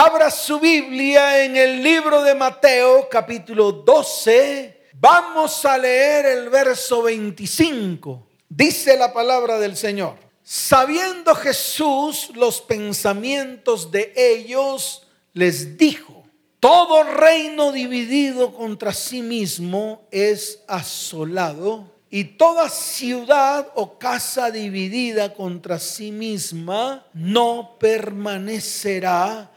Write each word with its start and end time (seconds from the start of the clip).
Abra 0.00 0.30
su 0.30 0.60
Biblia 0.60 1.44
en 1.44 1.56
el 1.56 1.82
libro 1.82 2.22
de 2.22 2.32
Mateo 2.32 3.08
capítulo 3.10 3.72
12. 3.72 4.90
Vamos 4.92 5.64
a 5.64 5.76
leer 5.76 6.24
el 6.24 6.50
verso 6.50 7.02
25. 7.02 8.24
Dice 8.48 8.96
la 8.96 9.12
palabra 9.12 9.58
del 9.58 9.76
Señor. 9.76 10.14
Sabiendo 10.44 11.34
Jesús 11.34 12.30
los 12.36 12.60
pensamientos 12.60 13.90
de 13.90 14.12
ellos, 14.14 15.04
les 15.32 15.76
dijo, 15.76 16.22
todo 16.60 17.02
reino 17.02 17.72
dividido 17.72 18.54
contra 18.54 18.92
sí 18.92 19.20
mismo 19.20 20.06
es 20.12 20.62
asolado 20.68 21.92
y 22.08 22.22
toda 22.22 22.68
ciudad 22.68 23.66
o 23.74 23.98
casa 23.98 24.52
dividida 24.52 25.34
contra 25.34 25.80
sí 25.80 26.12
misma 26.12 27.04
no 27.12 27.76
permanecerá. 27.80 29.50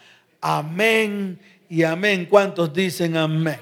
Amén 0.43 1.39
y 1.69 1.83
amén. 1.83 2.25
¿Cuántos 2.25 2.73
dicen 2.73 3.15
amén? 3.15 3.59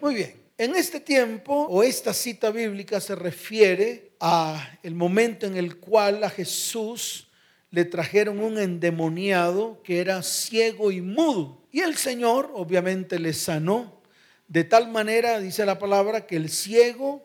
Muy 0.00 0.14
bien. 0.14 0.34
En 0.56 0.74
este 0.74 0.98
tiempo 0.98 1.66
o 1.68 1.82
esta 1.82 2.14
cita 2.14 2.50
bíblica 2.50 2.98
se 2.98 3.14
refiere 3.14 4.12
a 4.20 4.78
el 4.82 4.94
momento 4.94 5.44
en 5.46 5.58
el 5.58 5.76
cual 5.76 6.24
a 6.24 6.30
Jesús 6.30 7.28
le 7.70 7.84
trajeron 7.84 8.38
un 8.38 8.56
endemoniado 8.56 9.82
que 9.82 10.00
era 10.00 10.22
ciego 10.22 10.90
y 10.90 11.02
mudo. 11.02 11.60
Y 11.70 11.80
el 11.80 11.94
Señor 11.96 12.50
obviamente 12.54 13.18
le 13.18 13.34
sanó 13.34 14.00
de 14.48 14.64
tal 14.64 14.88
manera, 14.88 15.40
dice 15.40 15.66
la 15.66 15.78
palabra, 15.78 16.26
que 16.26 16.36
el 16.36 16.48
ciego 16.48 17.22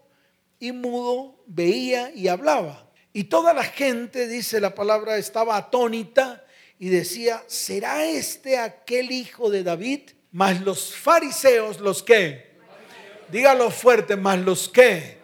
y 0.60 0.74
mudo 0.74 1.42
veía 1.48 2.12
y 2.14 2.28
hablaba. 2.28 2.90
Y 3.14 3.26
toda 3.26 3.54
la 3.54 3.64
gente, 3.64 4.28
dice 4.28 4.60
la 4.60 4.76
palabra, 4.76 5.18
estaba 5.18 5.56
atónita 5.56 6.44
y 6.80 6.88
decía, 6.90 7.44
¿será 7.48 8.06
este 8.06 8.58
aquel 8.58 9.12
hijo 9.12 9.50
de 9.50 9.64
David? 9.64 10.12
Mas 10.32 10.62
los 10.62 10.96
fariseos, 10.96 11.82
los 11.82 12.02
que, 12.02 12.56
dígalo 13.30 13.70
fuerte, 13.70 14.16
más 14.16 14.40
los 14.40 14.70
que, 14.70 15.18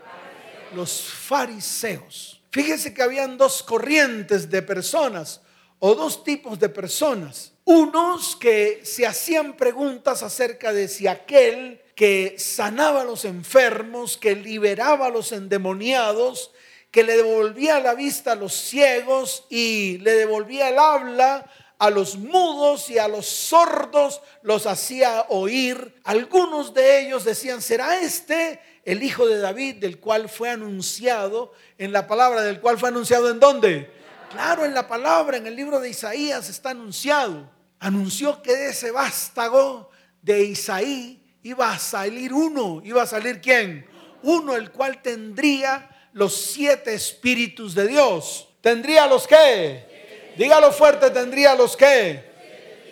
los 0.75 1.01
fariseos. 1.01 2.41
Fíjense 2.51 2.93
que 2.93 3.01
habían 3.01 3.37
dos 3.37 3.63
corrientes 3.63 4.49
de 4.49 4.61
personas 4.61 5.41
o 5.79 5.95
dos 5.95 6.23
tipos 6.23 6.59
de 6.59 6.69
personas. 6.69 7.53
Unos 7.63 8.35
que 8.35 8.81
se 8.83 9.05
hacían 9.05 9.55
preguntas 9.55 10.23
acerca 10.23 10.73
de 10.73 10.87
si 10.87 11.07
aquel 11.07 11.81
que 11.95 12.35
sanaba 12.37 13.01
a 13.01 13.05
los 13.05 13.23
enfermos, 13.23 14.17
que 14.17 14.35
liberaba 14.35 15.07
a 15.07 15.09
los 15.09 15.31
endemoniados, 15.31 16.51
que 16.95 17.03
le 17.03 17.17
devolvía 17.17 17.81
la 17.81 17.93
vista 17.93 18.31
a 18.31 18.35
los 18.35 18.53
ciegos 18.53 19.43
y 19.49 19.97
le 19.97 20.13
devolvía 20.13 20.69
el 20.69 20.79
habla 20.79 21.45
a 21.77 21.89
los 21.89 22.15
mudos 22.15 22.89
y 22.89 22.97
a 22.97 23.09
los 23.09 23.25
sordos, 23.25 24.21
los 24.43 24.65
hacía 24.65 25.25
oír. 25.27 25.99
Algunos 26.05 26.73
de 26.73 27.01
ellos 27.01 27.25
decían, 27.25 27.61
¿será 27.61 27.99
este 27.99 28.61
el 28.85 29.03
hijo 29.03 29.27
de 29.27 29.39
David 29.39 29.75
del 29.75 29.99
cual 29.99 30.29
fue 30.29 30.49
anunciado 30.49 31.51
en 31.77 31.91
la 31.91 32.07
palabra, 32.07 32.43
del 32.43 32.61
cual 32.61 32.77
fue 32.77 32.87
anunciado 32.87 33.29
en 33.29 33.41
dónde? 33.41 33.91
Claro, 34.31 34.63
en 34.63 34.73
la 34.73 34.87
palabra, 34.87 35.35
en 35.35 35.47
el 35.47 35.55
libro 35.57 35.81
de 35.81 35.89
Isaías 35.89 36.47
está 36.47 36.69
anunciado. 36.69 37.51
Anunció 37.77 38.41
que 38.41 38.55
de 38.55 38.69
ese 38.69 38.91
vástago 38.91 39.89
de 40.21 40.45
Isaí 40.45 41.21
iba 41.43 41.73
a 41.73 41.77
salir 41.77 42.31
uno. 42.31 42.81
¿Iba 42.85 43.03
a 43.03 43.05
salir 43.05 43.41
quién? 43.41 43.85
Uno, 44.23 44.55
el 44.55 44.71
cual 44.71 45.01
tendría 45.01 45.89
los 46.15 46.33
siete 46.33 46.93
espíritus 46.93 47.75
de 47.75 47.87
Dios. 47.87 48.47
¿Tendría 48.61 49.05
los 49.05 49.27
qué? 49.27 50.33
Dígalo 50.37 50.71
fuerte, 50.71 51.09
tendría 51.09 51.53
los 51.55 51.75
qué. 51.75 52.23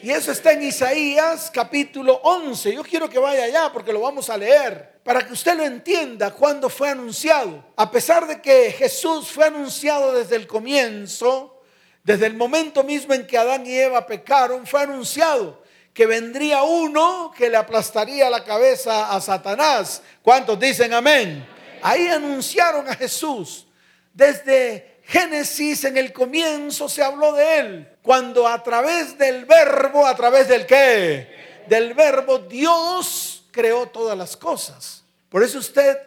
Y 0.03 0.11
eso 0.11 0.33
está 0.33 0.51
en 0.51 0.63
Isaías 0.63 1.49
capítulo 1.49 2.19
11. 2.21 2.73
Yo 2.75 2.83
quiero 2.83 3.09
que 3.09 3.17
vaya 3.17 3.45
allá 3.45 3.71
porque 3.71 3.93
lo 3.93 4.01
vamos 4.01 4.29
a 4.29 4.37
leer. 4.37 4.99
Para 5.05 5.25
que 5.25 5.31
usted 5.31 5.55
lo 5.55 5.63
entienda 5.63 6.31
cuando 6.31 6.69
fue 6.69 6.89
anunciado. 6.89 7.63
A 7.77 7.89
pesar 7.89 8.27
de 8.27 8.41
que 8.41 8.73
Jesús 8.73 9.29
fue 9.31 9.45
anunciado 9.45 10.11
desde 10.11 10.35
el 10.35 10.45
comienzo, 10.45 11.61
desde 12.03 12.25
el 12.25 12.35
momento 12.35 12.83
mismo 12.83 13.13
en 13.13 13.25
que 13.25 13.37
Adán 13.37 13.65
y 13.65 13.73
Eva 13.73 14.05
pecaron, 14.05 14.67
fue 14.67 14.81
anunciado 14.81 15.63
que 15.93 16.05
vendría 16.05 16.63
uno 16.63 17.33
que 17.37 17.49
le 17.49 17.55
aplastaría 17.55 18.29
la 18.29 18.43
cabeza 18.43 19.15
a 19.15 19.21
Satanás. 19.21 20.01
¿Cuántos 20.21 20.59
dicen 20.59 20.93
amén? 20.93 21.52
Ahí 21.83 22.07
anunciaron 22.07 22.89
a 22.89 22.95
Jesús. 22.95 23.67
Desde 24.13 25.01
Génesis 25.03 25.83
en 25.83 25.97
el 25.97 26.13
comienzo 26.13 26.87
se 26.87 27.03
habló 27.03 27.33
de 27.33 27.59
él. 27.59 27.89
Cuando 28.01 28.47
a 28.47 28.63
través 28.63 29.17
del 29.17 29.45
verbo, 29.45 30.07
a 30.07 30.15
través 30.15 30.47
del 30.47 30.65
qué? 30.65 31.63
Del 31.67 31.93
verbo 31.93 32.39
Dios 32.39 33.45
creó 33.51 33.87
todas 33.87 34.17
las 34.17 34.37
cosas. 34.37 35.03
Por 35.29 35.43
eso 35.43 35.59
usted 35.59 35.97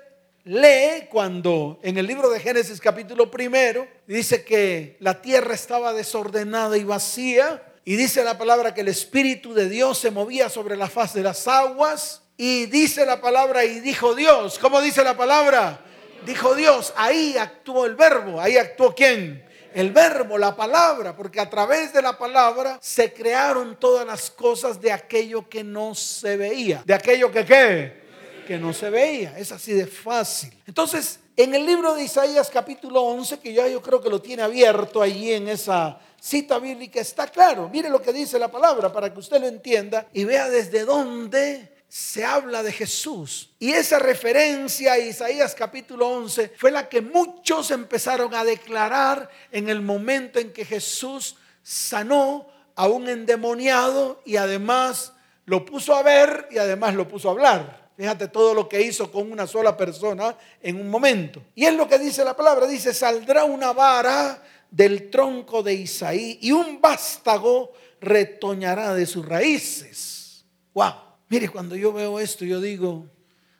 lee 0.44 1.08
cuando 1.10 1.78
en 1.82 1.98
el 1.98 2.06
libro 2.06 2.30
de 2.30 2.40
Génesis 2.40 2.80
capítulo 2.80 3.30
primero 3.30 3.86
dice 4.06 4.44
que 4.44 4.96
la 5.00 5.20
tierra 5.20 5.54
estaba 5.54 5.92
desordenada 5.92 6.78
y 6.78 6.84
vacía 6.84 7.62
y 7.84 7.96
dice 7.96 8.24
la 8.24 8.38
palabra 8.38 8.72
que 8.72 8.80
el 8.80 8.88
Espíritu 8.88 9.52
de 9.52 9.68
Dios 9.68 9.98
se 9.98 10.10
movía 10.10 10.48
sobre 10.48 10.76
la 10.76 10.88
faz 10.88 11.12
de 11.14 11.22
las 11.22 11.46
aguas. 11.46 12.22
Y 12.36 12.66
dice 12.66 13.06
la 13.06 13.20
palabra 13.20 13.64
y 13.64 13.80
dijo 13.80 14.14
Dios. 14.14 14.58
¿Cómo 14.58 14.80
dice 14.80 15.02
la 15.02 15.16
palabra? 15.16 15.80
Dijo 16.24 16.54
Dios. 16.54 16.92
Ahí 16.96 17.36
actuó 17.38 17.86
el 17.86 17.94
verbo. 17.94 18.40
Ahí 18.40 18.58
actuó 18.58 18.94
quién? 18.94 19.44
El 19.72 19.90
verbo, 19.90 20.36
la 20.36 20.54
palabra. 20.54 21.16
Porque 21.16 21.40
a 21.40 21.48
través 21.48 21.94
de 21.94 22.02
la 22.02 22.18
palabra 22.18 22.78
se 22.82 23.12
crearon 23.12 23.76
todas 23.80 24.06
las 24.06 24.30
cosas 24.30 24.80
de 24.80 24.92
aquello 24.92 25.48
que 25.48 25.64
no 25.64 25.94
se 25.94 26.36
veía. 26.36 26.82
De 26.84 26.92
aquello 26.92 27.30
que 27.32 27.44
qué? 27.46 28.06
Que 28.46 28.58
no 28.58 28.74
se 28.74 28.90
veía. 28.90 29.38
Es 29.38 29.50
así 29.50 29.72
de 29.72 29.86
fácil. 29.86 30.52
Entonces, 30.66 31.20
en 31.38 31.54
el 31.54 31.64
libro 31.64 31.94
de 31.94 32.04
Isaías 32.04 32.50
capítulo 32.50 33.00
11, 33.02 33.38
que 33.40 33.54
ya 33.54 33.66
yo 33.66 33.80
creo 33.80 34.02
que 34.02 34.10
lo 34.10 34.20
tiene 34.20 34.42
abierto 34.42 35.00
allí 35.00 35.32
en 35.32 35.48
esa 35.48 35.98
cita 36.20 36.58
bíblica 36.58 37.00
está 37.00 37.28
claro. 37.28 37.70
Mire 37.70 37.88
lo 37.88 38.02
que 38.02 38.12
dice 38.12 38.38
la 38.38 38.50
palabra 38.50 38.92
para 38.92 39.12
que 39.12 39.20
usted 39.20 39.40
lo 39.40 39.46
entienda 39.46 40.06
y 40.12 40.24
vea 40.24 40.48
desde 40.50 40.84
dónde 40.84 41.75
se 41.88 42.24
habla 42.24 42.62
de 42.62 42.72
Jesús. 42.72 43.50
Y 43.58 43.72
esa 43.72 43.98
referencia 43.98 44.94
a 44.94 44.98
Isaías 44.98 45.54
capítulo 45.54 46.08
11 46.08 46.52
fue 46.56 46.70
la 46.70 46.88
que 46.88 47.00
muchos 47.00 47.70
empezaron 47.70 48.34
a 48.34 48.44
declarar 48.44 49.30
en 49.52 49.68
el 49.68 49.82
momento 49.82 50.38
en 50.38 50.52
que 50.52 50.64
Jesús 50.64 51.36
sanó 51.62 52.48
a 52.74 52.86
un 52.88 53.08
endemoniado 53.08 54.20
y 54.24 54.36
además 54.36 55.12
lo 55.46 55.64
puso 55.64 55.94
a 55.94 56.02
ver 56.02 56.48
y 56.50 56.58
además 56.58 56.94
lo 56.94 57.08
puso 57.08 57.28
a 57.28 57.32
hablar. 57.32 57.86
Fíjate 57.96 58.28
todo 58.28 58.52
lo 58.52 58.68
que 58.68 58.82
hizo 58.82 59.10
con 59.10 59.32
una 59.32 59.46
sola 59.46 59.74
persona 59.74 60.36
en 60.60 60.78
un 60.78 60.90
momento. 60.90 61.42
Y 61.54 61.64
es 61.64 61.74
lo 61.74 61.88
que 61.88 61.98
dice 61.98 62.22
la 62.24 62.36
palabra. 62.36 62.66
Dice, 62.66 62.92
saldrá 62.92 63.44
una 63.44 63.72
vara 63.72 64.42
del 64.70 65.08
tronco 65.08 65.62
de 65.62 65.72
Isaí 65.72 66.38
y 66.42 66.52
un 66.52 66.78
vástago 66.78 67.72
retoñará 68.00 68.92
de 68.92 69.06
sus 69.06 69.24
raíces. 69.24 70.44
Wow. 70.74 71.05
Mire, 71.28 71.48
cuando 71.48 71.74
yo 71.74 71.92
veo 71.92 72.20
esto, 72.20 72.44
yo 72.44 72.60
digo, 72.60 73.10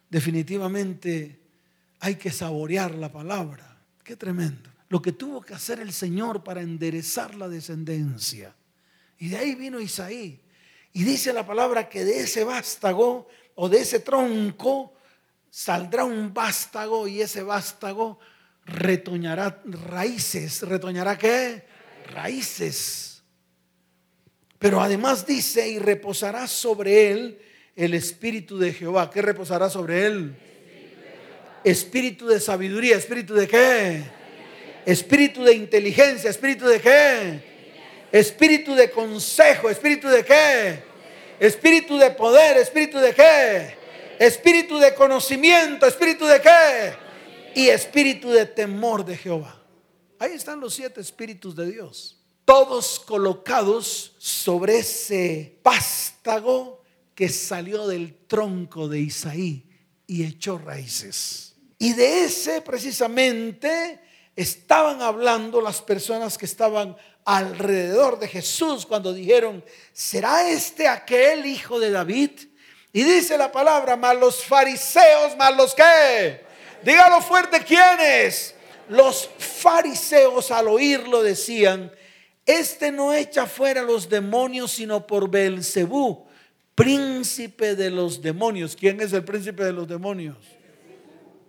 definitivamente 0.09 1.41
hay 2.01 2.15
que 2.17 2.31
saborear 2.31 2.95
la 2.95 3.11
palabra. 3.11 3.77
Qué 4.05 4.17
tremendo. 4.17 4.71
Lo 4.89 5.03
que 5.03 5.13
tuvo 5.13 5.41
que 5.41 5.55
hacer 5.55 5.81
el 5.81 5.93
Señor 5.93 6.45
para 6.45 6.63
enderezar 6.63 7.35
la 7.35 7.49
descendencia. 7.49 8.55
Y 9.19 9.29
de 9.29 9.39
ahí 9.39 9.55
vino 9.55 9.81
Isaí. 9.81 10.41
Y 10.93 11.03
dice 11.03 11.33
la 11.33 11.45
palabra 11.45 11.89
que 11.89 12.05
de 12.05 12.21
ese 12.21 12.45
vástago 12.45 13.29
o 13.57 13.69
de 13.69 13.81
ese 13.81 14.01
tronco 14.01 14.95
saldrá 15.51 16.05
un 16.05 16.33
vástago 16.33 17.09
y 17.09 17.21
ese 17.21 17.43
vástago 17.43 18.21
retoñará 18.65 19.63
raíces. 19.65 20.63
¿Retoñará 20.63 21.19
qué? 21.19 21.67
Raíces. 22.13 23.23
Pero 24.59 24.81
además 24.81 25.27
dice, 25.27 25.69
y 25.69 25.79
reposará 25.79 26.47
sobre 26.47 27.11
él 27.11 27.41
el 27.77 27.95
espíritu 27.95 28.59
de 28.59 28.73
Jehová. 28.73 29.11
¿Qué 29.11 29.23
reposará 29.23 29.71
sobre 29.71 30.07
él? 30.07 30.35
Espíritu 31.63 32.27
de 32.27 32.41
sabiduría. 32.41 32.97
¿Espíritu 32.97 33.35
de 33.35 33.47
qué? 33.47 34.03
Espíritu 34.85 35.45
de 35.45 35.55
inteligencia. 35.55 36.31
¿Espíritu 36.31 36.67
de 36.67 36.81
qué? 36.81 37.41
Espíritu 38.11 38.75
de 38.75 38.91
consejo. 38.91 39.71
¿Espíritu 39.71 40.09
de 40.09 40.25
qué? 40.25 40.83
Espíritu 41.39 41.99
de 41.99 42.11
poder. 42.11 42.57
¿Espíritu 42.57 42.99
de 42.99 43.15
qué? 43.15 43.75
Espíritu 44.19 44.79
de 44.79 44.95
conocimiento. 44.95 45.87
¿Espíritu 45.87 46.27
de 46.27 46.41
qué? 46.41 47.07
y 47.57 47.71
espíritu 47.71 48.31
de 48.31 48.45
temor 48.45 49.03
de 49.03 49.17
Jehová. 49.17 49.59
Ahí 50.19 50.33
están 50.33 50.61
los 50.61 50.75
siete 50.75 51.01
espíritus 51.01 51.57
de 51.57 51.65
Dios, 51.73 52.23
todos 52.45 53.01
colocados 53.01 54.15
sobre 54.19 54.81
ese 54.81 55.59
pástago 55.63 56.76
que 57.17 57.31
salió 57.31 57.89
del 57.89 58.15
tronco 58.29 58.89
de 58.89 59.01
Isaí 59.01 59.67
y 60.07 60.25
echó 60.25 60.59
raíces. 60.59 61.57
Y 61.79 61.95
de 61.95 62.25
ese 62.25 62.61
precisamente 62.61 64.01
estaban 64.37 65.01
hablando 65.01 65.63
las 65.63 65.81
personas 65.81 66.37
que 66.37 66.45
estaban 66.45 66.95
alrededor 67.25 68.19
de 68.19 68.29
Jesús 68.29 68.85
cuando 68.85 69.15
dijeron, 69.15 69.65
¿será 69.95 70.49
este 70.49 70.87
aquel 70.87 71.47
hijo 71.47 71.81
de 71.81 71.91
David? 71.91 72.33
Y 72.93 73.03
dice 73.03 73.39
la 73.39 73.51
palabra, 73.51 73.97
más 73.97 74.17
los 74.17 74.45
fariseos, 74.45 75.37
más 75.39 75.57
los 75.57 75.75
que, 75.75 76.45
dígalo 76.85 77.23
fuerte, 77.23 77.65
¿quiénes? 77.65 78.55
Los 78.91 79.29
fariseos 79.39 80.51
al 80.51 80.69
oírlo 80.69 81.23
decían, 81.23 81.91
este 82.45 82.93
no 82.93 83.15
echa 83.15 83.47
fuera 83.47 83.83
los 83.83 84.09
demonios 84.09 84.73
sino 84.73 85.07
por 85.07 85.31
Belcebú, 85.31 86.26
príncipe 86.77 87.75
de 87.75 87.91
los 87.91 88.23
demonios. 88.23 88.77
¿Quién 88.77 89.01
es 89.01 89.13
el 89.13 89.25
príncipe 89.25 89.65
de 89.65 89.73
los 89.73 89.89
demonios? 89.89 90.37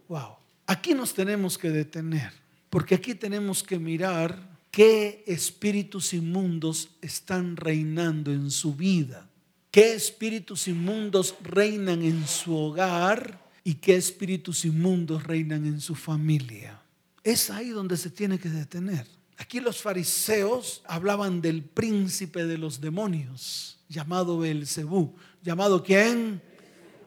Wow. 0.08 0.38
Aquí 0.66 0.94
nos 0.96 1.14
tenemos 1.14 1.58
que 1.58 1.70
detener, 1.70 2.34
porque 2.70 2.96
aquí 2.96 3.14
tenemos 3.14 3.62
que 3.62 3.78
mirar 3.78 4.58
qué 4.72 5.24
espíritus 5.28 6.14
inmundos 6.14 6.90
están 7.02 7.56
reinando 7.56 8.32
en 8.32 8.50
su 8.50 8.76
vida, 8.76 9.30
qué 9.72 9.94
espíritus 9.94 10.68
inmundos 10.68 11.36
reinan 11.42 12.02
en 12.02 12.26
su 12.26 12.56
hogar 12.56 13.40
y 13.64 13.76
qué 13.76 13.96
espíritus 13.96 14.66
inmundos 14.66 15.24
reinan 15.24 15.66
en 15.66 15.80
su 15.80 15.96
familia. 15.96 16.82
Es 17.24 17.50
ahí 17.50 17.70
donde 17.70 17.98
se 17.98 18.10
tiene 18.10 18.40
que 18.40 18.50
detener. 18.50 19.06
Aquí 19.38 19.60
los 19.60 19.82
fariseos 19.82 20.82
hablaban 20.86 21.42
del 21.42 21.64
príncipe 21.64 22.46
de 22.46 22.58
los 22.58 22.82
demonios, 22.82 23.77
llamado 23.88 24.40
Belcebú. 24.40 25.16
¿Llamado 25.42 25.84
quién? 25.84 26.42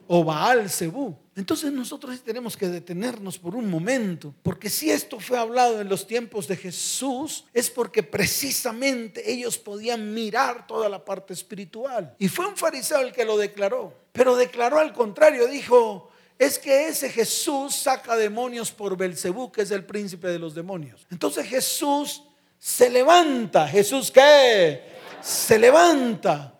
O 0.07 0.23
Baal 0.23 0.69
Zebú. 0.69 1.17
Entonces 1.35 1.71
nosotros 1.71 2.21
tenemos 2.21 2.57
que 2.57 2.67
detenernos 2.67 3.39
por 3.39 3.55
un 3.55 3.69
momento, 3.69 4.35
porque 4.43 4.69
si 4.69 4.91
esto 4.91 5.19
fue 5.19 5.37
hablado 5.37 5.79
en 5.79 5.87
los 5.87 6.05
tiempos 6.05 6.45
de 6.47 6.57
Jesús, 6.57 7.45
es 7.53 7.69
porque 7.69 8.03
precisamente 8.03 9.31
ellos 9.31 9.57
podían 9.57 10.13
mirar 10.13 10.67
toda 10.67 10.89
la 10.89 11.03
parte 11.03 11.33
espiritual. 11.33 12.13
Y 12.19 12.27
fue 12.27 12.45
un 12.45 12.57
fariseo 12.57 12.99
el 12.99 13.13
que 13.13 13.23
lo 13.23 13.37
declaró, 13.37 13.93
pero 14.11 14.35
declaró 14.35 14.79
al 14.79 14.91
contrario, 14.91 15.47
dijo, 15.47 16.11
es 16.37 16.59
que 16.59 16.87
ese 16.87 17.09
Jesús 17.09 17.75
saca 17.75 18.17
demonios 18.17 18.71
por 18.71 18.97
Belcebú, 18.97 19.51
que 19.51 19.61
es 19.61 19.71
el 19.71 19.85
príncipe 19.85 20.27
de 20.27 20.39
los 20.39 20.53
demonios. 20.53 21.07
Entonces 21.09 21.47
Jesús 21.47 22.23
se 22.59 22.89
levanta, 22.89 23.67
Jesús 23.69 24.11
qué? 24.11 24.81
Se 25.21 25.57
levanta. 25.57 26.50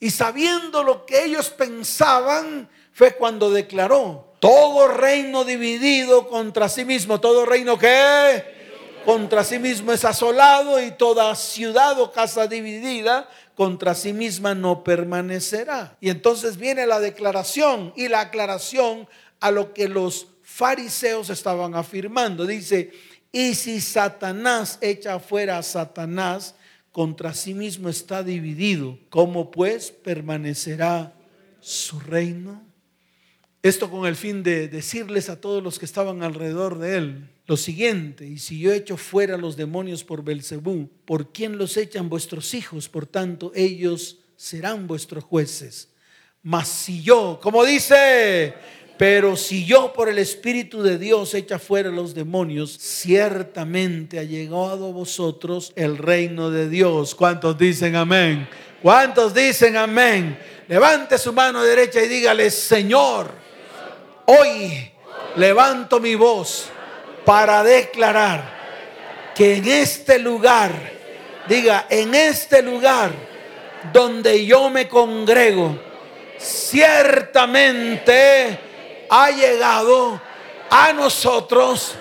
Y 0.00 0.10
sabiendo 0.10 0.82
lo 0.82 1.06
que 1.06 1.24
ellos 1.24 1.50
pensaban, 1.50 2.68
fue 2.92 3.12
cuando 3.12 3.50
declaró, 3.50 4.34
todo 4.40 4.88
reino 4.88 5.44
dividido 5.44 6.28
contra 6.28 6.68
sí 6.68 6.84
mismo, 6.84 7.20
todo 7.20 7.46
reino 7.46 7.78
que 7.78 8.56
contra 9.06 9.44
sí 9.44 9.60
mismo 9.60 9.92
es 9.92 10.04
asolado 10.04 10.82
y 10.82 10.90
toda 10.90 11.34
ciudad 11.36 12.00
o 12.00 12.10
casa 12.10 12.48
dividida 12.48 13.28
contra 13.54 13.94
sí 13.94 14.12
misma 14.12 14.54
no 14.54 14.82
permanecerá. 14.82 15.96
Y 16.00 16.10
entonces 16.10 16.56
viene 16.56 16.86
la 16.86 16.98
declaración 16.98 17.92
y 17.94 18.08
la 18.08 18.22
aclaración 18.22 19.08
a 19.38 19.52
lo 19.52 19.72
que 19.72 19.88
los 19.88 20.26
fariseos 20.42 21.30
estaban 21.30 21.76
afirmando. 21.76 22.46
Dice, 22.46 22.90
y 23.30 23.54
si 23.54 23.80
Satanás 23.80 24.78
echa 24.80 25.20
fuera 25.20 25.58
a 25.58 25.62
Satanás, 25.62 26.55
contra 26.96 27.34
sí 27.34 27.52
mismo 27.52 27.90
está 27.90 28.22
dividido, 28.22 28.98
¿cómo 29.10 29.50
pues 29.50 29.90
permanecerá 29.90 31.12
su 31.60 32.00
reino? 32.00 32.62
Esto 33.62 33.90
con 33.90 34.06
el 34.06 34.16
fin 34.16 34.42
de 34.42 34.68
decirles 34.68 35.28
a 35.28 35.38
todos 35.38 35.62
los 35.62 35.78
que 35.78 35.84
estaban 35.84 36.22
alrededor 36.22 36.78
de 36.78 36.96
él 36.96 37.28
lo 37.46 37.58
siguiente, 37.58 38.26
y 38.26 38.38
si 38.38 38.58
yo 38.60 38.72
echo 38.72 38.96
fuera 38.96 39.36
los 39.36 39.58
demonios 39.58 40.04
por 40.04 40.24
Belcebú, 40.24 40.88
¿por 41.04 41.34
quién 41.34 41.58
los 41.58 41.76
echan 41.76 42.08
vuestros 42.08 42.54
hijos? 42.54 42.88
Por 42.88 43.04
tanto, 43.04 43.52
ellos 43.54 44.20
serán 44.34 44.86
vuestros 44.86 45.22
jueces. 45.22 45.90
Mas 46.42 46.66
si 46.66 47.02
yo, 47.02 47.38
como 47.42 47.62
dice, 47.66 48.54
pero 48.98 49.36
si 49.36 49.64
yo 49.64 49.92
por 49.92 50.08
el 50.08 50.18
Espíritu 50.18 50.82
de 50.82 50.98
Dios 50.98 51.34
echa 51.34 51.58
fuera 51.58 51.90
los 51.90 52.14
demonios, 52.14 52.76
ciertamente 52.78 54.18
ha 54.18 54.22
llegado 54.22 54.86
a 54.86 54.92
vosotros 54.92 55.72
el 55.76 55.98
reino 55.98 56.50
de 56.50 56.68
Dios. 56.68 57.14
¿Cuántos 57.14 57.58
dicen 57.58 57.96
amén? 57.96 58.48
¿Cuántos 58.82 59.34
dicen 59.34 59.76
amén? 59.76 60.38
Levante 60.68 61.18
su 61.18 61.32
mano 61.32 61.62
derecha 61.62 62.02
y 62.02 62.08
dígale, 62.08 62.50
Señor, 62.50 63.46
Hoy 64.28 64.90
levanto 65.36 66.00
mi 66.00 66.16
voz 66.16 66.66
para 67.24 67.62
declarar 67.62 68.56
que 69.36 69.58
en 69.58 69.68
este 69.68 70.18
lugar, 70.18 70.72
diga, 71.48 71.86
en 71.88 72.12
este 72.12 72.60
lugar 72.60 73.12
donde 73.92 74.44
yo 74.44 74.68
me 74.68 74.88
congrego, 74.88 75.78
ciertamente 76.38 78.58
ha 79.10 79.30
llegado 79.30 80.20
a 80.70 80.92
nosotros 80.92 81.94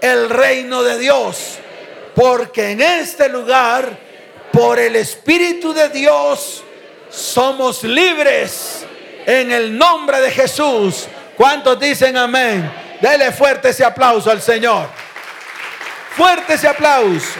el 0.00 0.30
reino 0.30 0.82
de 0.82 0.98
Dios. 0.98 1.58
Porque 2.14 2.72
en 2.72 2.82
este 2.82 3.28
lugar, 3.28 3.98
por 4.52 4.78
el 4.78 4.96
Espíritu 4.96 5.72
de 5.72 5.88
Dios, 5.88 6.62
somos 7.10 7.84
libres 7.84 8.86
en 9.26 9.50
el 9.50 9.76
nombre 9.76 10.20
de 10.20 10.30
Jesús 10.30 11.08
¿Cuántos 11.36 11.80
dicen 11.80 12.16
amén? 12.16 12.70
Dele 13.00 13.32
fuerte 13.32 13.70
ese 13.70 13.84
aplauso 13.84 14.30
al 14.30 14.40
Señor. 14.40 14.88
Fuerte 16.16 16.54
ese 16.54 16.68
aplauso. 16.68 17.32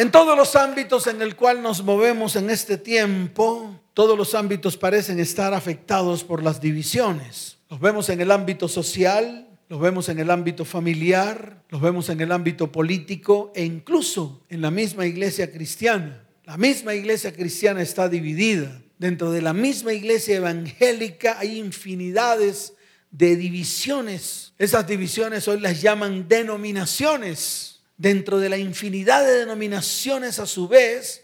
En 0.00 0.10
todos 0.10 0.34
los 0.34 0.56
ámbitos 0.56 1.06
en 1.08 1.20
el 1.20 1.36
cual 1.36 1.60
nos 1.60 1.84
movemos 1.84 2.34
en 2.34 2.48
este 2.48 2.78
tiempo, 2.78 3.78
todos 3.92 4.16
los 4.16 4.34
ámbitos 4.34 4.78
parecen 4.78 5.20
estar 5.20 5.52
afectados 5.52 6.24
por 6.24 6.42
las 6.42 6.58
divisiones. 6.58 7.58
Los 7.68 7.80
vemos 7.80 8.08
en 8.08 8.22
el 8.22 8.30
ámbito 8.30 8.66
social, 8.66 9.46
los 9.68 9.78
vemos 9.78 10.08
en 10.08 10.18
el 10.18 10.30
ámbito 10.30 10.64
familiar, 10.64 11.62
los 11.68 11.82
vemos 11.82 12.08
en 12.08 12.22
el 12.22 12.32
ámbito 12.32 12.72
político 12.72 13.52
e 13.54 13.62
incluso 13.62 14.42
en 14.48 14.62
la 14.62 14.70
misma 14.70 15.04
iglesia 15.04 15.52
cristiana. 15.52 16.24
La 16.46 16.56
misma 16.56 16.94
iglesia 16.94 17.34
cristiana 17.34 17.82
está 17.82 18.08
dividida. 18.08 18.80
Dentro 18.96 19.30
de 19.30 19.42
la 19.42 19.52
misma 19.52 19.92
iglesia 19.92 20.36
evangélica 20.36 21.38
hay 21.38 21.58
infinidades 21.58 22.72
de 23.10 23.36
divisiones. 23.36 24.54
Esas 24.56 24.86
divisiones 24.86 25.46
hoy 25.46 25.60
las 25.60 25.82
llaman 25.82 26.26
denominaciones. 26.26 27.79
Dentro 28.00 28.38
de 28.38 28.48
la 28.48 28.56
infinidad 28.56 29.26
de 29.26 29.40
denominaciones 29.40 30.38
a 30.38 30.46
su 30.46 30.68
vez 30.68 31.22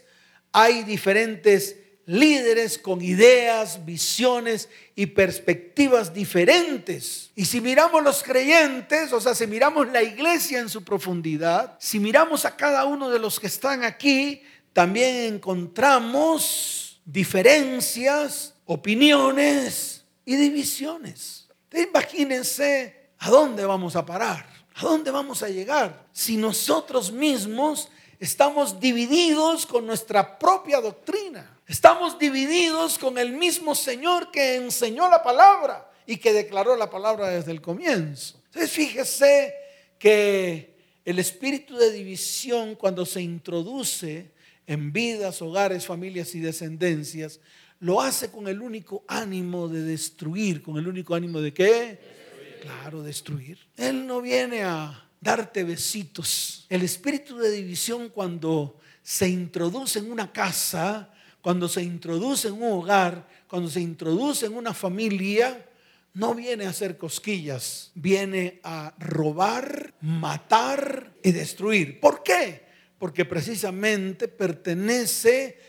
hay 0.51 0.83
diferentes 0.83 1.75
líderes 2.05 2.77
con 2.77 3.01
ideas, 3.01 3.83
visiones 3.83 4.69
y 4.93 5.07
perspectivas 5.07 6.13
diferentes. 6.13 7.31
Y 7.33 7.45
si 7.45 7.61
miramos 7.61 8.03
los 8.03 8.21
creyentes, 8.21 9.11
o 9.11 9.19
sea, 9.19 9.33
si 9.33 9.47
miramos 9.47 9.87
la 9.87 10.03
iglesia 10.03 10.59
en 10.59 10.69
su 10.69 10.83
profundidad, 10.83 11.75
si 11.79 11.99
miramos 11.99 12.45
a 12.45 12.55
cada 12.55 12.85
uno 12.85 13.09
de 13.09 13.17
los 13.17 13.39
que 13.39 13.47
están 13.47 13.83
aquí, 13.83 14.43
también 14.71 15.33
encontramos 15.33 17.01
diferencias, 17.05 18.53
opiniones 18.65 20.05
y 20.25 20.35
divisiones. 20.35 21.47
imagínense 21.73 23.09
a 23.17 23.31
dónde 23.31 23.65
vamos 23.65 23.95
a 23.95 24.05
parar, 24.05 24.56
a 24.77 24.85
dónde 24.85 25.09
vamos 25.09 25.41
a 25.41 25.49
llegar 25.49 26.05
si 26.11 26.37
nosotros 26.37 27.11
mismos 27.11 27.89
estamos 28.19 28.79
divididos 28.79 29.65
con 29.65 29.87
nuestra 29.87 30.37
propia 30.37 30.79
doctrina. 30.79 31.59
Estamos 31.67 32.19
divididos 32.19 32.99
con 32.99 33.17
el 33.17 33.33
mismo 33.33 33.73
Señor 33.73 34.29
que 34.29 34.55
enseñó 34.55 35.09
la 35.09 35.23
palabra 35.23 35.89
y 36.05 36.17
que 36.17 36.31
declaró 36.31 36.75
la 36.75 36.91
palabra 36.91 37.29
desde 37.29 37.51
el 37.51 37.61
comienzo. 37.61 38.39
Entonces 38.45 38.71
fíjese 38.71 39.55
que 39.97 40.75
el 41.03 41.17
espíritu 41.17 41.75
de 41.75 41.91
división 41.91 42.75
cuando 42.75 43.03
se 43.05 43.21
introduce 43.21 44.29
en 44.67 44.93
vidas, 44.93 45.41
hogares, 45.41 45.87
familias 45.87 46.35
y 46.35 46.39
descendencias, 46.39 47.39
lo 47.79 47.99
hace 47.99 48.29
con 48.29 48.47
el 48.47 48.61
único 48.61 49.03
ánimo 49.07 49.67
de 49.67 49.81
destruir, 49.81 50.61
con 50.61 50.77
el 50.77 50.87
único 50.87 51.15
ánimo 51.15 51.41
de 51.41 51.53
qué? 51.53 52.16
Claro, 52.61 53.03
destruir. 53.03 53.59
Él 53.75 54.05
no 54.05 54.21
viene 54.21 54.63
a 54.63 55.09
darte 55.19 55.63
besitos. 55.63 56.65
El 56.69 56.83
espíritu 56.83 57.37
de 57.37 57.51
división 57.51 58.09
cuando 58.09 58.79
se 59.01 59.29
introduce 59.29 59.99
en 59.99 60.11
una 60.11 60.31
casa, 60.31 61.13
cuando 61.41 61.67
se 61.67 61.83
introduce 61.83 62.49
en 62.49 62.55
un 62.55 62.71
hogar, 62.71 63.27
cuando 63.47 63.69
se 63.69 63.81
introduce 63.81 64.45
en 64.45 64.55
una 64.55 64.73
familia, 64.73 65.65
no 66.13 66.33
viene 66.33 66.65
a 66.65 66.69
hacer 66.69 66.97
cosquillas, 66.97 67.91
viene 67.95 68.59
a 68.63 68.93
robar, 68.99 69.93
matar 70.01 71.13
y 71.23 71.31
destruir. 71.31 71.99
¿Por 71.99 72.23
qué? 72.23 72.67
porque 72.99 73.25
precisamente 73.25 74.27
pertenece 74.27 75.59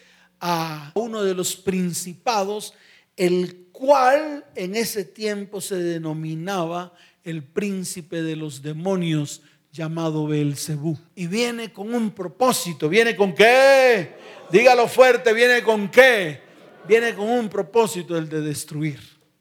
a 0.41 0.93
uno 0.95 1.23
de 1.23 1.35
los 1.35 1.57
principados, 1.57 2.75
el 3.17 3.68
cual 3.79 4.45
en 4.57 4.75
ese 4.75 5.05
tiempo 5.05 5.61
se 5.61 5.77
denominaba 5.77 6.93
el 7.23 7.45
príncipe 7.45 8.23
de 8.23 8.35
los 8.35 8.61
demonios 8.61 9.41
llamado 9.73 10.27
Belcebú. 10.27 10.99
Y 11.15 11.29
viene 11.29 11.73
con 11.73 11.95
un 11.95 12.11
propósito. 12.11 12.89
¿Viene 12.89 13.15
con 13.15 13.33
qué? 13.35 14.17
Dígalo 14.51 14.89
fuerte, 14.89 15.33
¿viene 15.33 15.63
con 15.63 15.89
qué? 15.89 16.41
Viene 16.89 17.15
con 17.15 17.29
un 17.29 17.49
propósito, 17.49 18.19
el 18.19 18.29
de 18.29 18.41
destruir. 18.41 18.99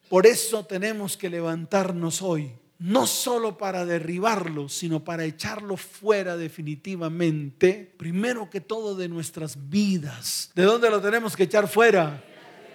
Por 0.08 0.28
eso 0.28 0.64
tenemos 0.66 1.18
que 1.18 1.30
levantarnos 1.32 2.22
hoy, 2.22 2.52
no 2.78 3.08
solo 3.08 3.58
para 3.58 3.86
derribarlo, 3.86 4.70
sino 4.70 5.04
para 5.04 5.26
echarlo 5.26 5.78
fuera 5.78 6.38
definitivamente, 6.38 7.92
primero 7.98 8.50
que 8.50 8.62
todo 8.62 8.96
de 8.96 9.10
nuestras 9.10 9.58
vidas. 9.70 10.52
¿De 10.54 10.64
dónde 10.64 10.92
lo 10.92 11.02
tenemos 11.02 11.36
que 11.36 11.44
echar 11.44 11.68
fuera? 11.68 12.24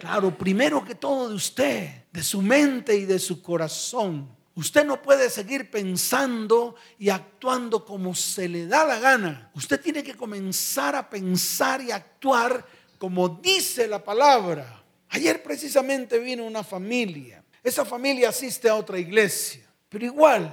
Claro, 0.03 0.37
primero 0.37 0.85
que 0.85 0.97
todo 0.97 1.29
de 1.29 1.37
usted, 1.37 2.07
de 2.11 2.25
su 2.25 2.43
mente 2.43 2.97
y 2.97 3.05
de 3.05 3.21
su 3.21 3.41
corazón. 3.41 4.29
Usted 4.57 4.85
no 4.85 5.01
puede 5.01 5.31
seguir 5.31 5.71
pensando 5.71 6.75
y 6.99 7.09
actuando 7.09 7.85
como 7.85 8.13
se 8.13 8.49
le 8.49 8.67
da 8.67 8.85
la 8.85 8.99
gana. 8.99 9.53
Usted 9.55 9.81
tiene 9.81 10.03
que 10.03 10.17
comenzar 10.17 10.97
a 10.97 11.09
pensar 11.09 11.81
y 11.83 11.93
actuar 11.93 12.67
como 12.99 13.29
dice 13.29 13.87
la 13.87 14.03
palabra. 14.03 14.83
Ayer 15.11 15.41
precisamente 15.41 16.19
vino 16.19 16.45
una 16.47 16.65
familia. 16.65 17.45
Esa 17.63 17.85
familia 17.85 18.31
asiste 18.31 18.69
a 18.69 18.75
otra 18.75 18.99
iglesia. 18.99 19.65
Pero 19.89 20.05
igual, 20.05 20.53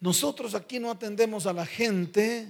nosotros 0.00 0.54
aquí 0.54 0.78
no 0.78 0.90
atendemos 0.90 1.46
a 1.46 1.54
la 1.54 1.64
gente 1.64 2.46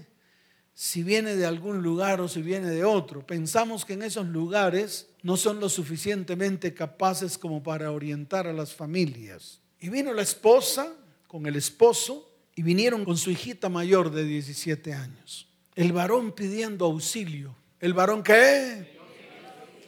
si 0.75 1.03
viene 1.03 1.37
de 1.37 1.47
algún 1.47 1.83
lugar 1.83 2.21
o 2.21 2.29
si 2.29 2.43
viene 2.43 2.71
de 2.71 2.85
otro. 2.85 3.27
Pensamos 3.27 3.85
que 3.85 3.93
en 3.93 4.03
esos 4.03 4.27
lugares 4.27 5.09
no 5.23 5.37
son 5.37 5.61
lo 5.61 5.69
suficientemente 5.69 6.75
capaces 6.75 7.39
como 7.39 7.63
para 7.63 7.93
orientar 7.93 8.47
a 8.47 8.53
las 8.53 8.73
familias. 8.73 9.61
Y 9.81 9.89
vino 9.89 10.13
la 10.13 10.23
esposa 10.23 10.93
con 11.27 11.47
el 11.47 11.57
esposo 11.57 12.31
y 12.55 12.63
vinieron 12.63 13.05
con 13.05 13.17
su 13.17 13.31
hijita 13.31 13.69
mayor 13.69 14.11
de 14.11 14.25
17 14.25 14.93
años. 14.93 15.49
El 15.75 15.93
varón 15.93 16.33
pidiendo 16.33 16.85
auxilio. 16.85 17.55
¿El 17.81 17.95
varón 17.95 18.23
qué? 18.23 18.99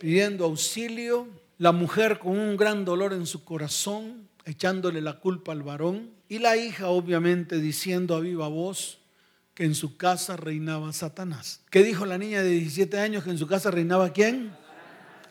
Pidiendo 0.00 0.45
auxilio. 0.45 1.29
La 1.59 1.73
mujer 1.73 2.19
con 2.19 2.38
un 2.38 2.57
gran 2.57 2.85
dolor 2.85 3.12
en 3.12 3.26
su 3.26 3.45
corazón, 3.45 4.29
echándole 4.45 5.00
la 5.00 5.21
culpa 5.21 5.53
al 5.53 5.62
varón. 5.62 6.11
Y 6.29 6.38
la 6.38 6.57
hija 6.57 6.88
obviamente 6.88 7.61
diciendo 7.61 8.17
a 8.17 8.21
viva 8.21 8.49
voz 8.49 9.03
que 9.54 9.64
en 9.64 9.75
su 9.75 9.96
casa 9.96 10.37
reinaba 10.37 10.92
Satanás. 10.92 11.61
¿Qué 11.70 11.82
dijo 11.82 12.04
la 12.06 12.18
niña 12.18 12.42
de 12.42 12.50
17 12.50 12.99
años 12.99 13.25
que 13.25 13.30
en 13.30 13.38
su 13.38 13.46
casa 13.46 13.70
reinaba 13.70 14.12
quién? 14.12 14.52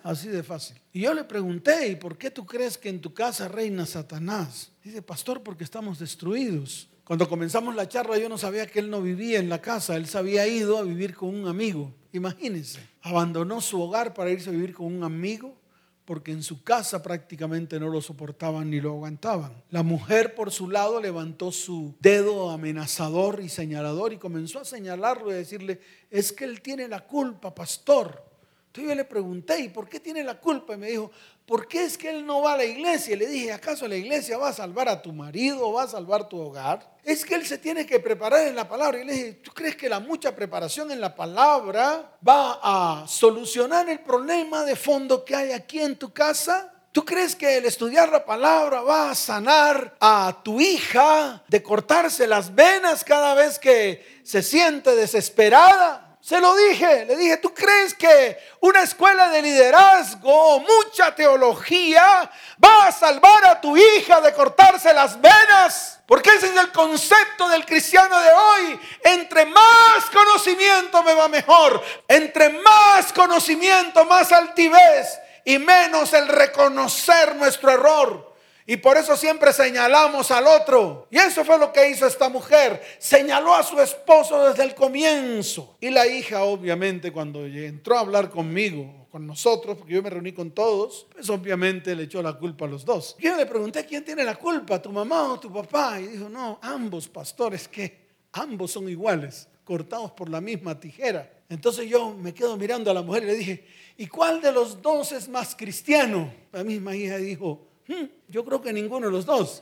Así 0.03 0.27
de 0.29 0.43
fácil. 0.43 0.77
Y 0.91 1.01
yo 1.01 1.13
le 1.13 1.23
pregunté, 1.23 1.87
¿y 1.87 1.95
por 1.95 2.17
qué 2.17 2.31
tú 2.31 2.45
crees 2.45 2.77
que 2.77 2.89
en 2.89 3.01
tu 3.01 3.13
casa 3.13 3.47
reina 3.47 3.85
Satanás? 3.85 4.71
Dice, 4.83 5.01
pastor, 5.01 5.43
porque 5.43 5.63
estamos 5.63 5.99
destruidos. 5.99 6.89
Cuando 7.03 7.27
comenzamos 7.27 7.75
la 7.75 7.87
charla 7.87 8.17
yo 8.17 8.29
no 8.29 8.37
sabía 8.37 8.65
que 8.65 8.79
él 8.79 8.89
no 8.89 9.01
vivía 9.01 9.39
en 9.39 9.49
la 9.49 9.61
casa, 9.61 9.97
él 9.97 10.07
se 10.07 10.17
había 10.17 10.47
ido 10.47 10.77
a 10.77 10.83
vivir 10.83 11.15
con 11.15 11.35
un 11.35 11.47
amigo. 11.47 11.93
Imagínense, 12.13 12.79
abandonó 13.01 13.59
su 13.59 13.81
hogar 13.81 14.13
para 14.13 14.31
irse 14.31 14.49
a 14.49 14.53
vivir 14.53 14.73
con 14.73 14.87
un 14.87 15.03
amigo 15.03 15.57
porque 16.05 16.31
en 16.31 16.43
su 16.43 16.63
casa 16.63 17.01
prácticamente 17.01 17.79
no 17.79 17.89
lo 17.89 18.01
soportaban 18.01 18.69
ni 18.69 18.81
lo 18.81 18.91
aguantaban. 18.91 19.63
La 19.69 19.83
mujer 19.83 20.35
por 20.35 20.51
su 20.51 20.69
lado 20.69 20.99
levantó 20.99 21.51
su 21.51 21.95
dedo 21.99 22.49
amenazador 22.49 23.39
y 23.41 23.49
señalador 23.49 24.13
y 24.13 24.17
comenzó 24.17 24.59
a 24.59 24.65
señalarlo 24.65 25.29
y 25.29 25.33
a 25.33 25.37
decirle, 25.37 25.79
es 26.09 26.33
que 26.33 26.45
él 26.45 26.61
tiene 26.61 26.87
la 26.87 27.01
culpa, 27.01 27.55
pastor. 27.55 28.23
Entonces 28.67 28.89
yo 28.89 28.95
le 28.95 29.05
pregunté, 29.05 29.59
¿y 29.61 29.69
por 29.69 29.87
qué 29.87 29.99
tiene 29.99 30.23
la 30.23 30.39
culpa? 30.39 30.73
Y 30.73 30.77
me 30.77 30.87
dijo, 30.87 31.11
¿por 31.45 31.67
qué 31.67 31.83
es 31.83 31.97
que 31.97 32.09
él 32.09 32.25
no 32.25 32.41
va 32.41 32.53
a 32.53 32.57
la 32.57 32.65
iglesia? 32.65 33.15
Le 33.15 33.27
dije, 33.27 33.51
¿acaso 33.51 33.87
la 33.87 33.95
iglesia 33.95 34.37
va 34.37 34.49
a 34.49 34.53
salvar 34.53 34.89
a 34.89 35.01
tu 35.01 35.11
marido 35.11 35.67
o 35.67 35.73
va 35.73 35.83
a 35.83 35.87
salvar 35.87 36.29
tu 36.29 36.39
hogar? 36.39 36.91
Es 37.03 37.25
que 37.25 37.35
él 37.35 37.45
se 37.45 37.57
tiene 37.57 37.85
que 37.85 37.99
preparar 37.99 38.47
en 38.47 38.55
la 38.55 38.67
palabra. 38.67 38.99
Y 38.99 39.05
le 39.05 39.13
dije, 39.13 39.31
¿tú 39.43 39.51
crees 39.51 39.75
que 39.75 39.89
la 39.89 39.99
mucha 39.99 40.35
preparación 40.35 40.91
en 40.91 41.01
la 41.01 41.15
palabra 41.15 42.17
va 42.25 42.59
a 42.61 43.07
solucionar 43.07 43.89
el 43.89 43.99
problema 43.99 44.63
de 44.63 44.75
fondo 44.75 45.25
que 45.25 45.35
hay 45.35 45.51
aquí 45.51 45.79
en 45.79 45.97
tu 45.97 46.13
casa? 46.13 46.73
¿Tú 46.93 47.03
crees 47.03 47.35
que 47.35 47.57
el 47.57 47.65
estudiar 47.65 48.09
la 48.09 48.23
palabra 48.23 48.81
va 48.81 49.09
a 49.09 49.15
sanar 49.15 49.97
a 49.99 50.41
tu 50.43 50.61
hija 50.61 51.43
de 51.47 51.63
cortarse 51.63 52.27
las 52.27 52.53
venas 52.53 53.03
cada 53.03 53.33
vez 53.33 53.57
que 53.57 54.21
se 54.23 54.43
siente 54.43 54.95
desesperada? 54.95 56.02
Se 56.23 56.39
lo 56.39 56.55
dije, 56.55 57.03
le 57.05 57.17
dije, 57.17 57.35
¿tú 57.35 57.53
crees 57.53 57.93
que 57.95 58.37
una 58.61 58.83
escuela 58.83 59.27
de 59.27 59.41
liderazgo, 59.41 60.61
mucha 60.61 61.13
teología, 61.13 62.31
va 62.63 62.87
a 62.87 62.93
salvar 62.93 63.43
a 63.45 63.59
tu 63.59 63.75
hija 63.75 64.21
de 64.21 64.31
cortarse 64.31 64.93
las 64.93 65.19
venas? 65.19 65.99
Porque 66.05 66.29
ese 66.29 66.47
es 66.47 66.55
el 66.55 66.71
concepto 66.71 67.49
del 67.49 67.65
cristiano 67.65 68.17
de 68.21 68.29
hoy. 68.31 68.79
Entre 69.03 69.45
más 69.47 70.05
conocimiento 70.13 71.03
me 71.03 71.13
va 71.13 71.27
mejor. 71.27 71.83
Entre 72.07 72.47
más 72.47 73.11
conocimiento, 73.11 74.05
más 74.05 74.31
altivez 74.31 75.19
y 75.43 75.57
menos 75.57 76.13
el 76.13 76.29
reconocer 76.29 77.35
nuestro 77.35 77.69
error. 77.69 78.32
Y 78.65 78.77
por 78.77 78.97
eso 78.97 79.17
siempre 79.17 79.51
señalamos 79.51 80.31
al 80.31 80.47
otro. 80.47 81.07
Y 81.11 81.17
eso 81.17 81.43
fue 81.43 81.57
lo 81.57 81.73
que 81.73 81.89
hizo 81.89 82.07
esta 82.07 82.29
mujer. 82.29 82.81
Señaló 82.97 83.53
a 83.53 83.63
su 83.63 83.79
esposo 83.79 84.47
desde 84.47 84.63
el 84.63 84.73
comienzo. 84.73 85.77
Y 85.81 85.89
la 85.89 86.07
hija, 86.07 86.43
obviamente, 86.43 87.11
cuando 87.11 87.45
entró 87.45 87.97
a 87.97 88.01
hablar 88.01 88.29
conmigo, 88.29 89.03
con 89.13 89.27
nosotros, 89.27 89.77
porque 89.77 89.93
yo 89.93 90.01
me 90.01 90.09
reuní 90.09 90.31
con 90.31 90.49
todos, 90.49 91.05
pues 91.13 91.29
obviamente 91.29 91.95
le 91.95 92.05
echó 92.05 92.23
la 92.23 92.33
culpa 92.33 92.65
a 92.65 92.67
los 92.67 92.83
dos. 92.83 93.15
Yo 93.19 93.37
le 93.37 93.45
pregunté, 93.45 93.85
¿quién 93.85 94.03
tiene 94.03 94.23
la 94.23 94.33
culpa? 94.33 94.81
¿Tu 94.81 94.91
mamá 94.91 95.33
o 95.33 95.39
tu 95.39 95.53
papá? 95.53 95.99
Y 95.99 96.07
dijo, 96.07 96.29
no, 96.29 96.57
ambos 96.63 97.07
pastores, 97.09 97.67
que 97.67 98.07
ambos 98.31 98.71
son 98.71 98.89
iguales, 98.89 99.47
cortados 99.63 100.13
por 100.13 100.29
la 100.29 100.41
misma 100.41 100.79
tijera. 100.79 101.31
Entonces 101.47 101.87
yo 101.87 102.15
me 102.15 102.33
quedo 102.33 102.57
mirando 102.57 102.89
a 102.89 102.93
la 102.95 103.03
mujer 103.03 103.21
y 103.21 103.27
le 103.27 103.35
dije, 103.35 103.67
¿y 103.97 104.07
cuál 104.07 104.41
de 104.41 104.51
los 104.51 104.81
dos 104.81 105.11
es 105.11 105.29
más 105.29 105.55
cristiano? 105.55 106.33
La 106.51 106.63
misma 106.63 106.95
hija 106.95 107.17
dijo, 107.17 107.67
Hmm, 107.87 108.05
yo 108.27 108.45
creo 108.45 108.61
que 108.61 108.73
ninguno 108.73 109.07
de 109.07 109.11
los 109.11 109.25
dos. 109.25 109.61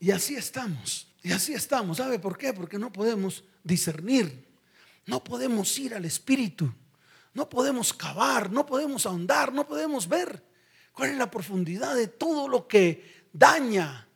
Y 0.00 0.10
así 0.10 0.36
estamos. 0.36 1.08
Y 1.22 1.32
así 1.32 1.54
estamos. 1.54 1.96
¿Sabe 1.98 2.18
por 2.18 2.36
qué? 2.36 2.52
Porque 2.52 2.78
no 2.78 2.92
podemos 2.92 3.44
discernir. 3.62 4.46
No 5.06 5.22
podemos 5.22 5.78
ir 5.78 5.94
al 5.94 6.04
Espíritu. 6.04 6.72
No 7.32 7.48
podemos 7.48 7.92
cavar. 7.92 8.50
No 8.50 8.66
podemos 8.66 9.06
ahondar. 9.06 9.52
No 9.52 9.66
podemos 9.66 10.08
ver 10.08 10.42
cuál 10.92 11.10
es 11.10 11.16
la 11.16 11.30
profundidad 11.30 11.94
de 11.94 12.08
todo 12.08 12.48
lo 12.48 12.68
que 12.68 13.24
daña, 13.32 14.08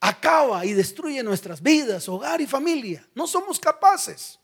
acaba 0.00 0.66
y 0.66 0.72
destruye 0.72 1.22
nuestras 1.22 1.62
vidas, 1.62 2.08
hogar 2.08 2.40
y 2.40 2.46
familia. 2.46 3.06
No 3.14 3.26
somos 3.26 3.58
capaces. 3.58 4.38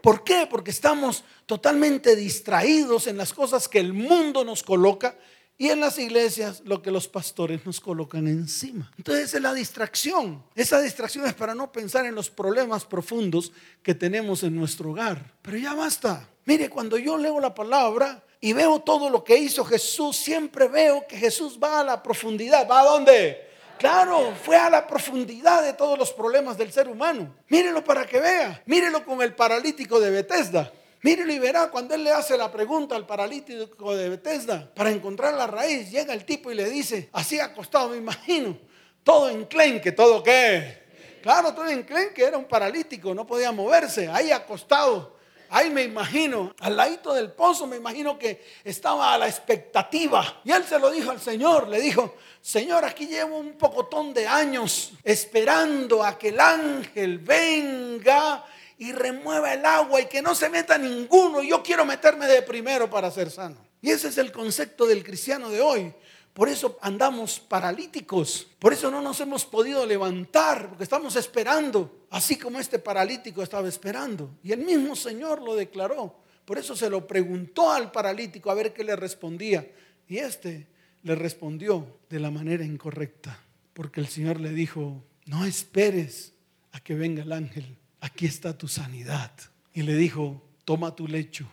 ¿Por 0.00 0.22
qué? 0.22 0.46
Porque 0.48 0.70
estamos 0.70 1.24
totalmente 1.46 2.14
distraídos 2.14 3.06
en 3.06 3.16
las 3.16 3.32
cosas 3.32 3.68
que 3.68 3.80
el 3.80 3.92
mundo 3.92 4.44
nos 4.44 4.62
coloca 4.62 5.16
y 5.56 5.68
en 5.68 5.80
las 5.80 5.98
iglesias 5.98 6.62
lo 6.64 6.82
que 6.82 6.90
los 6.90 7.06
pastores 7.06 7.64
nos 7.64 7.80
colocan 7.80 8.26
encima. 8.26 8.90
Entonces 8.96 9.34
es 9.34 9.40
la 9.40 9.54
distracción. 9.54 10.42
Esa 10.54 10.80
distracción 10.80 11.26
es 11.26 11.34
para 11.34 11.54
no 11.54 11.70
pensar 11.70 12.06
en 12.06 12.14
los 12.14 12.28
problemas 12.28 12.84
profundos 12.84 13.52
que 13.82 13.94
tenemos 13.94 14.42
en 14.42 14.56
nuestro 14.56 14.90
hogar. 14.90 15.32
Pero 15.42 15.56
ya 15.56 15.74
basta. 15.74 16.28
Mire, 16.44 16.68
cuando 16.68 16.98
yo 16.98 17.16
leo 17.16 17.38
la 17.40 17.54
palabra 17.54 18.22
y 18.40 18.52
veo 18.52 18.80
todo 18.80 19.08
lo 19.08 19.22
que 19.22 19.36
hizo 19.36 19.64
Jesús, 19.64 20.16
siempre 20.16 20.68
veo 20.68 21.06
que 21.06 21.16
Jesús 21.16 21.58
va 21.62 21.80
a 21.80 21.84
la 21.84 22.02
profundidad. 22.02 22.68
¿Va 22.68 22.80
a 22.80 22.84
dónde? 22.84 23.48
Claro, 23.78 24.34
fue 24.42 24.56
a 24.56 24.70
la 24.70 24.86
profundidad 24.86 25.62
de 25.62 25.72
todos 25.72 25.98
los 25.98 26.12
problemas 26.12 26.58
del 26.58 26.72
ser 26.72 26.88
humano. 26.88 27.34
Mírelo 27.48 27.82
para 27.82 28.06
que 28.06 28.20
vea. 28.20 28.62
Mírelo 28.66 29.04
con 29.04 29.22
el 29.22 29.34
paralítico 29.34 30.00
de 30.00 30.10
Bethesda. 30.10 30.72
Mírelo 31.04 31.34
y 31.34 31.38
verá 31.38 31.70
cuando 31.70 31.94
él 31.94 32.02
le 32.02 32.12
hace 32.12 32.34
la 32.38 32.50
pregunta 32.50 32.96
al 32.96 33.04
paralítico 33.04 33.94
de 33.94 34.08
Bethesda 34.08 34.72
para 34.74 34.90
encontrar 34.90 35.34
la 35.34 35.46
raíz, 35.46 35.90
llega 35.90 36.14
el 36.14 36.24
tipo 36.24 36.50
y 36.50 36.54
le 36.54 36.64
dice, 36.70 37.10
así 37.12 37.38
acostado, 37.38 37.90
me 37.90 37.98
imagino, 37.98 38.56
todo 39.02 39.28
enclenque, 39.28 39.92
todo 39.92 40.22
qué. 40.22 40.82
Claro, 41.20 41.52
todo 41.52 41.68
enclenque, 41.68 42.24
era 42.24 42.38
un 42.38 42.46
paralítico, 42.46 43.14
no 43.14 43.26
podía 43.26 43.52
moverse, 43.52 44.08
ahí 44.08 44.30
acostado. 44.30 45.18
Ahí 45.50 45.68
me 45.68 45.82
imagino, 45.82 46.54
al 46.60 46.74
ladito 46.74 47.12
del 47.12 47.32
pozo, 47.32 47.66
me 47.66 47.76
imagino 47.76 48.18
que 48.18 48.42
estaba 48.64 49.12
a 49.12 49.18
la 49.18 49.28
expectativa. 49.28 50.40
Y 50.42 50.52
él 50.52 50.64
se 50.64 50.78
lo 50.78 50.90
dijo 50.90 51.10
al 51.10 51.20
Señor, 51.20 51.68
le 51.68 51.82
dijo, 51.82 52.14
Señor, 52.40 52.82
aquí 52.82 53.06
llevo 53.06 53.36
un 53.36 53.58
pocotón 53.58 54.14
de 54.14 54.26
años 54.26 54.92
esperando 55.04 56.02
a 56.02 56.16
que 56.18 56.30
el 56.30 56.40
ángel 56.40 57.18
venga 57.18 58.42
y 58.78 58.92
remueva 58.92 59.54
el 59.54 59.64
agua 59.64 60.00
y 60.00 60.06
que 60.06 60.22
no 60.22 60.34
se 60.34 60.48
meta 60.48 60.78
ninguno. 60.78 61.42
Yo 61.42 61.62
quiero 61.62 61.84
meterme 61.84 62.26
de 62.26 62.42
primero 62.42 62.88
para 62.90 63.10
ser 63.10 63.30
sano. 63.30 63.56
Y 63.80 63.90
ese 63.90 64.08
es 64.08 64.18
el 64.18 64.32
concepto 64.32 64.86
del 64.86 65.04
cristiano 65.04 65.50
de 65.50 65.60
hoy. 65.60 65.92
Por 66.32 66.48
eso 66.48 66.78
andamos 66.80 67.38
paralíticos. 67.38 68.48
Por 68.58 68.72
eso 68.72 68.90
no 68.90 69.00
nos 69.00 69.20
hemos 69.20 69.44
podido 69.44 69.86
levantar, 69.86 70.68
porque 70.68 70.82
estamos 70.82 71.14
esperando, 71.14 72.06
así 72.10 72.36
como 72.36 72.58
este 72.58 72.80
paralítico 72.80 73.42
estaba 73.42 73.68
esperando. 73.68 74.30
Y 74.42 74.50
el 74.50 74.60
mismo 74.60 74.96
Señor 74.96 75.40
lo 75.40 75.54
declaró. 75.54 76.16
Por 76.44 76.58
eso 76.58 76.74
se 76.74 76.90
lo 76.90 77.06
preguntó 77.06 77.70
al 77.70 77.92
paralítico 77.92 78.50
a 78.50 78.54
ver 78.54 78.72
qué 78.72 78.82
le 78.82 78.96
respondía. 78.96 79.70
Y 80.08 80.18
este 80.18 80.66
le 81.04 81.14
respondió 81.14 81.98
de 82.10 82.18
la 82.18 82.32
manera 82.32 82.64
incorrecta. 82.64 83.38
Porque 83.72 84.00
el 84.00 84.08
Señor 84.08 84.40
le 84.40 84.50
dijo, 84.50 85.04
no 85.26 85.44
esperes 85.44 86.32
a 86.72 86.80
que 86.80 86.94
venga 86.94 87.22
el 87.22 87.32
ángel, 87.32 87.76
aquí 88.04 88.26
está 88.26 88.56
tu 88.56 88.68
sanidad. 88.68 89.32
Y 89.72 89.82
le 89.82 89.96
dijo, 89.96 90.42
toma 90.64 90.94
tu 90.94 91.08
lecho, 91.08 91.48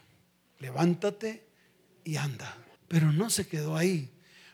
levántate 0.59 1.47
y 2.03 2.17
anda. 2.17 2.57
Pero 2.89 3.13
no 3.13 3.29
se 3.29 3.47
quedó 3.47 3.77
ahí, 3.77 4.09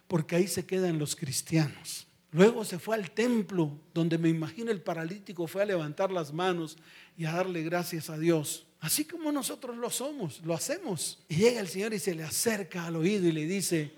porque 0.07 0.35
ahí 0.35 0.47
se 0.47 0.65
quedan 0.65 0.99
los 0.99 1.15
cristianos. 1.15 2.07
Luego 2.31 2.63
se 2.65 2.77
fue 2.77 2.95
al 2.95 3.09
templo, 3.11 3.79
donde 3.95 4.19
me 4.19 4.29
imagino 4.29 4.69
el 4.69 4.81
paralítico 4.81 5.47
fue 5.47 5.63
a 5.63 5.65
levantar 5.65 6.11
las 6.11 6.31
manos 6.31 6.77
y 7.17 7.25
a 7.25 7.31
darle 7.31 7.63
gracias 7.63 8.11
a 8.11 8.17
Dios. 8.17 8.67
Así 8.79 9.05
como 9.05 9.31
nosotros 9.31 9.75
lo 9.75 9.89
somos, 9.89 10.41
lo 10.45 10.53
hacemos. 10.53 11.19
Y 11.27 11.37
llega 11.37 11.59
el 11.59 11.67
Señor 11.67 11.95
y 11.95 11.99
se 11.99 12.13
le 12.13 12.23
acerca 12.23 12.85
al 12.85 12.95
oído 12.95 13.27
y 13.27 13.31
le 13.31 13.47
dice, 13.47 13.91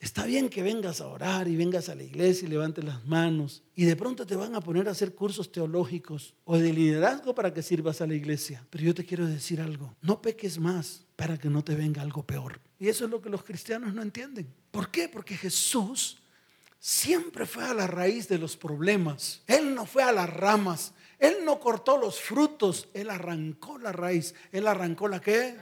Está 0.00 0.26
bien 0.26 0.48
que 0.48 0.62
vengas 0.62 1.00
a 1.00 1.08
orar 1.08 1.48
y 1.48 1.56
vengas 1.56 1.88
a 1.88 1.94
la 1.96 2.04
iglesia 2.04 2.46
y 2.46 2.50
levantes 2.50 2.84
las 2.84 3.04
manos 3.04 3.64
y 3.74 3.84
de 3.84 3.96
pronto 3.96 4.24
te 4.26 4.36
van 4.36 4.54
a 4.54 4.60
poner 4.60 4.86
a 4.86 4.92
hacer 4.92 5.12
cursos 5.14 5.50
teológicos 5.50 6.34
o 6.44 6.56
de 6.56 6.72
liderazgo 6.72 7.34
para 7.34 7.52
que 7.52 7.62
sirvas 7.62 8.00
a 8.00 8.06
la 8.06 8.14
iglesia. 8.14 8.64
Pero 8.70 8.84
yo 8.84 8.94
te 8.94 9.04
quiero 9.04 9.26
decir 9.26 9.60
algo, 9.60 9.96
no 10.00 10.22
peques 10.22 10.58
más 10.60 11.04
para 11.16 11.36
que 11.36 11.50
no 11.50 11.64
te 11.64 11.74
venga 11.74 12.00
algo 12.00 12.22
peor. 12.22 12.60
Y 12.78 12.88
eso 12.88 13.06
es 13.06 13.10
lo 13.10 13.20
que 13.20 13.28
los 13.28 13.42
cristianos 13.42 13.92
no 13.92 14.02
entienden. 14.02 14.46
¿Por 14.70 14.88
qué? 14.88 15.08
Porque 15.08 15.36
Jesús 15.36 16.18
siempre 16.78 17.44
fue 17.44 17.64
a 17.64 17.74
la 17.74 17.88
raíz 17.88 18.28
de 18.28 18.38
los 18.38 18.56
problemas. 18.56 19.42
Él 19.48 19.74
no 19.74 19.84
fue 19.84 20.04
a 20.04 20.12
las 20.12 20.30
ramas. 20.30 20.92
Él 21.18 21.38
no 21.44 21.58
cortó 21.58 21.98
los 21.98 22.20
frutos. 22.20 22.88
Él 22.94 23.10
arrancó 23.10 23.78
la 23.78 23.90
raíz. 23.90 24.32
Él 24.52 24.68
arrancó 24.68 25.08
la 25.08 25.20
qué? 25.20 25.56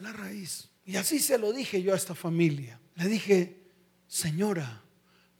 La 0.00 0.12
raíz. 0.12 0.68
Y 0.84 0.96
así 0.96 1.20
se 1.20 1.38
lo 1.38 1.54
dije 1.54 1.82
yo 1.82 1.94
a 1.94 1.96
esta 1.96 2.14
familia. 2.14 2.78
Le 2.96 3.08
dije, 3.08 3.62
señora, 4.08 4.82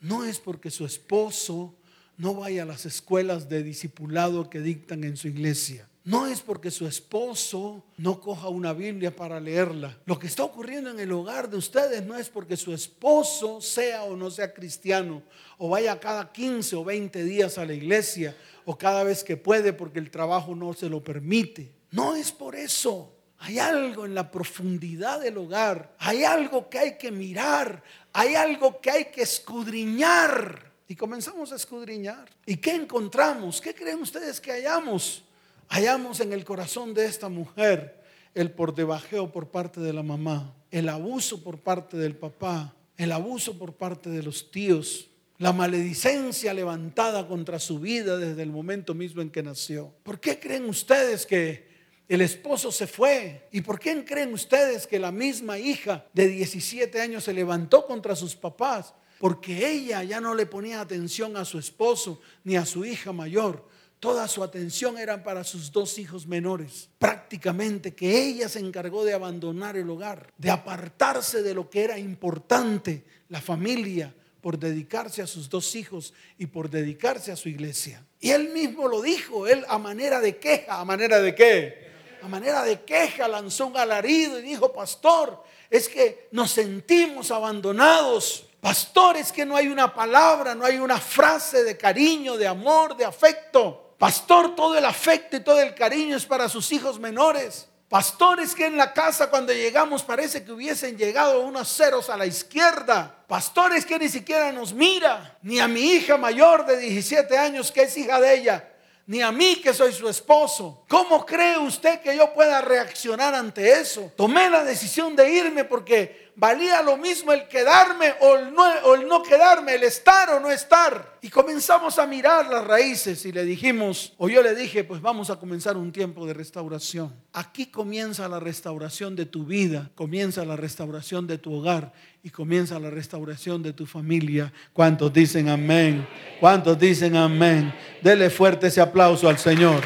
no 0.00 0.25
es 0.25 0.38
porque 0.38 0.70
su 0.70 0.84
esposo 0.86 1.75
no 2.16 2.34
vaya 2.34 2.62
a 2.62 2.66
las 2.66 2.86
escuelas 2.86 3.48
de 3.48 3.62
discipulado 3.62 4.48
que 4.48 4.60
dictan 4.60 5.04
en 5.04 5.16
su 5.16 5.28
iglesia. 5.28 5.88
No 6.04 6.28
es 6.28 6.40
porque 6.40 6.70
su 6.70 6.86
esposo 6.86 7.84
no 7.96 8.20
coja 8.20 8.48
una 8.48 8.72
Biblia 8.72 9.14
para 9.14 9.40
leerla. 9.40 9.98
Lo 10.06 10.20
que 10.20 10.28
está 10.28 10.44
ocurriendo 10.44 10.90
en 10.90 11.00
el 11.00 11.10
hogar 11.10 11.50
de 11.50 11.56
ustedes 11.56 12.06
no 12.06 12.16
es 12.16 12.28
porque 12.28 12.56
su 12.56 12.72
esposo 12.72 13.60
sea 13.60 14.04
o 14.04 14.16
no 14.16 14.30
sea 14.30 14.54
cristiano, 14.54 15.25
o 15.58 15.68
vaya 15.70 15.98
cada 15.98 16.30
15 16.30 16.76
o 16.76 16.84
20 16.84 17.25
días 17.25 17.58
a 17.58 17.64
la 17.64 17.75
iglesia, 17.75 18.36
o 18.64 18.78
cada 18.78 19.02
vez 19.02 19.25
que 19.25 19.36
puede 19.36 19.72
porque 19.72 19.98
el 19.98 20.12
trabajo 20.12 20.54
no 20.54 20.75
se 20.75 20.88
lo 20.88 21.02
permite. 21.02 21.72
No 21.90 22.14
es 22.14 22.30
por 22.30 22.54
eso. 22.54 23.15
Hay 23.46 23.60
algo 23.60 24.04
en 24.04 24.12
la 24.12 24.28
profundidad 24.28 25.20
del 25.20 25.38
hogar. 25.38 25.94
Hay 26.00 26.24
algo 26.24 26.68
que 26.68 26.80
hay 26.80 26.98
que 26.98 27.12
mirar. 27.12 27.80
Hay 28.12 28.34
algo 28.34 28.80
que 28.80 28.90
hay 28.90 29.04
que 29.04 29.22
escudriñar. 29.22 30.72
Y 30.88 30.96
comenzamos 30.96 31.52
a 31.52 31.54
escudriñar. 31.54 32.28
¿Y 32.44 32.56
qué 32.56 32.72
encontramos? 32.72 33.60
¿Qué 33.60 33.72
creen 33.72 34.00
ustedes 34.00 34.40
que 34.40 34.50
hallamos? 34.50 35.22
Hallamos 35.68 36.18
en 36.18 36.32
el 36.32 36.44
corazón 36.44 36.92
de 36.92 37.06
esta 37.06 37.28
mujer 37.28 38.02
el 38.34 38.50
por 38.50 38.74
debajeo 38.74 39.30
por 39.30 39.48
parte 39.48 39.80
de 39.80 39.92
la 39.92 40.02
mamá, 40.02 40.52
el 40.72 40.88
abuso 40.88 41.44
por 41.44 41.60
parte 41.60 41.96
del 41.96 42.16
papá, 42.16 42.74
el 42.96 43.12
abuso 43.12 43.56
por 43.56 43.74
parte 43.74 44.10
de 44.10 44.24
los 44.24 44.50
tíos, 44.50 45.08
la 45.38 45.52
maledicencia 45.52 46.52
levantada 46.52 47.28
contra 47.28 47.60
su 47.60 47.78
vida 47.78 48.16
desde 48.16 48.42
el 48.42 48.50
momento 48.50 48.92
mismo 48.92 49.22
en 49.22 49.30
que 49.30 49.44
nació. 49.44 49.94
¿Por 50.02 50.18
qué 50.18 50.40
creen 50.40 50.68
ustedes 50.68 51.26
que 51.26 51.65
el 52.08 52.20
esposo 52.20 52.70
se 52.70 52.86
fue. 52.86 53.48
¿Y 53.52 53.62
por 53.62 53.80
qué 53.80 54.04
creen 54.04 54.32
ustedes 54.32 54.86
que 54.86 54.98
la 54.98 55.10
misma 55.10 55.58
hija 55.58 56.06
de 56.12 56.28
17 56.28 57.00
años 57.00 57.25
se 57.25 57.32
levantó 57.32 57.86
contra 57.86 58.14
sus 58.14 58.36
papás? 58.36 58.94
Porque 59.18 59.68
ella 59.68 60.02
ya 60.04 60.20
no 60.20 60.34
le 60.34 60.46
ponía 60.46 60.80
atención 60.80 61.36
a 61.36 61.44
su 61.44 61.58
esposo 61.58 62.20
ni 62.44 62.56
a 62.56 62.66
su 62.66 62.84
hija 62.84 63.12
mayor. 63.12 63.66
Toda 63.98 64.28
su 64.28 64.44
atención 64.44 64.98
era 64.98 65.25
para 65.25 65.42
sus 65.42 65.72
dos 65.72 65.98
hijos 65.98 66.26
menores. 66.26 66.90
Prácticamente 66.98 67.94
que 67.94 68.25
ella 68.25 68.48
se 68.48 68.60
encargó 68.60 69.04
de 69.04 69.14
abandonar 69.14 69.76
el 69.76 69.88
hogar, 69.88 70.32
de 70.36 70.50
apartarse 70.50 71.42
de 71.42 71.54
lo 71.54 71.70
que 71.70 71.82
era 71.82 71.98
importante, 71.98 73.04
la 73.28 73.40
familia, 73.40 74.14
por 74.42 74.58
dedicarse 74.58 75.23
a 75.23 75.26
sus 75.26 75.49
dos 75.49 75.75
hijos 75.75 76.12
y 76.38 76.47
por 76.47 76.71
dedicarse 76.71 77.32
a 77.32 77.36
su 77.36 77.49
iglesia. 77.49 78.06
Y 78.21 78.30
él 78.30 78.50
mismo 78.50 78.86
lo 78.86 79.02
dijo, 79.02 79.49
él 79.49 79.64
a 79.66 79.78
manera 79.78 80.21
de 80.21 80.36
queja, 80.36 80.78
a 80.78 80.84
manera 80.84 81.21
de 81.21 81.34
qué? 81.34 81.85
Manera 82.26 82.62
de 82.62 82.82
queja 82.82 83.28
lanzó 83.28 83.67
un 83.67 83.76
alarido 83.76 84.39
y 84.39 84.43
dijo, 84.43 84.73
pastor, 84.73 85.43
es 85.71 85.89
que 85.89 86.28
nos 86.32 86.50
sentimos 86.50 87.30
abandonados. 87.30 88.45
Pastor, 88.60 89.17
es 89.17 89.32
que 89.32 89.47
no 89.47 89.56
hay 89.56 89.69
una 89.69 89.95
palabra, 89.95 90.54
no 90.54 90.65
hay 90.65 90.78
una 90.78 90.99
frase 90.99 91.62
de 91.62 91.76
cariño, 91.76 92.36
de 92.36 92.47
amor, 92.47 92.97
de 92.97 93.04
afecto. 93.04 93.95
Pastor, 93.99 94.54
todo 94.54 94.76
el 94.76 94.84
afecto 94.84 95.36
y 95.36 95.41
todo 95.41 95.60
el 95.60 95.75
cariño 95.75 96.17
es 96.17 96.26
para 96.26 96.49
sus 96.49 96.71
hijos 96.73 96.99
menores. 96.99 97.69
Pastores 97.89 98.54
que 98.54 98.67
en 98.67 98.76
la 98.76 98.93
casa 98.93 99.30
cuando 99.30 99.52
llegamos 99.52 100.02
parece 100.02 100.45
que 100.45 100.50
hubiesen 100.50 100.99
llegado 100.99 101.41
unos 101.43 101.69
ceros 101.69 102.10
a 102.10 102.17
la 102.17 102.26
izquierda. 102.26 103.25
Pastores 103.28 103.86
que 103.86 103.99
ni 103.99 104.08
siquiera 104.08 104.50
nos 104.50 104.73
mira. 104.73 105.39
Ni 105.43 105.60
a 105.60 105.69
mi 105.69 105.80
hija 105.80 106.17
mayor 106.17 106.67
de 106.67 106.78
17 106.78 107.39
años 107.39 107.71
que 107.71 107.82
es 107.82 107.97
hija 107.97 108.21
de 108.21 108.34
ella 108.34 108.73
ni 109.06 109.23
a 109.23 109.30
mí 109.30 109.56
que 109.56 109.73
soy 109.73 109.92
su 109.92 110.08
esposo. 110.08 110.84
¿Cómo 110.88 111.25
cree 111.25 111.58
usted 111.58 112.00
que 112.00 112.16
yo 112.16 112.34
pueda 112.34 112.60
reaccionar 112.60 113.34
ante 113.34 113.80
eso? 113.80 114.12
Tomé 114.16 114.50
la 114.50 114.64
decisión 114.64 115.14
de 115.14 115.30
irme 115.30 115.64
porque 115.64 116.25
valía 116.36 116.82
lo 116.82 116.99
mismo 116.99 117.32
el 117.32 117.49
quedarme 117.49 118.14
o 118.20 118.36
el, 118.36 119.08
no, 119.08 119.22
quedarme, 119.22 119.75
el 119.75 119.82
estar 119.82 120.30
o 120.30 120.40
no 120.40 120.50
estar. 120.50 121.16
Y 121.22 121.30
comenzamos 121.30 121.99
a 121.99 122.06
mirar 122.06 122.46
las 122.46 122.64
raíces 122.64 123.25
y 123.25 123.32
le 123.32 123.44
dijimos, 123.44 124.12
o 124.18 124.28
yo 124.28 124.42
le 124.42 124.54
dije, 124.54 124.84
pues 124.84 125.00
vamos 125.00 125.30
a 125.30 125.36
comenzar 125.36 125.76
un 125.76 125.90
tiempo 125.90 126.26
de 126.26 126.34
restauración. 126.34 127.14
Aquí 127.32 127.66
comienza 127.66 128.28
la 128.28 128.38
restauración 128.38 129.16
de 129.16 129.26
tu 129.26 129.44
vida, 129.44 129.90
comienza 129.94 130.44
la 130.44 130.56
restauración 130.56 131.26
de 131.26 131.38
tu 131.38 131.54
hogar 131.54 131.92
y 132.22 132.30
comienza 132.30 132.78
la 132.78 132.90
restauración 132.90 133.62
de 133.62 133.72
tu 133.72 133.86
familia. 133.86 134.52
¿Cuántos 134.72 135.12
dicen 135.12 135.49
amén? 135.49 136.06
¿Cuántos 136.38 136.78
dicen 136.78 137.16
amén? 137.16 137.75
Dele 138.02 138.30
fuerte 138.30 138.66
ese 138.66 138.80
aplauso 138.80 139.28
al 139.28 139.38
Señor. 139.38 139.82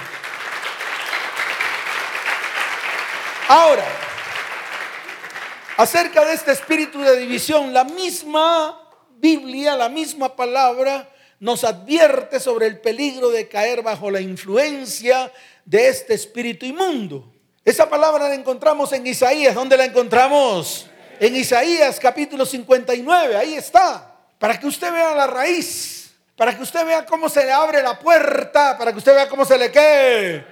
Ahora, 3.49 4.10
acerca 5.81 6.27
de 6.27 6.35
este 6.35 6.53
espíritu 6.53 7.01
de 7.01 7.17
división, 7.17 7.73
la 7.73 7.85
misma 7.85 8.79
Biblia, 9.17 9.75
la 9.77 9.89
misma 9.89 10.37
palabra 10.37 11.09
nos 11.39 11.65
advierte 11.65 12.39
sobre 12.39 12.67
el 12.67 12.81
peligro 12.81 13.31
de 13.31 13.49
caer 13.49 13.83
bajo 13.83 14.11
la 14.11 14.21
influencia 14.21 15.33
de 15.65 15.89
este 15.89 16.13
espíritu 16.13 16.67
inmundo. 16.67 17.33
Esa 17.65 17.89
palabra 17.89 18.29
la 18.29 18.35
encontramos 18.35 18.93
en 18.93 19.07
Isaías. 19.07 19.55
¿Dónde 19.55 19.79
la 19.79 19.87
encontramos? 19.87 20.87
En 21.19 21.35
Isaías 21.35 21.99
capítulo 21.99 22.45
59, 22.45 23.37
ahí 23.37 23.55
está. 23.55 24.15
Para 24.39 24.61
que 24.61 24.67
usted 24.67 24.93
vea 24.93 25.15
la 25.15 25.27
raíz, 25.27 26.13
para 26.37 26.55
que 26.55 26.63
usted 26.63 26.85
vea 26.85 27.07
cómo 27.07 27.31
se 27.31 27.43
le 27.43 27.53
abre 27.53 27.83
la 27.83 27.99
puerta, 27.99 28.77
para 28.77 28.93
que 28.93 28.99
usted 28.99 29.15
vea 29.15 29.29
cómo 29.31 29.47
se 29.47 29.57
le 29.57 29.73
qué. 29.73 30.45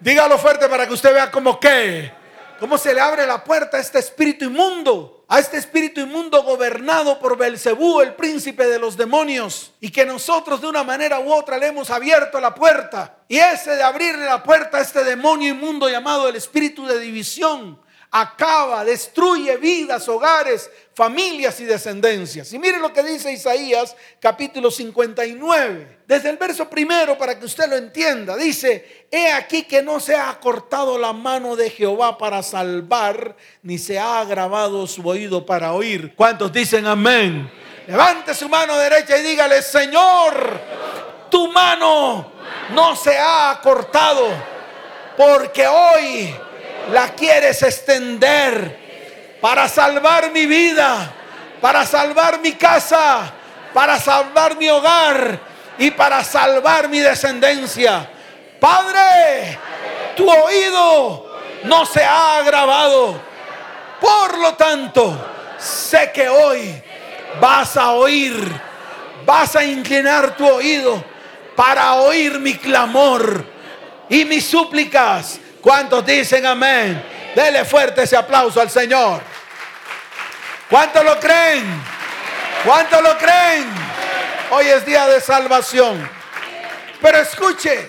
Dígalo 0.00 0.36
fuerte 0.36 0.68
para 0.68 0.86
que 0.86 0.92
usted 0.92 1.14
vea 1.14 1.30
cómo 1.30 1.58
qué 1.58 2.19
cómo 2.60 2.78
se 2.78 2.94
le 2.94 3.00
abre 3.00 3.26
la 3.26 3.42
puerta 3.42 3.78
a 3.78 3.80
este 3.80 3.98
espíritu 3.98 4.44
inmundo, 4.44 5.24
a 5.26 5.40
este 5.40 5.56
espíritu 5.56 6.00
inmundo 6.00 6.42
gobernado 6.42 7.18
por 7.18 7.36
Belcebú, 7.36 8.02
el 8.02 8.14
príncipe 8.14 8.66
de 8.66 8.78
los 8.78 8.96
demonios, 8.96 9.72
y 9.80 9.90
que 9.90 10.04
nosotros 10.04 10.60
de 10.60 10.68
una 10.68 10.84
manera 10.84 11.18
u 11.18 11.32
otra 11.32 11.56
le 11.56 11.68
hemos 11.68 11.90
abierto 11.90 12.38
la 12.38 12.54
puerta. 12.54 13.16
Y 13.26 13.38
ese 13.38 13.74
de 13.74 13.82
abrirle 13.82 14.26
la 14.26 14.42
puerta 14.42 14.76
a 14.76 14.82
este 14.82 15.02
demonio 15.02 15.48
inmundo 15.48 15.88
llamado 15.88 16.28
el 16.28 16.36
espíritu 16.36 16.86
de 16.86 17.00
división, 17.00 17.80
acaba, 18.10 18.84
destruye 18.84 19.56
vidas, 19.56 20.08
hogares, 20.08 20.70
familias 21.00 21.58
y 21.60 21.64
descendencias. 21.64 22.52
Y 22.52 22.58
mire 22.58 22.78
lo 22.78 22.92
que 22.92 23.02
dice 23.02 23.32
Isaías 23.32 23.96
capítulo 24.20 24.70
59, 24.70 26.00
desde 26.06 26.28
el 26.28 26.36
verso 26.36 26.68
primero 26.68 27.16
para 27.16 27.38
que 27.38 27.46
usted 27.46 27.70
lo 27.70 27.76
entienda. 27.76 28.36
Dice, 28.36 29.06
he 29.10 29.32
aquí 29.32 29.62
que 29.62 29.80
no 29.80 29.98
se 29.98 30.14
ha 30.14 30.38
cortado 30.38 30.98
la 30.98 31.14
mano 31.14 31.56
de 31.56 31.70
Jehová 31.70 32.18
para 32.18 32.42
salvar, 32.42 33.34
ni 33.62 33.78
se 33.78 33.98
ha 33.98 34.20
agravado 34.20 34.86
su 34.86 35.08
oído 35.08 35.46
para 35.46 35.72
oír. 35.72 36.14
¿Cuántos 36.14 36.52
dicen 36.52 36.84
amén? 36.84 37.50
Levante 37.86 38.34
su 38.34 38.50
mano 38.50 38.76
derecha 38.76 39.16
y 39.16 39.22
dígale, 39.22 39.62
Señor, 39.62 40.60
tu 41.30 41.50
mano 41.50 42.30
no 42.74 42.94
se 42.94 43.16
ha 43.16 43.58
cortado, 43.62 44.28
porque 45.16 45.66
hoy 45.66 46.36
la 46.92 47.14
quieres 47.14 47.62
extender 47.62 48.79
para 49.40 49.68
salvar 49.68 50.30
mi 50.30 50.46
vida, 50.46 51.12
para 51.60 51.86
salvar 51.86 52.40
mi 52.40 52.52
casa, 52.52 53.32
para 53.72 53.98
salvar 53.98 54.56
mi 54.56 54.68
hogar 54.68 55.38
y 55.78 55.90
para 55.90 56.22
salvar 56.24 56.88
mi 56.88 56.98
descendencia. 56.98 58.08
Padre, 58.58 59.58
tu 60.16 60.30
oído 60.30 61.38
no 61.64 61.86
se 61.86 62.04
ha 62.04 62.36
agravado. 62.38 63.20
Por 64.00 64.38
lo 64.38 64.54
tanto, 64.54 65.16
sé 65.58 66.10
que 66.12 66.28
hoy 66.28 66.82
vas 67.40 67.76
a 67.76 67.92
oír, 67.92 68.34
vas 69.24 69.56
a 69.56 69.64
inclinar 69.64 70.36
tu 70.36 70.46
oído 70.46 71.02
para 71.54 71.94
oír 71.94 72.38
mi 72.40 72.54
clamor 72.54 73.44
y 74.08 74.24
mis 74.24 74.46
súplicas. 74.46 75.38
¿Cuántos 75.60 76.04
dicen 76.04 76.46
amén? 76.46 77.19
Dele 77.34 77.64
fuerte 77.64 78.02
ese 78.02 78.16
aplauso 78.16 78.60
al 78.60 78.70
Señor. 78.70 79.20
¿Cuántos 80.68 81.04
lo 81.04 81.18
creen? 81.18 81.64
¿Cuántos 82.64 83.02
lo 83.02 83.16
creen? 83.16 83.68
Hoy 84.50 84.66
es 84.66 84.84
día 84.84 85.06
de 85.06 85.20
salvación. 85.20 86.08
Pero 87.00 87.18
escuche, 87.18 87.88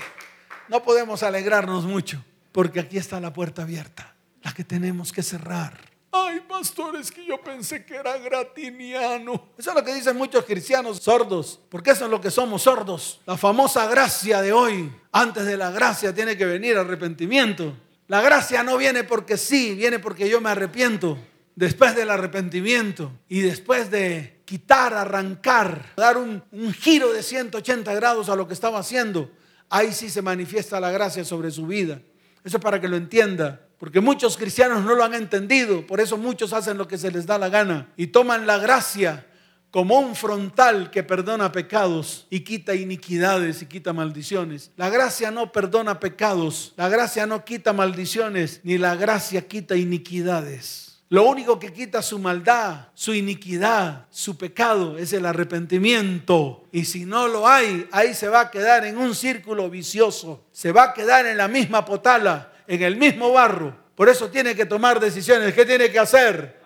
no 0.67 0.81
podemos 0.81 1.23
alegrarnos 1.23 1.83
mucho 1.85 2.23
porque 2.51 2.79
aquí 2.79 2.97
está 2.97 3.19
la 3.19 3.33
puerta 3.33 3.63
abierta, 3.63 4.15
la 4.43 4.53
que 4.53 4.63
tenemos 4.63 5.11
que 5.11 5.23
cerrar. 5.23 5.73
Ay, 6.13 6.41
pastores, 6.41 7.09
que 7.09 7.25
yo 7.25 7.41
pensé 7.41 7.85
que 7.85 7.95
era 7.95 8.17
gratiniano. 8.17 9.49
Eso 9.57 9.69
es 9.69 9.75
lo 9.75 9.83
que 9.83 9.93
dicen 9.93 10.17
muchos 10.17 10.43
cristianos 10.43 10.97
sordos, 10.97 11.59
porque 11.69 11.91
eso 11.91 12.05
es 12.05 12.11
lo 12.11 12.19
que 12.19 12.29
somos 12.29 12.63
sordos. 12.63 13.21
La 13.25 13.37
famosa 13.37 13.85
gracia 13.87 14.41
de 14.41 14.51
hoy. 14.51 14.91
Antes 15.13 15.45
de 15.45 15.55
la 15.55 15.71
gracia 15.71 16.13
tiene 16.13 16.35
que 16.35 16.45
venir 16.45 16.77
arrepentimiento. 16.77 17.73
La 18.11 18.19
gracia 18.19 18.61
no 18.61 18.75
viene 18.75 19.05
porque 19.05 19.37
sí, 19.37 19.73
viene 19.73 19.97
porque 19.97 20.27
yo 20.27 20.41
me 20.41 20.49
arrepiento. 20.49 21.17
Después 21.55 21.95
del 21.95 22.09
arrepentimiento 22.09 23.13
y 23.29 23.39
después 23.39 23.89
de 23.89 24.41
quitar, 24.43 24.93
arrancar, 24.93 25.93
dar 25.95 26.17
un, 26.17 26.43
giro 26.73 27.13
de 27.13 27.23
180 27.23 27.93
grados 27.93 28.27
a 28.27 28.35
lo 28.35 28.49
que 28.49 28.53
estaba 28.53 28.79
haciendo, 28.79 29.31
ahí 29.69 29.93
sí 29.93 30.09
se 30.09 30.21
manifiesta 30.21 30.81
la 30.81 30.91
gracia 30.91 31.23
sobre 31.23 31.51
su 31.51 31.67
vida. 31.67 32.01
Eso 32.43 32.57
es 32.57 32.61
para 32.61 32.81
que 32.81 32.89
lo 32.89 32.97
entienda. 32.97 33.61
Porque 33.77 34.01
muchos 34.01 34.35
cristianos 34.35 34.83
no 34.83 34.93
lo 34.93 35.05
han 35.05 35.13
entendido. 35.13 35.87
Por 35.87 36.01
eso 36.01 36.17
muchos 36.17 36.51
hacen 36.51 36.77
lo 36.77 36.89
que 36.89 36.97
se 36.97 37.11
les 37.11 37.25
da 37.25 37.37
la 37.37 37.47
gana. 37.47 37.93
Y 37.95 38.07
toman 38.07 38.45
la 38.45 38.57
gracia 38.57 39.25
como 39.71 39.97
un 39.99 40.15
frontal 40.15 40.91
que 40.91 41.01
perdona 41.01 41.51
pecados 41.51 42.27
y 42.29 42.41
quita 42.41 42.75
iniquidades 42.75 43.61
y 43.61 43.65
quita 43.65 43.93
maldiciones. 43.93 44.71
La 44.75 44.89
gracia 44.89 45.31
no 45.31 45.51
perdona 45.53 45.99
pecados. 45.99 46.73
La 46.75 46.89
gracia 46.89 47.25
no 47.25 47.45
quita 47.45 47.71
maldiciones. 47.71 48.59
Ni 48.63 48.77
la 48.77 48.95
gracia 48.95 49.47
quita 49.47 49.77
iniquidades. 49.77 50.99
Lo 51.07 51.23
único 51.23 51.59
que 51.59 51.73
quita 51.73 52.01
su 52.01 52.19
maldad, 52.19 52.87
su 52.93 53.13
iniquidad, 53.13 54.05
su 54.11 54.37
pecado 54.37 54.97
es 54.97 55.11
el 55.11 55.25
arrepentimiento. 55.25 56.65
Y 56.71 56.85
si 56.85 57.05
no 57.05 57.27
lo 57.27 57.47
hay, 57.47 57.87
ahí 57.91 58.13
se 58.13 58.29
va 58.29 58.41
a 58.41 58.51
quedar 58.51 58.85
en 58.85 58.97
un 58.97 59.15
círculo 59.15 59.69
vicioso. 59.69 60.45
Se 60.51 60.71
va 60.71 60.83
a 60.83 60.93
quedar 60.93 61.25
en 61.25 61.37
la 61.37 61.49
misma 61.49 61.83
potala, 61.83 62.53
en 62.67 62.81
el 62.81 62.95
mismo 62.95 63.31
barro. 63.33 63.75
Por 63.95 64.07
eso 64.07 64.29
tiene 64.29 64.55
que 64.55 64.65
tomar 64.65 64.99
decisiones. 65.01 65.53
¿Qué 65.53 65.65
tiene 65.65 65.91
que 65.91 65.99
hacer? 65.99 66.60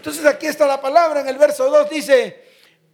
Entonces 0.00 0.24
aquí 0.24 0.46
está 0.46 0.66
la 0.66 0.80
palabra 0.80 1.20
en 1.20 1.28
el 1.28 1.36
verso 1.36 1.68
2 1.70 1.90
dice, 1.90 2.42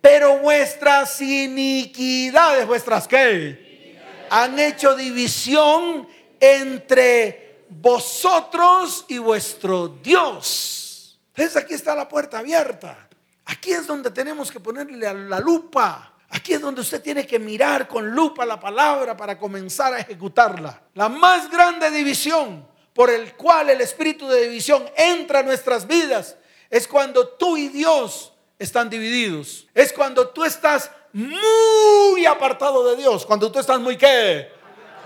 pero 0.01 0.39
vuestras 0.39 1.21
iniquidades, 1.21 2.67
vuestras 2.67 3.07
qué? 3.07 3.97
Han 4.29 4.59
hecho 4.59 4.97
división 4.97 6.09
entre 6.41 7.63
vosotros 7.69 9.05
y 9.07 9.19
vuestro 9.19 9.87
Dios. 10.03 11.17
Entonces 11.29 11.57
aquí 11.57 11.75
está 11.75 11.95
la 11.95 12.09
puerta 12.09 12.41
abierta. 12.41 13.09
Aquí 13.45 13.71
es 13.71 13.87
donde 13.87 14.11
tenemos 14.11 14.51
que 14.51 14.59
ponerle 14.59 15.15
la 15.15 15.39
lupa. 15.39 16.13
Aquí 16.31 16.55
es 16.55 16.61
donde 16.61 16.81
usted 16.81 17.01
tiene 17.01 17.25
que 17.25 17.39
mirar 17.39 17.87
con 17.87 18.11
lupa 18.11 18.45
la 18.45 18.59
palabra 18.59 19.17
para 19.17 19.39
comenzar 19.39 19.95
a 19.95 20.01
ejecutarla. 20.01 20.83
La 20.95 21.09
más 21.09 21.49
grande 21.53 21.89
división 21.89 22.67
por 22.93 23.11
el 23.11 23.35
cual 23.35 23.71
el 23.71 23.81
espíritu 23.81 24.27
de 24.27 24.43
división 24.49 24.85
entra 24.97 25.39
a 25.39 25.43
nuestras 25.45 25.87
vidas 25.87 26.37
es 26.71 26.87
cuando 26.89 27.29
tú 27.29 27.57
y 27.57 27.69
Dios 27.69 28.33
están 28.59 28.91
divididos. 28.91 29.67
Es 29.75 29.93
cuando 29.93 30.29
tú 30.29 30.45
estás 30.45 30.91
muy 31.13 32.27
apartado 32.27 32.89
de 32.91 32.97
Dios. 32.97 33.25
Cuando 33.27 33.51
tú 33.51 33.59
estás 33.59 33.81
muy 33.81 33.97
qué? 33.97 34.57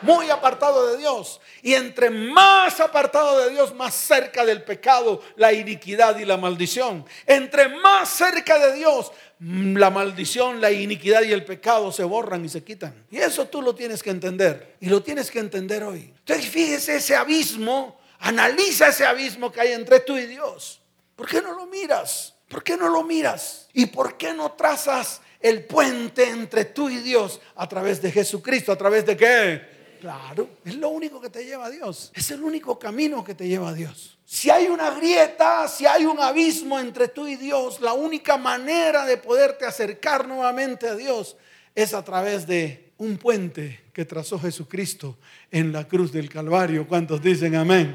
muy 0.02 0.30
apartado 0.30 0.86
de 0.88 0.98
Dios. 0.98 1.40
Y 1.62 1.74
entre 1.74 2.10
más 2.10 2.80
apartado 2.80 3.38
de 3.38 3.50
Dios, 3.50 3.74
más 3.74 3.94
cerca 3.94 4.44
del 4.44 4.62
pecado, 4.62 5.22
la 5.36 5.52
iniquidad 5.52 6.18
y 6.18 6.24
la 6.24 6.36
maldición. 6.36 7.04
Entre 7.26 7.68
más 7.68 8.08
cerca 8.08 8.58
de 8.58 8.74
Dios, 8.74 9.12
la 9.38 9.90
maldición, 9.90 10.60
la 10.60 10.70
iniquidad 10.70 11.22
y 11.22 11.32
el 11.32 11.44
pecado 11.44 11.92
se 11.92 12.04
borran 12.04 12.44
y 12.44 12.48
se 12.48 12.64
quitan. 12.64 13.06
Y 13.10 13.18
eso 13.18 13.46
tú 13.46 13.62
lo 13.62 13.74
tienes 13.74 14.02
que 14.02 14.10
entender. 14.10 14.76
Y 14.80 14.88
lo 14.88 15.02
tienes 15.02 15.30
que 15.30 15.38
entender 15.38 15.82
hoy. 15.84 16.12
Entonces 16.18 16.46
fíjese 16.46 16.96
ese 16.96 17.16
abismo, 17.16 17.98
analiza 18.20 18.88
ese 18.88 19.06
abismo 19.06 19.52
que 19.52 19.60
hay 19.60 19.72
entre 19.72 20.00
tú 20.00 20.16
y 20.16 20.26
Dios. 20.26 20.79
¿Por 21.20 21.28
qué 21.28 21.42
no 21.42 21.52
lo 21.52 21.66
miras? 21.66 22.34
¿Por 22.48 22.64
qué 22.64 22.78
no 22.78 22.88
lo 22.88 23.04
miras? 23.04 23.68
¿Y 23.74 23.84
por 23.84 24.16
qué 24.16 24.32
no 24.32 24.52
trazas 24.52 25.20
el 25.38 25.66
puente 25.66 26.26
entre 26.26 26.64
tú 26.64 26.88
y 26.88 26.96
Dios 26.96 27.42
a 27.56 27.68
través 27.68 28.00
de 28.00 28.10
Jesucristo? 28.10 28.72
¿A 28.72 28.78
través 28.78 29.04
de 29.04 29.18
qué? 29.18 29.98
Claro, 30.00 30.48
es 30.64 30.76
lo 30.76 30.88
único 30.88 31.20
que 31.20 31.28
te 31.28 31.44
lleva 31.44 31.66
a 31.66 31.70
Dios. 31.70 32.10
Es 32.14 32.30
el 32.30 32.42
único 32.42 32.78
camino 32.78 33.22
que 33.22 33.34
te 33.34 33.46
lleva 33.46 33.68
a 33.68 33.74
Dios. 33.74 34.18
Si 34.24 34.48
hay 34.48 34.68
una 34.68 34.92
grieta, 34.92 35.68
si 35.68 35.84
hay 35.84 36.06
un 36.06 36.18
abismo 36.18 36.80
entre 36.80 37.08
tú 37.08 37.28
y 37.28 37.36
Dios, 37.36 37.82
la 37.82 37.92
única 37.92 38.38
manera 38.38 39.04
de 39.04 39.18
poderte 39.18 39.66
acercar 39.66 40.26
nuevamente 40.26 40.88
a 40.88 40.94
Dios 40.94 41.36
es 41.74 41.92
a 41.92 42.02
través 42.02 42.46
de 42.46 42.94
un 42.96 43.18
puente 43.18 43.78
que 43.92 44.06
trazó 44.06 44.38
Jesucristo 44.38 45.18
en 45.50 45.70
la 45.70 45.86
cruz 45.86 46.12
del 46.12 46.30
Calvario. 46.30 46.88
¿Cuántos 46.88 47.20
dicen 47.20 47.56
amén? 47.56 47.94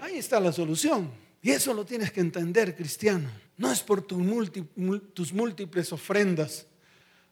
Ahí 0.00 0.18
está 0.18 0.38
la 0.38 0.52
solución. 0.52 1.19
Y 1.42 1.50
eso 1.50 1.72
lo 1.72 1.84
tienes 1.84 2.10
que 2.12 2.20
entender, 2.20 2.76
cristiano. 2.76 3.30
No 3.56 3.70
es 3.70 3.82
por 3.82 4.02
tus 4.02 5.32
múltiples 5.32 5.92
ofrendas, 5.92 6.66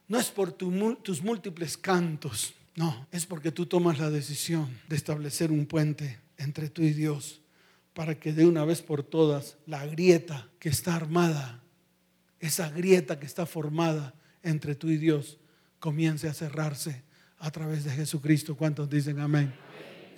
no 0.07 0.19
es 0.19 0.29
por 0.29 0.51
tus 0.51 1.21
múltiples 1.21 1.77
cantos 1.77 2.53
no, 2.79 3.07
es 3.11 3.25
porque 3.25 3.51
tú 3.51 3.65
tomas 3.65 3.99
la 3.99 4.09
decisión 4.09 4.69
de 4.87 4.95
establecer 4.95 5.51
un 5.51 5.65
puente 5.65 6.17
entre 6.37 6.69
tú 6.69 6.81
y 6.81 6.93
Dios 6.93 7.41
para 7.93 8.17
que 8.17 8.31
de 8.31 8.45
una 8.45 8.63
vez 8.63 8.81
por 8.81 9.03
todas 9.03 9.57
la 9.65 9.85
grieta 9.85 10.47
que 10.59 10.69
está 10.69 10.95
armada, 10.95 11.61
esa 12.39 12.69
grieta 12.69 13.19
que 13.19 13.25
está 13.25 13.45
formada 13.45 14.13
entre 14.43 14.75
tú 14.75 14.87
y 14.87 14.95
Dios, 14.95 15.39
comience 15.79 16.29
a 16.29 16.33
cerrarse 16.33 17.03
a 17.37 17.51
través 17.51 17.83
de 17.83 17.91
Jesucristo. 17.91 18.55
¿Cuántos 18.55 18.89
dicen 18.89 19.19
amén? 19.19 19.53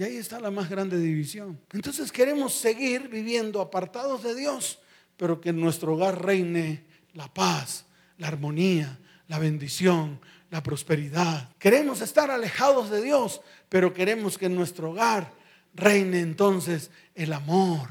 Y 0.02 0.04
ahí 0.04 0.18
está 0.18 0.40
la 0.40 0.50
más 0.50 0.68
grande 0.68 0.98
división. 0.98 1.62
Entonces 1.74 2.12
queremos 2.12 2.56
seguir 2.56 3.08
viviendo 3.08 3.62
apartados 3.62 4.24
de 4.24 4.34
Dios, 4.34 4.80
pero 5.16 5.40
que 5.40 5.50
en 5.50 5.62
nuestro 5.62 5.94
hogar 5.94 6.26
reine 6.26 6.84
la 7.14 7.32
paz, 7.32 7.86
la 8.18 8.30
armonía, 8.30 8.98
la 9.28 9.38
bendición, 9.38 10.20
la 10.50 10.64
prosperidad. 10.64 11.50
Queremos 11.60 12.02
estar 12.02 12.32
alejados 12.32 12.90
de 12.90 13.04
Dios, 13.04 13.42
pero 13.70 13.94
queremos 13.94 14.40
que 14.40 14.48
en 14.48 14.56
nuestro 14.56 14.90
hogar 14.90 15.34
reine 15.76 16.22
entonces 16.22 16.90
el 17.14 17.32
amor. 17.32 17.88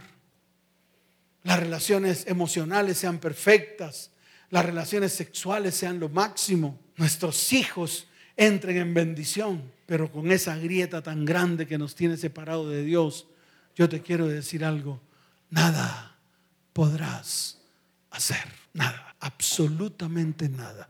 Las 1.45 1.61
relaciones 1.61 2.27
emocionales 2.27 2.99
sean 2.99 3.19
perfectas, 3.19 4.11
las 4.49 4.67
relaciones 4.67 5.13
sexuales 5.13 5.77
sean 5.77 6.01
lo 6.01 6.09
máximo, 6.09 6.77
nuestros 6.97 7.53
hijos 7.53 8.09
entren 8.41 8.79
en 8.79 8.95
bendición, 8.95 9.71
pero 9.85 10.11
con 10.11 10.33
esa 10.33 10.57
grieta 10.57 11.03
tan 11.03 11.27
grande 11.27 11.67
que 11.67 11.77
nos 11.77 11.95
tiene 11.95 12.17
separado 12.17 12.71
de 12.71 12.83
Dios, 12.83 13.27
yo 13.77 13.89
te 13.89 14.01
quiero 14.01 14.27
decir 14.27 14.65
algo, 14.65 15.01
nada 15.51 16.17
podrás 16.73 17.61
hacer, 18.11 18.45
nada, 18.73 19.15
absolutamente 19.21 20.49
nada 20.49 20.89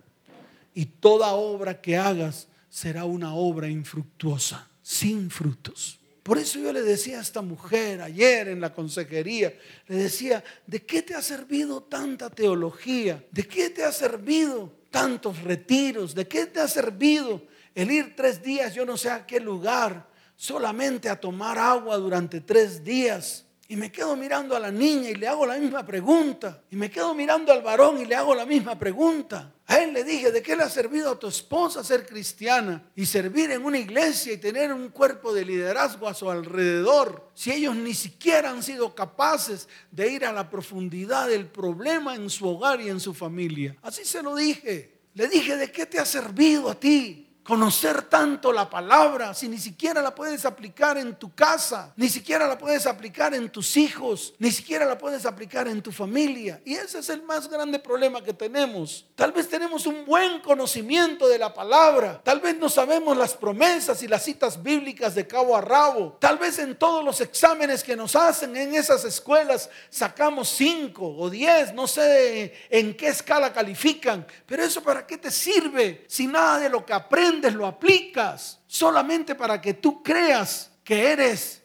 y 0.75 0.87
toda 0.87 1.33
obra 1.33 1.81
que 1.81 1.97
hagas 1.97 2.47
será 2.69 3.05
una 3.05 3.35
obra 3.35 3.69
infructuosa, 3.69 4.69
sin 4.83 5.29
frutos. 5.29 5.99
Por 6.23 6.39
eso 6.39 6.61
yo 6.61 6.73
le 6.73 6.83
decía 6.83 7.19
a 7.19 7.23
esta 7.23 7.43
mujer 7.43 8.01
ayer 8.01 8.49
en 8.49 8.61
la 8.61 8.73
consejería, 8.73 9.53
le 9.89 9.97
decía, 9.97 10.45
¿de 10.67 10.85
qué 10.85 11.03
te 11.03 11.15
ha 11.15 11.23
servido 11.23 11.83
tanta 11.83 12.31
teología? 12.31 13.25
¿De 13.33 13.43
qué 13.43 13.71
te 13.71 13.83
ha 13.83 13.91
servido 13.91 14.73
tantos 14.90 15.42
retiros? 15.42 16.14
¿De 16.14 16.26
qué 16.26 16.46
te 16.46 16.61
ha 16.61 16.68
servido 16.68 17.42
el 17.74 17.90
ir 17.90 18.14
tres 18.16 18.42
días, 18.42 18.74
yo 18.74 18.85
no 18.85 18.96
sé 18.96 19.11
a 19.11 19.26
qué 19.26 19.40
lugar, 19.40 20.09
solamente 20.37 21.09
a 21.09 21.20
tomar 21.20 21.59
agua 21.59 21.96
durante 21.96 22.40
tres 22.40 22.85
días? 22.85 23.46
Y 23.70 23.76
me 23.76 23.92
quedo 23.92 24.16
mirando 24.16 24.56
a 24.56 24.59
la 24.59 24.72
niña 24.72 25.11
y 25.11 25.14
le 25.14 25.28
hago 25.28 25.46
la 25.46 25.56
misma 25.56 25.87
pregunta. 25.87 26.61
Y 26.72 26.74
me 26.74 26.90
quedo 26.90 27.14
mirando 27.14 27.52
al 27.52 27.62
varón 27.62 28.00
y 28.00 28.04
le 28.04 28.16
hago 28.16 28.35
la 28.35 28.44
misma 28.44 28.76
pregunta. 28.76 29.54
A 29.64 29.78
él 29.78 29.92
le 29.92 30.02
dije, 30.02 30.33
¿de 30.33 30.42
qué 30.42 30.56
le 30.56 30.64
ha 30.64 30.68
servido 30.68 31.12
a 31.12 31.16
tu 31.16 31.28
esposa 31.28 31.85
ser 31.85 32.04
cristiana 32.04 32.90
y 32.96 33.06
servir 33.06 33.52
en 33.52 33.64
una 33.64 33.78
iglesia 33.78 34.33
y 34.33 34.38
tener 34.38 34.72
un 34.72 34.88
cuerpo 34.88 35.33
de 35.33 35.44
liderazgo 35.44 36.09
a 36.09 36.14
su 36.14 36.28
alrededor? 36.28 37.30
Si 37.33 37.52
ellos 37.52 37.76
ni 37.76 37.94
siquiera 37.94 38.50
han 38.50 38.64
sido 38.64 38.92
capaces 38.92 39.68
de 39.92 40.11
ir 40.11 40.24
a 40.24 40.33
la 40.33 40.50
profundidad 40.50 41.28
del 41.28 41.46
problema 41.46 42.16
en 42.16 42.28
su 42.28 42.48
hogar 42.48 42.80
y 42.80 42.88
en 42.88 42.98
su 42.98 43.14
familia. 43.14 43.76
Así 43.83 44.04
se 44.04 44.20
lo 44.20 44.35
dije. 44.35 44.98
Le 45.14 45.28
dije, 45.28 45.56
¿de 45.56 45.70
qué 45.70 45.87
te 45.87 46.00
ha 46.00 46.04
servido 46.04 46.70
a 46.70 46.74
ti? 46.74 47.30
Conocer 47.51 48.03
tanto 48.03 48.53
la 48.53 48.71
palabra 48.71 49.35
si 49.35 49.49
ni 49.49 49.59
siquiera 49.59 50.01
la 50.01 50.15
puedes 50.15 50.45
aplicar 50.45 50.97
en 50.97 51.17
tu 51.17 51.35
casa, 51.35 51.93
ni 51.97 52.09
siquiera 52.09 52.47
la 52.47 52.57
puedes 52.57 52.87
aplicar 52.87 53.35
en 53.35 53.51
tus 53.51 53.77
hijos, 53.77 54.35
ni 54.39 54.53
siquiera 54.53 54.87
la 54.87 54.97
puedes 54.97 55.27
aplicar 55.27 55.67
en 55.67 55.83
tu 55.83 55.91
familia? 55.91 56.61
Y 56.65 56.75
ese 56.75 57.01
es 57.01 57.09
el 57.09 57.25
más 57.25 57.51
grande 57.51 57.81
problema 57.81 58.23
que 58.23 58.33
tenemos. 58.33 59.05
Tal 59.17 59.33
vez 59.33 59.49
tenemos 59.49 59.85
un 59.87 60.07
buen 60.07 60.39
conocimiento 60.43 61.27
de 61.27 61.39
la 61.39 61.53
palabra, 61.53 62.21
tal 62.23 62.39
vez 62.39 62.57
no 62.57 62.69
sabemos 62.69 63.17
las 63.17 63.35
promesas 63.35 64.01
y 64.05 64.07
las 64.07 64.23
citas 64.23 64.63
bíblicas 64.63 65.17
de 65.17 65.27
cabo 65.27 65.57
a 65.57 65.61
rabo, 65.61 66.19
tal 66.21 66.39
vez 66.39 66.61
en 66.61 66.77
todos 66.77 67.05
los 67.05 67.21
exámenes 67.21 67.83
que 67.83 67.97
nos 67.97 68.15
hacen 68.15 68.57
en 68.57 68.77
esas 68.77 69.05
escuelas 69.05 69.69
sacamos 69.89 70.51
cinco 70.51 71.17
o 71.19 71.29
diez, 71.29 71.75
no 71.75 71.89
sé 71.89 72.55
en 72.71 72.97
qué 72.97 73.09
escala 73.09 73.53
califican, 73.53 74.25
pero 74.47 74.63
eso 74.63 74.85
para 74.85 75.05
qué 75.05 75.19
te 75.19 75.33
sirve 75.33 76.05
si 76.07 76.29
nada 76.29 76.61
de 76.61 76.69
lo 76.69 76.87
que 76.87 76.93
aprendes 76.93 77.39
lo 77.48 77.66
aplicas 77.66 78.61
solamente 78.66 79.35
para 79.35 79.61
que 79.61 79.74
tú 79.74 80.03
creas 80.03 80.72
que 80.83 81.12
eres 81.12 81.62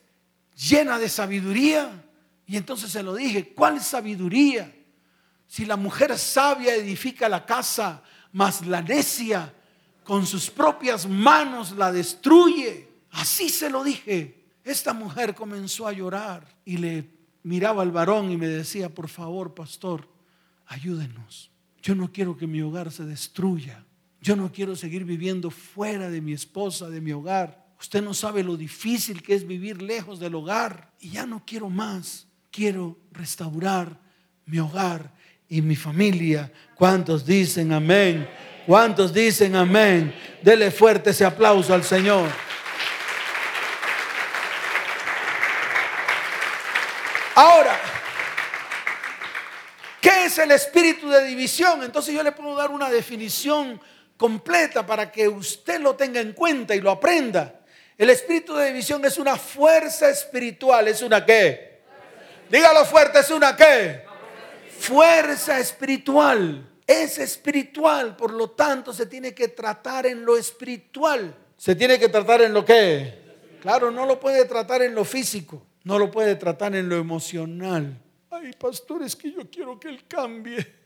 llena 0.55 0.99
de 0.99 1.09
sabiduría. 1.09 2.03
Y 2.45 2.57
entonces 2.57 2.91
se 2.91 3.01
lo 3.01 3.15
dije, 3.15 3.53
¿cuál 3.53 3.81
sabiduría? 3.81 4.71
Si 5.47 5.65
la 5.65 5.75
mujer 5.75 6.17
sabia 6.17 6.75
edifica 6.75 7.27
la 7.27 7.45
casa, 7.45 8.03
mas 8.31 8.65
la 8.65 8.81
necia 8.81 9.53
con 10.03 10.25
sus 10.25 10.49
propias 10.49 11.07
manos 11.07 11.71
la 11.71 11.91
destruye. 11.91 12.89
Así 13.11 13.49
se 13.49 13.69
lo 13.69 13.83
dije. 13.83 14.45
Esta 14.63 14.93
mujer 14.93 15.33
comenzó 15.33 15.88
a 15.88 15.93
llorar 15.93 16.45
y 16.65 16.77
le 16.77 17.09
miraba 17.43 17.83
al 17.83 17.91
varón 17.91 18.31
y 18.31 18.38
me 18.38 18.47
decía, 18.47 18.93
por 18.93 19.07
favor, 19.07 19.53
pastor, 19.53 20.07
ayúdenos. 20.65 21.51
Yo 21.81 21.93
no 21.93 22.11
quiero 22.11 22.35
que 22.35 22.47
mi 22.47 22.61
hogar 22.61 22.91
se 22.91 23.05
destruya. 23.05 23.85
Yo 24.25 24.35
no 24.35 24.51
quiero 24.51 24.75
seguir 24.75 25.05
viviendo 25.05 25.51
fuera 25.51 26.09
de 26.09 26.19
mi 26.19 26.33
esposa, 26.33 26.89
de 26.89 26.99
mi 26.99 27.11
hogar. 27.11 27.63
Usted 27.79 28.01
no 28.01 28.11
sabe 28.15 28.41
lo 28.41 28.57
difícil 28.57 29.21
que 29.21 29.35
es 29.35 29.45
vivir 29.45 29.83
lejos 29.83 30.19
del 30.19 30.33
hogar. 30.33 30.89
Y 30.99 31.11
ya 31.11 31.27
no 31.27 31.43
quiero 31.45 31.69
más. 31.69 32.25
Quiero 32.49 32.97
restaurar 33.11 33.99
mi 34.47 34.57
hogar 34.57 35.13
y 35.47 35.61
mi 35.61 35.75
familia. 35.75 36.51
¿Cuántos 36.73 37.23
dicen 37.23 37.71
amén? 37.71 38.27
¿Cuántos 38.65 39.13
dicen 39.13 39.55
amén? 39.55 40.11
Dele 40.41 40.71
fuerte 40.71 41.11
ese 41.11 41.23
aplauso 41.23 41.71
al 41.71 41.83
Señor. 41.83 42.27
Ahora, 47.35 47.79
¿qué 50.01 50.25
es 50.25 50.35
el 50.39 50.49
espíritu 50.49 51.09
de 51.09 51.27
división? 51.27 51.83
Entonces 51.83 52.15
yo 52.15 52.23
le 52.23 52.31
puedo 52.31 52.55
dar 52.55 52.71
una 52.71 52.89
definición 52.89 53.79
completa 54.17 54.86
para 54.86 55.12
que 55.12 55.28
usted 55.28 55.80
lo 55.80 55.95
tenga 55.95 56.19
en 56.19 56.34
cuenta 56.34 56.75
y 56.75 56.82
lo 56.82 56.91
aprenda. 56.91 57.62
El 57.97 58.10
espíritu 58.10 58.56
de 58.56 58.67
división 58.67 59.04
es 59.06 59.17
una 59.17 59.38
fuerza 59.38 60.10
espiritual, 60.10 60.88
es 60.88 61.01
una 61.01 61.25
qué. 61.25 61.82
Dígalo 62.49 62.86
fuerte, 62.86 63.19
es 63.19 63.32
una 63.32 63.56
qué. 63.56 64.04
Fuerza 64.80 65.60
espiritual. 65.60 66.71
Es 66.88 67.17
espiritual, 67.17 68.15
por 68.15 68.32
lo 68.32 68.51
tanto 68.51 68.93
se 68.93 69.08
tiene 69.08 69.34
que 69.34 69.47
tratar 69.47 70.06
en 70.06 70.23
lo 70.23 70.38
espiritual. 70.38 71.36
Se 71.58 71.73
tiene 71.73 71.97
que 71.97 72.10
tratar 72.10 72.41
en 72.41 72.54
lo 72.54 72.63
que. 72.63 73.25
Claro, 73.62 73.89
no 73.89 74.06
lo 74.06 74.19
puede 74.19 74.45
tratar 74.45 74.84
en 74.84 74.93
lo 74.93 75.04
físico, 75.04 75.65
no 75.84 75.97
lo 75.97 76.12
puede 76.12 76.36
tratar 76.36 76.75
en 76.75 76.88
lo 76.88 76.97
emocional. 76.97 77.99
Ay, 78.30 78.51
pastor, 78.60 79.01
es 79.01 79.15
que 79.15 79.32
yo 79.32 79.49
quiero 79.49 79.80
que 79.80 79.88
él 79.88 80.04
cambie. 80.08 80.85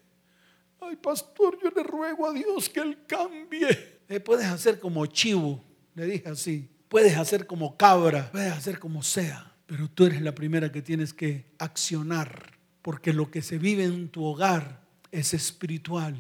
Ay, 0.81 0.95
pastor, 0.95 1.57
yo 1.61 1.69
le 1.75 1.83
ruego 1.83 2.27
a 2.27 2.33
Dios 2.33 2.69
que 2.69 2.79
Él 2.79 2.97
cambie. 3.05 3.99
Puedes 4.23 4.45
hacer 4.45 4.79
como 4.79 5.05
chivo, 5.05 5.63
le 5.95 6.05
dije 6.05 6.29
así. 6.29 6.69
Puedes 6.87 7.17
hacer 7.17 7.45
como 7.45 7.77
cabra, 7.77 8.31
puedes 8.31 8.51
hacer 8.51 8.79
como 8.79 9.03
sea. 9.03 9.53
Pero 9.65 9.87
tú 9.89 10.05
eres 10.05 10.21
la 10.21 10.33
primera 10.33 10.71
que 10.71 10.81
tienes 10.81 11.13
que 11.13 11.45
accionar. 11.59 12.57
Porque 12.81 13.13
lo 13.13 13.29
que 13.29 13.41
se 13.41 13.57
vive 13.57 13.83
en 13.83 14.09
tu 14.09 14.23
hogar 14.23 14.81
es 15.11 15.33
espiritual 15.33 16.15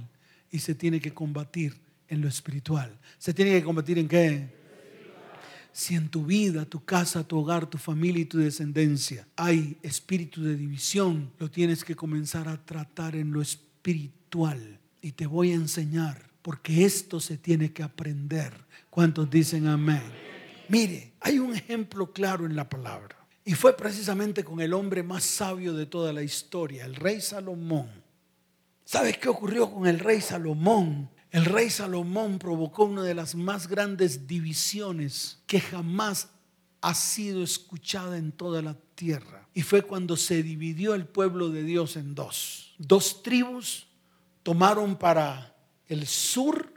y 0.51 0.59
se 0.59 0.75
tiene 0.75 0.99
que 0.99 1.13
combatir 1.13 1.79
en 2.07 2.21
lo 2.21 2.27
espiritual. 2.27 2.99
¿Se 3.17 3.33
tiene 3.33 3.51
que 3.51 3.63
combatir 3.63 3.97
en 3.97 4.07
qué? 4.07 4.59
Si 5.71 5.95
en 5.95 6.09
tu 6.09 6.25
vida, 6.25 6.65
tu 6.65 6.83
casa, 6.83 7.23
tu 7.23 7.39
hogar, 7.39 7.67
tu 7.67 7.77
familia 7.77 8.23
y 8.23 8.25
tu 8.25 8.39
descendencia 8.39 9.27
hay 9.35 9.77
espíritu 9.81 10.43
de 10.43 10.55
división, 10.55 11.31
lo 11.39 11.49
tienes 11.49 11.83
que 11.83 11.95
comenzar 11.95 12.49
a 12.49 12.63
tratar 12.63 13.15
en 13.15 13.31
lo 13.31 13.41
espiritual 13.41 14.18
y 15.01 15.13
te 15.13 15.25
voy 15.25 15.51
a 15.51 15.55
enseñar 15.55 16.29
porque 16.41 16.85
esto 16.85 17.19
se 17.19 17.37
tiene 17.37 17.73
que 17.73 17.83
aprender. 17.83 18.53
¿Cuántos 18.89 19.29
dicen 19.29 19.67
amén? 19.67 20.03
Mire, 20.67 21.13
hay 21.19 21.39
un 21.39 21.55
ejemplo 21.55 22.11
claro 22.11 22.45
en 22.45 22.55
la 22.55 22.69
palabra 22.69 23.17
y 23.43 23.53
fue 23.53 23.75
precisamente 23.75 24.43
con 24.43 24.61
el 24.61 24.73
hombre 24.73 25.01
más 25.01 25.23
sabio 25.23 25.73
de 25.73 25.85
toda 25.87 26.13
la 26.13 26.21
historia, 26.21 26.85
el 26.85 26.95
rey 26.95 27.21
Salomón. 27.21 27.89
¿Sabes 28.85 29.17
qué 29.17 29.29
ocurrió 29.29 29.71
con 29.71 29.87
el 29.87 29.99
rey 29.99 30.21
Salomón? 30.21 31.09
El 31.31 31.45
rey 31.45 31.69
Salomón 31.69 32.39
provocó 32.39 32.85
una 32.85 33.03
de 33.03 33.15
las 33.15 33.35
más 33.35 33.67
grandes 33.67 34.27
divisiones 34.27 35.39
que 35.47 35.59
jamás 35.59 36.29
ha 36.81 36.93
sido 36.93 37.43
escuchada 37.43 38.17
en 38.17 38.31
toda 38.31 38.61
la 38.61 38.75
tierra. 38.95 39.47
Y 39.53 39.61
fue 39.63 39.81
cuando 39.81 40.15
se 40.17 40.43
dividió 40.43 40.95
el 40.95 41.05
pueblo 41.05 41.49
de 41.49 41.63
Dios 41.63 41.97
en 41.97 42.15
dos. 42.15 42.73
Dos 42.77 43.21
tribus 43.23 43.88
tomaron 44.43 44.97
para 44.97 45.55
el 45.87 46.07
sur 46.07 46.71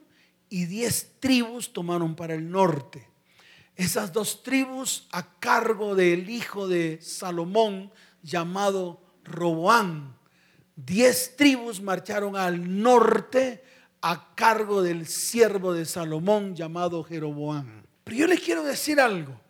y 0.48 0.66
diez 0.66 1.12
tribus 1.20 1.72
tomaron 1.72 2.14
para 2.14 2.35
el 2.35 2.51
norte. 2.51 3.09
Esas 3.77 4.12
dos 4.12 4.42
tribus 4.42 5.07
a 5.12 5.38
cargo 5.38 5.94
del 5.94 6.29
hijo 6.29 6.68
de 6.68 6.98
Salomón 7.01 7.90
llamado 8.22 9.01
Roboán. 9.25 10.16
Diez 10.77 11.37
tribus 11.37 11.81
marcharon 11.81 12.37
al 12.37 12.83
norte 12.83 13.64
a 14.03 14.35
cargo 14.35 14.83
del 14.83 15.07
siervo 15.07 15.72
de 15.72 15.87
Salomón 15.87 16.55
llamado 16.55 17.03
Jeroboán. 17.05 17.87
Pero 18.05 18.16
yo 18.16 18.27
les 18.27 18.40
quiero 18.40 18.62
decir 18.62 19.01
algo. 19.01 19.40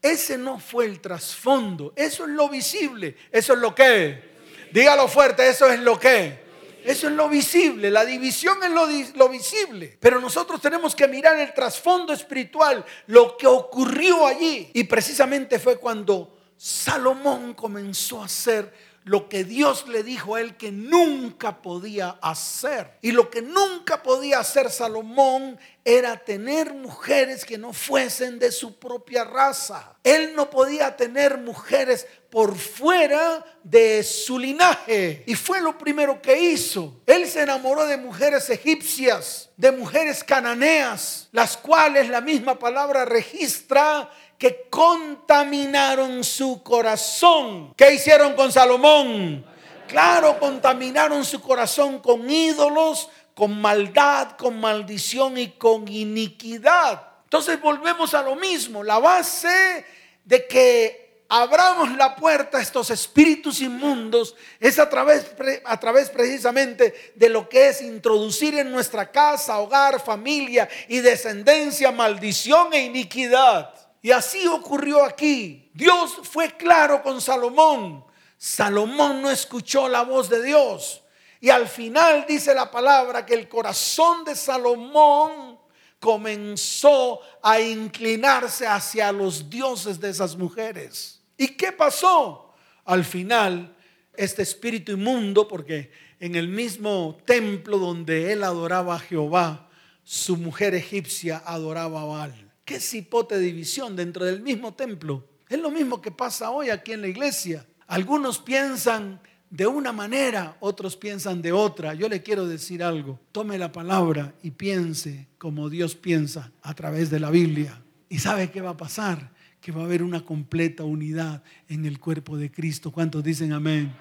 Ese 0.00 0.36
no 0.36 0.58
fue 0.58 0.86
el 0.86 1.00
trasfondo. 1.00 1.92
Eso 1.96 2.24
es 2.24 2.30
lo 2.30 2.48
visible. 2.48 3.16
Eso 3.30 3.54
es 3.54 3.58
lo 3.58 3.74
que. 3.74 4.34
Dígalo 4.72 5.08
fuerte. 5.08 5.48
Eso 5.48 5.70
es 5.70 5.80
lo 5.80 5.98
que. 5.98 6.43
Eso 6.84 7.08
es 7.08 7.14
lo 7.14 7.30
visible, 7.30 7.90
la 7.90 8.04
división 8.04 8.58
es 8.62 8.70
lo, 9.14 9.28
visible. 9.28 9.96
Pero 9.98 10.20
nosotros 10.20 10.60
tenemos 10.60 10.94
que 10.94 11.08
mirar 11.08 11.38
el 11.40 11.54
trasfondo 11.54 12.12
espiritual, 12.12 12.84
lo 13.06 13.38
que 13.38 13.46
ocurrió 13.46 14.26
allí. 14.26 14.70
Y 14.74 14.84
precisamente 14.84 15.58
fue 15.58 15.78
cuando 15.78 16.36
Salomón 16.58 17.54
comenzó 17.54 18.20
a 18.20 18.26
hacer 18.26 18.83
lo 19.04 19.28
que 19.28 19.44
Dios 19.44 19.86
le 19.86 20.02
dijo 20.02 20.34
a 20.34 20.40
él 20.40 20.56
que 20.56 20.72
nunca 20.72 21.60
podía 21.60 22.18
hacer. 22.22 22.98
Y 23.02 23.12
lo 23.12 23.30
que 23.30 23.42
nunca 23.42 24.02
podía 24.02 24.38
hacer 24.38 24.70
Salomón 24.70 25.58
era 25.84 26.16
tener 26.16 26.72
mujeres 26.72 27.44
que 27.44 27.58
no 27.58 27.74
fuesen 27.74 28.38
de 28.38 28.50
su 28.50 28.78
propia 28.78 29.24
raza. 29.24 29.94
Él 30.02 30.34
no 30.34 30.48
podía 30.48 30.96
tener 30.96 31.36
mujeres 31.36 32.06
por 32.30 32.56
fuera 32.56 33.44
de 33.62 34.02
su 34.02 34.38
linaje. 34.38 35.22
Y 35.26 35.34
fue 35.34 35.60
lo 35.60 35.76
primero 35.76 36.22
que 36.22 36.36
hizo. 36.40 37.02
Él 37.04 37.28
se 37.28 37.42
enamoró 37.42 37.86
de 37.86 37.98
mujeres 37.98 38.48
egipcias, 38.48 39.50
de 39.58 39.70
mujeres 39.70 40.24
cananeas, 40.24 41.28
las 41.30 41.58
cuales 41.58 42.08
la 42.08 42.22
misma 42.22 42.58
palabra 42.58 43.04
registra 43.04 44.10
que 44.44 44.66
contaminaron 44.68 46.22
su 46.22 46.62
corazón. 46.62 47.72
¿Qué 47.74 47.94
hicieron 47.94 48.34
con 48.34 48.52
Salomón? 48.52 49.42
Claro, 49.88 50.38
contaminaron 50.38 51.24
su 51.24 51.40
corazón 51.40 52.00
con 52.00 52.28
ídolos, 52.28 53.08
con 53.34 53.58
maldad, 53.58 54.32
con 54.32 54.60
maldición 54.60 55.38
y 55.38 55.52
con 55.52 55.88
iniquidad. 55.88 57.08
Entonces 57.22 57.58
volvemos 57.58 58.12
a 58.12 58.20
lo 58.20 58.36
mismo, 58.36 58.84
la 58.84 58.98
base 58.98 59.86
de 60.26 60.46
que 60.46 61.24
abramos 61.30 61.96
la 61.96 62.14
puerta 62.14 62.58
a 62.58 62.60
estos 62.60 62.90
espíritus 62.90 63.62
inmundos 63.62 64.36
es 64.60 64.78
a 64.78 64.90
través, 64.90 65.24
a 65.64 65.80
través 65.80 66.10
precisamente 66.10 67.12
de 67.14 67.30
lo 67.30 67.48
que 67.48 67.68
es 67.68 67.80
introducir 67.80 68.58
en 68.58 68.70
nuestra 68.70 69.10
casa, 69.10 69.58
hogar, 69.58 70.02
familia 70.02 70.68
y 70.88 71.00
descendencia 71.00 71.90
maldición 71.92 72.74
e 72.74 72.84
iniquidad. 72.84 73.83
Y 74.04 74.12
así 74.12 74.46
ocurrió 74.46 75.02
aquí. 75.02 75.70
Dios 75.72 76.18
fue 76.24 76.54
claro 76.58 77.02
con 77.02 77.22
Salomón. 77.22 78.04
Salomón 78.36 79.22
no 79.22 79.30
escuchó 79.30 79.88
la 79.88 80.02
voz 80.02 80.28
de 80.28 80.42
Dios. 80.42 81.02
Y 81.40 81.48
al 81.48 81.66
final 81.66 82.26
dice 82.28 82.54
la 82.54 82.70
palabra 82.70 83.24
que 83.24 83.32
el 83.32 83.48
corazón 83.48 84.22
de 84.22 84.36
Salomón 84.36 85.58
comenzó 85.98 87.20
a 87.42 87.58
inclinarse 87.58 88.66
hacia 88.66 89.10
los 89.10 89.48
dioses 89.48 89.98
de 89.98 90.10
esas 90.10 90.36
mujeres. 90.36 91.22
¿Y 91.38 91.56
qué 91.56 91.72
pasó? 91.72 92.52
Al 92.84 93.06
final, 93.06 93.74
este 94.18 94.42
espíritu 94.42 94.92
inmundo, 94.92 95.48
porque 95.48 95.90
en 96.20 96.34
el 96.34 96.48
mismo 96.48 97.16
templo 97.24 97.78
donde 97.78 98.32
él 98.32 98.44
adoraba 98.44 98.96
a 98.96 99.00
Jehová, 99.00 99.70
su 100.02 100.36
mujer 100.36 100.74
egipcia 100.74 101.42
adoraba 101.46 102.02
a 102.02 102.04
Baal. 102.04 102.53
¿Qué 102.64 102.80
cipote 102.80 103.38
división 103.38 103.94
dentro 103.94 104.24
del 104.24 104.40
mismo 104.40 104.74
templo? 104.74 105.24
Es 105.48 105.60
lo 105.60 105.70
mismo 105.70 106.00
que 106.00 106.10
pasa 106.10 106.50
hoy 106.50 106.70
aquí 106.70 106.92
en 106.92 107.02
la 107.02 107.08
iglesia. 107.08 107.66
Algunos 107.86 108.38
piensan 108.38 109.20
de 109.50 109.66
una 109.66 109.92
manera, 109.92 110.56
otros 110.60 110.96
piensan 110.96 111.42
de 111.42 111.52
otra. 111.52 111.94
Yo 111.94 112.08
le 112.08 112.22
quiero 112.22 112.46
decir 112.48 112.82
algo. 112.82 113.20
Tome 113.30 113.58
la 113.58 113.70
palabra 113.70 114.34
y 114.42 114.50
piense 114.50 115.28
como 115.38 115.68
Dios 115.68 115.94
piensa 115.94 116.50
a 116.62 116.74
través 116.74 117.10
de 117.10 117.20
la 117.20 117.30
Biblia. 117.30 117.82
¿Y 118.08 118.18
sabe 118.18 118.50
qué 118.50 118.60
va 118.60 118.70
a 118.70 118.76
pasar? 118.76 119.32
Que 119.60 119.70
va 119.70 119.82
a 119.82 119.84
haber 119.84 120.02
una 120.02 120.24
completa 120.24 120.84
unidad 120.84 121.42
en 121.68 121.84
el 121.84 122.00
cuerpo 122.00 122.36
de 122.36 122.50
Cristo. 122.50 122.90
¿Cuántos 122.90 123.22
dicen 123.22 123.52
amén? 123.52 123.94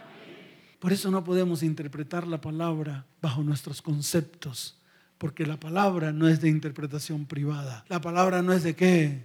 Por 0.80 0.91
eso 0.91 1.12
no 1.12 1.23
podemos 1.23 1.63
interpretar 1.63 2.28
la 2.28 2.41
palabra 2.41 3.06
bajo 3.21 3.43
nuestros 3.43 3.82
conceptos, 3.82 4.78
porque 5.17 5.45
la 5.45 5.60
palabra 5.60 6.12
no 6.12 6.28
es 6.28 6.41
de 6.41 6.49
interpretación 6.49 7.26
privada. 7.26 7.86
La 7.89 8.02
palabra 8.02 8.41
no 8.41 8.54
es 8.54 8.63
de 8.63 8.76
qué. 8.76 9.21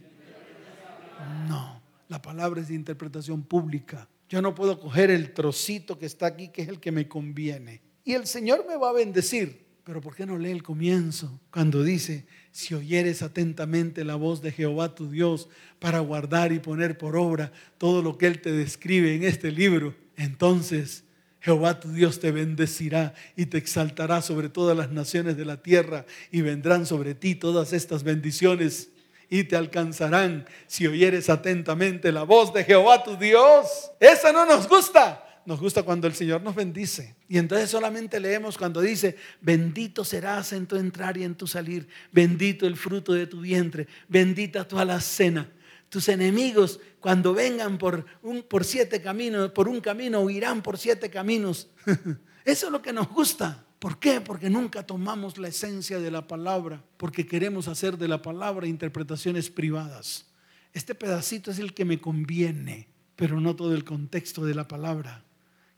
No, 1.49 1.81
la 2.09 2.23
palabra 2.23 2.61
es 2.61 2.69
de 2.69 2.75
interpretación 2.75 3.43
pública. 3.43 4.09
Yo 4.29 4.43
no 4.43 4.55
puedo 4.55 4.79
coger 4.79 5.11
el 5.11 5.33
trocito 5.33 5.99
que 5.99 6.07
está 6.07 6.27
aquí, 6.27 6.49
que 6.49 6.63
es 6.63 6.69
el 6.69 6.81
que 6.81 6.93
me 6.93 7.09
conviene. 7.09 7.81
Y 8.05 8.13
el 8.13 8.27
Señor 8.27 8.65
me 8.69 8.77
va 8.77 8.91
a 8.91 8.93
bendecir. 8.93 9.67
Pero 9.89 10.03
¿por 10.03 10.15
qué 10.15 10.27
no 10.27 10.37
lee 10.37 10.51
el 10.51 10.63
comienzo? 10.63 11.41
Cuando 11.51 11.83
dice, 11.83 12.27
si 12.51 12.75
oyeres 12.75 13.23
atentamente 13.23 14.05
la 14.05 14.17
voz 14.17 14.43
de 14.43 14.53
Jehová 14.53 14.95
tu 14.95 15.11
Dios 15.11 15.49
para 15.79 16.01
guardar 16.01 16.53
y 16.53 16.59
poner 16.59 16.99
por 16.99 17.17
obra 17.17 17.53
todo 17.79 18.03
lo 18.03 18.19
que 18.19 18.27
Él 18.27 18.43
te 18.43 18.53
describe 18.53 19.15
en 19.15 19.25
este 19.25 19.51
libro, 19.51 19.95
entonces 20.17 21.05
Jehová 21.49 21.81
tu 21.81 21.91
Dios 21.91 22.21
te 22.21 22.31
bendecirá 22.31 23.15
y 23.35 23.47
te 23.47 23.57
exaltará 23.57 24.21
sobre 24.21 24.51
todas 24.51 24.77
las 24.77 24.91
naciones 24.91 25.39
de 25.39 25.47
la 25.47 25.63
tierra 25.63 26.05
y 26.31 26.43
vendrán 26.43 26.85
sobre 26.85 27.15
ti 27.15 27.35
todas 27.35 27.73
estas 27.73 28.03
bendiciones 28.03 28.91
y 29.31 29.45
te 29.45 29.57
alcanzarán 29.57 30.45
si 30.67 30.87
oyeres 30.87 31.31
atentamente 31.31 32.13
la 32.13 32.25
voz 32.25 32.53
de 32.53 32.65
Jehová 32.65 33.03
tu 33.03 33.17
Dios. 33.17 33.67
Esa 33.99 34.31
no 34.31 34.45
nos 34.45 34.69
gusta. 34.69 35.25
Nos 35.47 35.59
gusta 35.59 35.85
cuando 35.85 36.07
el 36.07 36.13
Señor 36.13 36.43
nos 36.43 36.55
bendice. 36.55 37.17
Y 37.31 37.39
entonces 37.39 37.71
solamente 37.71 38.21
leemos 38.21 38.59
cuando 38.59 38.83
dice, 38.83 39.17
bendito 39.41 40.05
serás 40.05 40.53
en 40.53 40.67
tu 40.67 40.77
entrar 40.77 41.17
y 41.17 41.25
en 41.25 41.35
tu 41.35 41.47
salir, 41.47 41.89
bendito 42.13 42.67
el 42.67 42.77
fruto 42.77 43.15
de 43.15 43.27
tu 43.27 43.41
vientre, 43.41 43.89
bendita 44.07 44.69
tu 44.69 44.79
alacena. 44.79 45.51
Tus 45.89 46.09
enemigos, 46.09 46.81
cuando 47.01 47.33
vengan 47.33 47.79
por, 47.79 48.05
un, 48.23 48.43
por 48.43 48.65
siete 48.65 49.01
caminos, 49.01 49.51
por 49.53 49.69
un 49.69 49.81
camino, 49.81 50.21
huirán 50.21 50.63
por 50.63 50.79
siete 50.79 51.11
caminos. 51.11 51.71
Eso 52.45 52.67
es 52.67 52.73
lo 52.73 52.83
que 52.83 52.93
nos 52.93 53.09
gusta. 53.09 53.65
¿Por 53.79 53.99
qué? 53.99 54.21
Porque 54.21 54.51
nunca 54.51 54.85
tomamos 54.85 55.39
la 55.39 55.49
esencia 55.49 56.01
de 56.01 56.11
la 56.11 56.27
palabra, 56.27 56.85
porque 56.97 57.27
queremos 57.27 57.69
hacer 57.69 57.97
de 57.97 58.09
la 58.09 58.23
palabra 58.23 58.67
interpretaciones 58.67 59.51
privadas. 59.51 60.27
Este 60.73 60.95
pedacito 60.95 61.51
es 61.51 61.59
el 61.59 61.75
que 61.75 61.85
me 61.85 62.01
conviene, 62.01 62.89
pero 63.17 63.41
no 63.41 63.55
todo 63.55 63.75
el 63.75 63.85
contexto 63.85 64.45
de 64.45 64.55
la 64.55 64.67
palabra, 64.67 65.25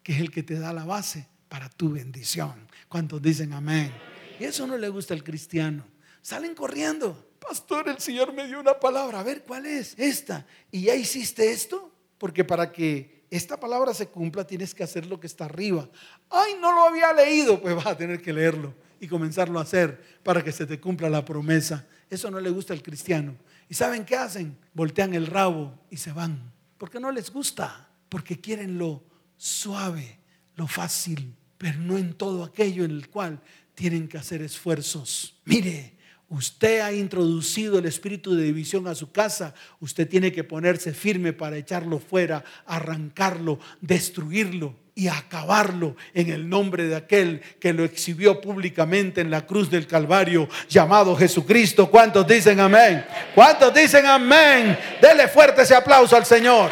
que 0.02 0.12
es 0.12 0.20
el 0.20 0.30
que 0.30 0.42
te 0.42 0.58
da 0.58 0.72
la 0.72 0.84
base 0.84 1.28
para 1.48 1.68
tu 1.68 1.92
bendición. 1.92 2.66
¿Cuántos 2.88 3.20
dicen 3.20 3.52
amén? 3.52 3.92
Y 4.38 4.44
eso 4.44 4.66
no 4.66 4.78
le 4.78 4.88
gusta 4.88 5.12
al 5.12 5.22
cristiano. 5.22 5.84
Salen 6.22 6.54
corriendo. 6.54 7.29
Pastor, 7.40 7.88
el 7.88 7.98
Señor 7.98 8.32
me 8.32 8.46
dio 8.46 8.60
una 8.60 8.78
palabra. 8.78 9.20
A 9.20 9.22
ver, 9.22 9.42
¿cuál 9.42 9.66
es? 9.66 9.98
Esta. 9.98 10.46
¿Y 10.70 10.82
ya 10.82 10.94
hiciste 10.94 11.50
esto? 11.50 11.90
Porque 12.18 12.44
para 12.44 12.70
que 12.70 13.24
esta 13.30 13.58
palabra 13.58 13.94
se 13.94 14.08
cumpla 14.08 14.46
tienes 14.46 14.74
que 14.74 14.82
hacer 14.82 15.06
lo 15.06 15.18
que 15.18 15.26
está 15.26 15.46
arriba. 15.46 15.88
Ay, 16.28 16.54
no 16.60 16.72
lo 16.72 16.82
había 16.82 17.12
leído. 17.12 17.60
Pues 17.60 17.74
vas 17.74 17.86
a 17.86 17.96
tener 17.96 18.20
que 18.20 18.32
leerlo 18.32 18.74
y 19.00 19.08
comenzarlo 19.08 19.58
a 19.58 19.62
hacer 19.62 20.20
para 20.22 20.44
que 20.44 20.52
se 20.52 20.66
te 20.66 20.78
cumpla 20.78 21.08
la 21.08 21.24
promesa. 21.24 21.86
Eso 22.10 22.30
no 22.30 22.38
le 22.40 22.50
gusta 22.50 22.74
al 22.74 22.82
cristiano. 22.82 23.36
¿Y 23.68 23.74
saben 23.74 24.04
qué 24.04 24.16
hacen? 24.16 24.56
Voltean 24.74 25.14
el 25.14 25.26
rabo 25.26 25.78
y 25.90 25.96
se 25.96 26.12
van. 26.12 26.52
Porque 26.76 27.00
no 27.00 27.10
les 27.10 27.32
gusta. 27.32 27.88
Porque 28.08 28.40
quieren 28.40 28.78
lo 28.78 29.02
suave, 29.36 30.18
lo 30.56 30.66
fácil, 30.66 31.34
pero 31.56 31.78
no 31.78 31.96
en 31.96 32.12
todo 32.14 32.44
aquello 32.44 32.84
en 32.84 32.90
el 32.90 33.08
cual 33.08 33.40
tienen 33.74 34.08
que 34.08 34.18
hacer 34.18 34.42
esfuerzos. 34.42 35.40
Mire, 35.44 35.96
Usted 36.30 36.80
ha 36.80 36.92
introducido 36.92 37.80
el 37.80 37.86
espíritu 37.86 38.36
de 38.36 38.44
división 38.44 38.86
a 38.86 38.94
su 38.94 39.10
casa. 39.10 39.52
Usted 39.80 40.08
tiene 40.08 40.30
que 40.30 40.44
ponerse 40.44 40.94
firme 40.94 41.32
para 41.32 41.56
echarlo 41.56 41.98
fuera, 41.98 42.44
arrancarlo, 42.66 43.58
destruirlo 43.80 44.76
y 44.94 45.08
acabarlo 45.08 45.96
en 46.14 46.30
el 46.30 46.48
nombre 46.48 46.84
de 46.84 46.94
aquel 46.94 47.40
que 47.58 47.72
lo 47.72 47.82
exhibió 47.82 48.40
públicamente 48.40 49.20
en 49.20 49.30
la 49.30 49.44
cruz 49.44 49.70
del 49.70 49.88
Calvario 49.88 50.48
llamado 50.68 51.16
Jesucristo. 51.16 51.90
¿Cuántos 51.90 52.24
dicen 52.28 52.60
amén? 52.60 53.04
¿Cuántos 53.34 53.74
dicen 53.74 54.06
amén? 54.06 54.78
Dele 55.02 55.26
fuerte 55.26 55.62
ese 55.62 55.74
aplauso 55.74 56.14
al 56.14 56.26
Señor. 56.26 56.70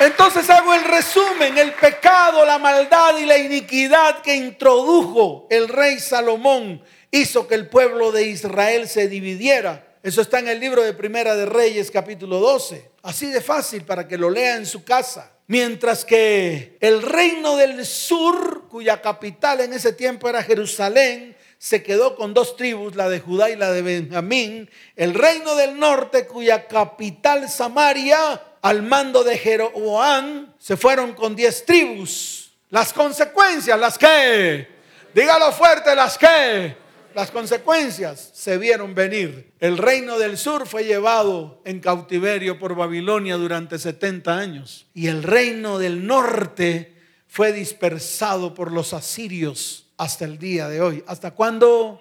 Entonces 0.00 0.48
hago 0.48 0.72
el 0.72 0.84
resumen, 0.84 1.58
el 1.58 1.74
pecado, 1.74 2.46
la 2.46 2.58
maldad 2.58 3.18
y 3.18 3.26
la 3.26 3.36
iniquidad 3.36 4.22
que 4.22 4.34
introdujo 4.34 5.46
el 5.50 5.68
rey 5.68 6.00
Salomón 6.00 6.82
hizo 7.10 7.46
que 7.46 7.54
el 7.54 7.68
pueblo 7.68 8.10
de 8.10 8.22
Israel 8.22 8.88
se 8.88 9.08
dividiera. 9.08 9.98
Eso 10.02 10.22
está 10.22 10.38
en 10.38 10.48
el 10.48 10.58
libro 10.58 10.82
de 10.82 10.94
Primera 10.94 11.36
de 11.36 11.44
Reyes 11.44 11.90
capítulo 11.90 12.40
12. 12.40 12.92
Así 13.02 13.26
de 13.26 13.42
fácil 13.42 13.84
para 13.84 14.08
que 14.08 14.16
lo 14.16 14.30
lea 14.30 14.56
en 14.56 14.64
su 14.64 14.84
casa. 14.84 15.32
Mientras 15.48 16.06
que 16.06 16.78
el 16.80 17.02
reino 17.02 17.56
del 17.56 17.84
sur, 17.84 18.68
cuya 18.70 19.02
capital 19.02 19.60
en 19.60 19.74
ese 19.74 19.92
tiempo 19.92 20.30
era 20.30 20.42
Jerusalén, 20.42 21.36
se 21.58 21.82
quedó 21.82 22.16
con 22.16 22.32
dos 22.32 22.56
tribus, 22.56 22.96
la 22.96 23.10
de 23.10 23.20
Judá 23.20 23.50
y 23.50 23.56
la 23.56 23.70
de 23.70 23.82
Benjamín. 23.82 24.70
El 24.96 25.12
reino 25.12 25.56
del 25.56 25.78
norte, 25.78 26.26
cuya 26.26 26.68
capital 26.68 27.50
Samaria, 27.50 28.40
al 28.62 28.82
mando 28.82 29.24
de 29.24 29.38
Jeroboam, 29.38 30.52
se 30.58 30.76
fueron 30.76 31.14
con 31.14 31.34
diez 31.34 31.64
tribus. 31.64 32.52
Las 32.68 32.92
consecuencias, 32.92 33.78
las 33.78 33.98
que, 33.98 34.68
dígalo 35.14 35.50
fuerte, 35.52 35.94
las 35.96 36.16
que, 36.16 36.76
las 37.14 37.30
consecuencias 37.32 38.30
se 38.32 38.58
vieron 38.58 38.94
venir. 38.94 39.52
El 39.58 39.78
reino 39.78 40.18
del 40.18 40.38
sur 40.38 40.66
fue 40.66 40.84
llevado 40.84 41.60
en 41.64 41.80
cautiverio 41.80 42.58
por 42.58 42.76
Babilonia 42.76 43.36
durante 43.36 43.78
70 43.78 44.36
años 44.36 44.86
y 44.94 45.08
el 45.08 45.24
reino 45.24 45.78
del 45.78 46.06
norte 46.06 46.96
fue 47.26 47.52
dispersado 47.52 48.54
por 48.54 48.70
los 48.70 48.94
asirios 48.94 49.86
hasta 49.96 50.24
el 50.24 50.38
día 50.38 50.68
de 50.68 50.80
hoy. 50.80 51.02
¿Hasta 51.08 51.32
cuándo? 51.32 52.00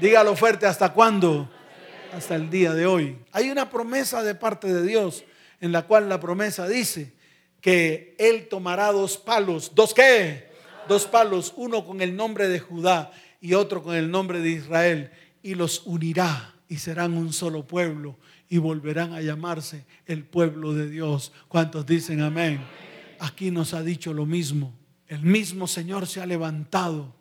Dígalo 0.00 0.34
fuerte, 0.34 0.66
¿hasta 0.66 0.92
cuándo? 0.92 1.48
Hasta 2.12 2.34
el 2.34 2.50
día 2.50 2.72
de 2.74 2.86
hoy. 2.86 3.18
Hay 3.30 3.50
una 3.50 3.70
promesa 3.70 4.24
de 4.24 4.34
parte 4.34 4.72
de 4.72 4.82
Dios 4.82 5.24
en 5.60 5.72
la 5.72 5.86
cual 5.86 6.08
la 6.08 6.20
promesa 6.20 6.66
dice 6.66 7.12
que 7.60 8.14
Él 8.18 8.48
tomará 8.48 8.92
dos 8.92 9.16
palos. 9.18 9.72
¿Dos 9.74 9.94
qué? 9.94 10.48
Dos 10.88 11.06
palos, 11.06 11.52
uno 11.56 11.84
con 11.84 12.00
el 12.00 12.16
nombre 12.16 12.48
de 12.48 12.58
Judá 12.58 13.12
y 13.40 13.54
otro 13.54 13.82
con 13.82 13.94
el 13.94 14.10
nombre 14.10 14.40
de 14.40 14.50
Israel, 14.50 15.10
y 15.42 15.54
los 15.54 15.82
unirá 15.86 16.54
y 16.68 16.76
serán 16.76 17.16
un 17.16 17.32
solo 17.32 17.66
pueblo 17.66 18.18
y 18.48 18.58
volverán 18.58 19.12
a 19.12 19.22
llamarse 19.22 19.86
el 20.06 20.24
pueblo 20.24 20.74
de 20.74 20.88
Dios. 20.90 21.32
¿Cuántos 21.48 21.86
dicen 21.86 22.20
amén? 22.20 22.60
Aquí 23.18 23.50
nos 23.50 23.74
ha 23.74 23.82
dicho 23.82 24.12
lo 24.12 24.26
mismo. 24.26 24.74
El 25.06 25.22
mismo 25.22 25.66
Señor 25.66 26.06
se 26.06 26.20
ha 26.20 26.26
levantado 26.26 27.14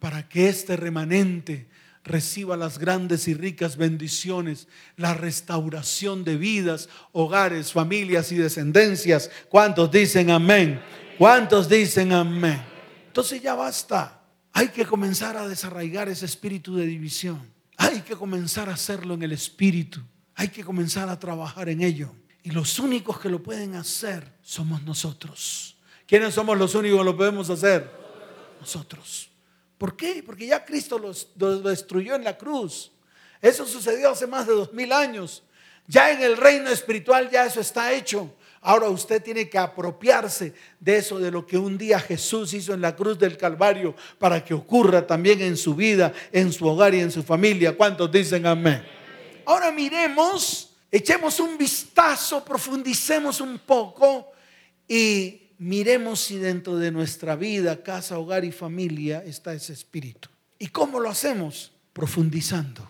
para 0.00 0.28
que 0.28 0.48
este 0.48 0.76
remanente 0.76 1.68
reciba 2.08 2.56
las 2.56 2.78
grandes 2.78 3.28
y 3.28 3.34
ricas 3.34 3.76
bendiciones, 3.76 4.66
la 4.96 5.14
restauración 5.14 6.24
de 6.24 6.36
vidas, 6.36 6.88
hogares, 7.12 7.72
familias 7.72 8.32
y 8.32 8.36
descendencias. 8.36 9.30
¿Cuántos 9.48 9.90
dicen 9.90 10.30
amén? 10.30 10.80
¿Cuántos 11.16 11.68
dicen 11.68 12.12
amén? 12.12 12.60
Entonces 13.06 13.40
ya 13.40 13.54
basta. 13.54 14.20
Hay 14.52 14.68
que 14.68 14.84
comenzar 14.84 15.36
a 15.36 15.46
desarraigar 15.46 16.08
ese 16.08 16.26
espíritu 16.26 16.76
de 16.76 16.86
división. 16.86 17.40
Hay 17.76 18.00
que 18.00 18.16
comenzar 18.16 18.68
a 18.68 18.74
hacerlo 18.74 19.14
en 19.14 19.22
el 19.22 19.32
espíritu. 19.32 20.00
Hay 20.34 20.48
que 20.48 20.64
comenzar 20.64 21.08
a 21.08 21.18
trabajar 21.18 21.68
en 21.68 21.82
ello. 21.82 22.12
Y 22.42 22.50
los 22.50 22.78
únicos 22.78 23.20
que 23.20 23.28
lo 23.28 23.42
pueden 23.42 23.74
hacer 23.74 24.32
somos 24.42 24.82
nosotros. 24.82 25.76
¿Quiénes 26.06 26.34
somos 26.34 26.56
los 26.58 26.74
únicos 26.74 26.98
que 26.98 27.04
lo 27.04 27.16
podemos 27.16 27.50
hacer? 27.50 27.90
Nosotros. 28.60 29.30
¿Por 29.78 29.96
qué? 29.96 30.22
Porque 30.26 30.46
ya 30.46 30.64
Cristo 30.64 30.98
los, 30.98 31.28
destruyó 31.62 32.16
en 32.16 32.24
la 32.24 32.36
cruz. 32.36 32.90
Eso 33.40 33.64
sucedió 33.64 34.10
hace 34.10 34.26
más 34.26 34.46
de 34.46 34.52
dos 34.52 34.72
mil 34.72 34.92
años. 34.92 35.44
Ya 35.86 36.10
en 36.10 36.20
el 36.20 36.36
reino 36.36 36.68
espiritual 36.68 37.30
ya 37.30 37.46
eso 37.46 37.60
está 37.60 37.92
hecho. 37.92 38.34
Ahora 38.60 38.88
usted 38.88 39.22
tiene 39.22 39.48
que 39.48 39.56
apropiarse 39.56 40.52
de 40.80 40.96
eso, 40.96 41.18
de 41.20 41.30
lo 41.30 41.46
que 41.46 41.56
un 41.56 41.78
día 41.78 42.00
Jesús 42.00 42.52
hizo 42.52 42.74
en 42.74 42.80
la 42.80 42.94
cruz 42.96 43.16
del 43.16 43.36
Calvario, 43.36 43.94
para 44.18 44.44
que 44.44 44.52
ocurra 44.52 45.06
también 45.06 45.40
en 45.40 45.56
su 45.56 45.76
vida, 45.76 46.12
en 46.32 46.52
su 46.52 46.66
hogar 46.66 46.92
y 46.94 47.00
en 47.00 47.12
su 47.12 47.22
familia. 47.22 47.76
¿Cuántos 47.76 48.10
dicen 48.10 48.44
amén? 48.46 48.84
Ahora 49.46 49.70
miremos, 49.70 50.74
echemos 50.90 51.38
un 51.38 51.56
vistazo, 51.56 52.44
profundicemos 52.44 53.40
un 53.40 53.60
poco 53.60 54.32
y 54.88 55.47
miremos 55.58 56.20
si 56.20 56.38
dentro 56.38 56.76
de 56.76 56.90
nuestra 56.90 57.36
vida, 57.36 57.82
casa, 57.82 58.18
hogar 58.18 58.44
y 58.44 58.52
familia 58.52 59.22
está 59.24 59.52
ese 59.52 59.72
espíritu. 59.72 60.28
¿Y 60.58 60.68
cómo 60.68 61.00
lo 61.00 61.10
hacemos? 61.10 61.72
Profundizando, 61.92 62.88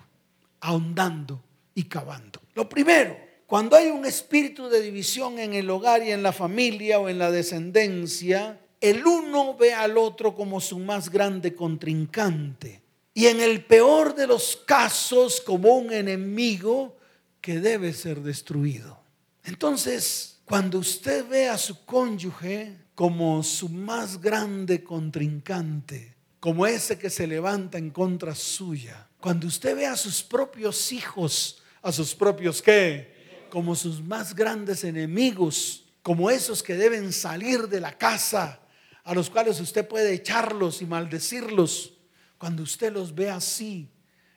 ahondando 0.60 1.42
y 1.74 1.84
cavando. 1.84 2.40
Lo 2.54 2.68
primero, 2.68 3.16
cuando 3.46 3.76
hay 3.76 3.88
un 3.88 4.04
espíritu 4.04 4.68
de 4.68 4.80
división 4.80 5.38
en 5.38 5.54
el 5.54 5.68
hogar 5.70 6.02
y 6.02 6.12
en 6.12 6.22
la 6.22 6.32
familia 6.32 6.98
o 6.98 7.08
en 7.08 7.18
la 7.18 7.30
descendencia, 7.30 8.60
el 8.80 9.06
uno 9.06 9.56
ve 9.56 9.74
al 9.74 9.98
otro 9.98 10.34
como 10.34 10.60
su 10.60 10.78
más 10.78 11.10
grande 11.10 11.54
contrincante 11.54 12.82
y 13.14 13.26
en 13.26 13.40
el 13.40 13.64
peor 13.64 14.14
de 14.14 14.26
los 14.26 14.56
casos 14.64 15.40
como 15.40 15.76
un 15.76 15.92
enemigo 15.92 16.96
que 17.40 17.58
debe 17.58 17.92
ser 17.92 18.20
destruido. 18.20 19.00
Entonces, 19.44 20.37
cuando 20.48 20.78
usted 20.78 21.28
ve 21.28 21.46
a 21.46 21.58
su 21.58 21.84
cónyuge 21.84 22.74
como 22.94 23.42
su 23.42 23.68
más 23.68 24.18
grande 24.18 24.82
contrincante, 24.82 26.16
como 26.40 26.66
ese 26.66 26.98
que 26.98 27.10
se 27.10 27.26
levanta 27.26 27.76
en 27.76 27.90
contra 27.90 28.34
suya, 28.34 29.06
cuando 29.20 29.46
usted 29.46 29.76
ve 29.76 29.86
a 29.86 29.94
sus 29.94 30.22
propios 30.22 30.90
hijos, 30.90 31.62
a 31.82 31.92
sus 31.92 32.14
propios 32.14 32.62
qué, 32.62 33.46
como 33.50 33.74
sus 33.74 34.02
más 34.02 34.34
grandes 34.34 34.84
enemigos, 34.84 35.84
como 36.02 36.30
esos 36.30 36.62
que 36.62 36.74
deben 36.74 37.12
salir 37.12 37.68
de 37.68 37.80
la 37.80 37.98
casa, 37.98 38.60
a 39.04 39.14
los 39.14 39.28
cuales 39.28 39.60
usted 39.60 39.86
puede 39.86 40.14
echarlos 40.14 40.80
y 40.80 40.86
maldecirlos, 40.86 41.92
cuando 42.38 42.62
usted 42.62 42.90
los 42.90 43.14
ve 43.14 43.28
así, 43.28 43.90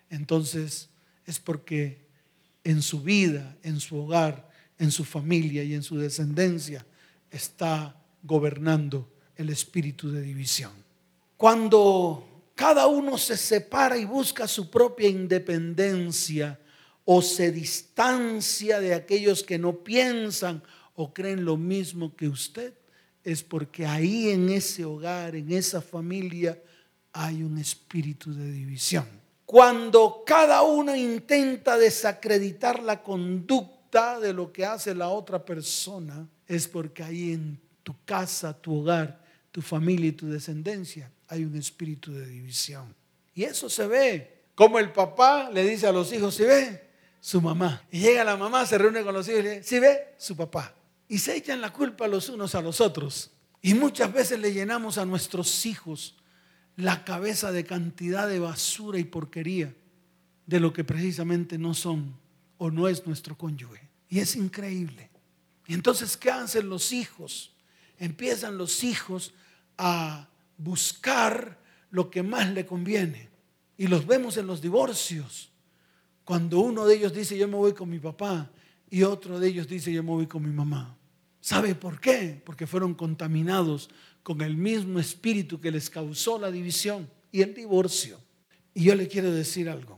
entonces 0.09 0.89
es 1.25 1.39
porque 1.39 2.05
en 2.65 2.81
su 2.81 3.01
vida, 3.01 3.55
en 3.63 3.79
su 3.79 3.95
hogar, 3.95 4.50
en 4.81 4.89
su 4.89 5.05
familia 5.05 5.63
y 5.63 5.75
en 5.75 5.83
su 5.83 5.95
descendencia 5.99 6.83
está 7.29 7.95
gobernando 8.23 9.07
el 9.35 9.51
espíritu 9.51 10.11
de 10.11 10.23
división. 10.23 10.71
Cuando 11.37 12.47
cada 12.55 12.87
uno 12.87 13.15
se 13.19 13.37
separa 13.37 13.95
y 13.95 14.05
busca 14.05 14.47
su 14.47 14.71
propia 14.71 15.07
independencia 15.07 16.59
o 17.05 17.21
se 17.21 17.51
distancia 17.51 18.79
de 18.79 18.95
aquellos 18.95 19.43
que 19.43 19.59
no 19.59 19.83
piensan 19.83 20.63
o 20.95 21.13
creen 21.13 21.45
lo 21.45 21.57
mismo 21.57 22.15
que 22.15 22.27
usted, 22.27 22.73
es 23.23 23.43
porque 23.43 23.85
ahí 23.85 24.29
en 24.29 24.49
ese 24.49 24.83
hogar, 24.83 25.35
en 25.35 25.51
esa 25.51 25.83
familia, 25.83 26.59
hay 27.13 27.43
un 27.43 27.59
espíritu 27.59 28.33
de 28.33 28.51
división. 28.51 29.05
Cuando 29.45 30.23
cada 30.25 30.63
uno 30.63 30.95
intenta 30.95 31.77
desacreditar 31.77 32.81
la 32.81 33.03
conducta 33.03 33.80
de 33.91 34.33
lo 34.33 34.51
que 34.51 34.65
hace 34.65 34.95
la 34.95 35.09
otra 35.09 35.43
persona, 35.43 36.27
es 36.47 36.67
porque 36.67 37.03
ahí 37.03 37.33
en 37.33 37.59
tu 37.83 37.93
casa, 38.05 38.53
tu 38.53 38.79
hogar, 38.79 39.21
tu 39.51 39.61
familia 39.61 40.07
y 40.07 40.13
tu 40.13 40.27
descendencia 40.27 41.11
hay 41.27 41.43
un 41.43 41.55
espíritu 41.55 42.13
de 42.13 42.25
división. 42.25 42.93
Y 43.33 43.43
eso 43.43 43.69
se 43.69 43.87
ve. 43.87 44.43
Como 44.55 44.79
el 44.79 44.91
papá 44.91 45.49
le 45.49 45.63
dice 45.63 45.87
a 45.87 45.91
los 45.91 46.11
hijos, 46.11 46.35
si 46.35 46.43
ve? 46.43 46.89
Su 47.19 47.41
mamá. 47.41 47.83
Y 47.91 47.99
llega 47.99 48.23
la 48.23 48.35
mamá, 48.35 48.65
se 48.65 48.77
reúne 48.77 49.03
con 49.03 49.13
los 49.13 49.27
hijos 49.27 49.39
y 49.39 49.43
le 49.43 49.49
dice, 49.57 49.63
si 49.63 49.79
ve? 49.79 50.13
Su 50.17 50.35
papá. 50.35 50.73
Y 51.07 51.17
se 51.19 51.35
echan 51.35 51.61
la 51.61 51.71
culpa 51.71 52.07
los 52.07 52.29
unos 52.29 52.55
a 52.55 52.61
los 52.61 52.81
otros. 52.81 53.31
Y 53.61 53.73
muchas 53.73 54.11
veces 54.11 54.39
le 54.39 54.53
llenamos 54.53 54.97
a 54.97 55.05
nuestros 55.05 55.65
hijos 55.65 56.17
la 56.75 57.03
cabeza 57.03 57.51
de 57.51 57.65
cantidad 57.65 58.27
de 58.27 58.39
basura 58.39 58.99
y 58.99 59.03
porquería 59.03 59.73
de 60.45 60.59
lo 60.59 60.73
que 60.73 60.83
precisamente 60.83 61.57
no 61.57 61.73
son 61.73 62.17
o 62.63 62.69
no 62.69 62.87
es 62.87 63.07
nuestro 63.07 63.35
cónyuge. 63.35 63.89
Y 64.07 64.19
es 64.19 64.35
increíble. 64.35 65.09
Y 65.65 65.73
entonces, 65.73 66.15
¿qué 66.15 66.29
hacen 66.29 66.69
los 66.69 66.91
hijos? 66.91 67.55
Empiezan 67.97 68.55
los 68.55 68.83
hijos 68.83 69.33
a 69.79 70.29
buscar 70.57 71.59
lo 71.89 72.11
que 72.11 72.21
más 72.21 72.51
le 72.51 72.67
conviene. 72.67 73.29
Y 73.77 73.87
los 73.87 74.05
vemos 74.05 74.37
en 74.37 74.45
los 74.45 74.61
divorcios. 74.61 75.49
Cuando 76.23 76.59
uno 76.59 76.85
de 76.85 76.97
ellos 76.97 77.13
dice, 77.13 77.35
yo 77.35 77.47
me 77.47 77.55
voy 77.55 77.73
con 77.73 77.89
mi 77.89 77.97
papá, 77.97 78.51
y 78.91 79.01
otro 79.01 79.39
de 79.39 79.47
ellos 79.47 79.67
dice, 79.67 79.91
yo 79.91 80.03
me 80.03 80.11
voy 80.11 80.27
con 80.27 80.43
mi 80.43 80.53
mamá. 80.53 80.95
¿Sabe 81.39 81.73
por 81.73 81.99
qué? 81.99 82.39
Porque 82.45 82.67
fueron 82.67 82.93
contaminados 82.93 83.89
con 84.21 84.39
el 84.41 84.55
mismo 84.55 84.99
espíritu 84.99 85.59
que 85.59 85.71
les 85.71 85.89
causó 85.89 86.37
la 86.37 86.51
división 86.51 87.09
y 87.31 87.41
el 87.41 87.55
divorcio. 87.55 88.19
Y 88.75 88.83
yo 88.83 88.93
le 88.93 89.07
quiero 89.07 89.31
decir 89.31 89.67
algo, 89.67 89.97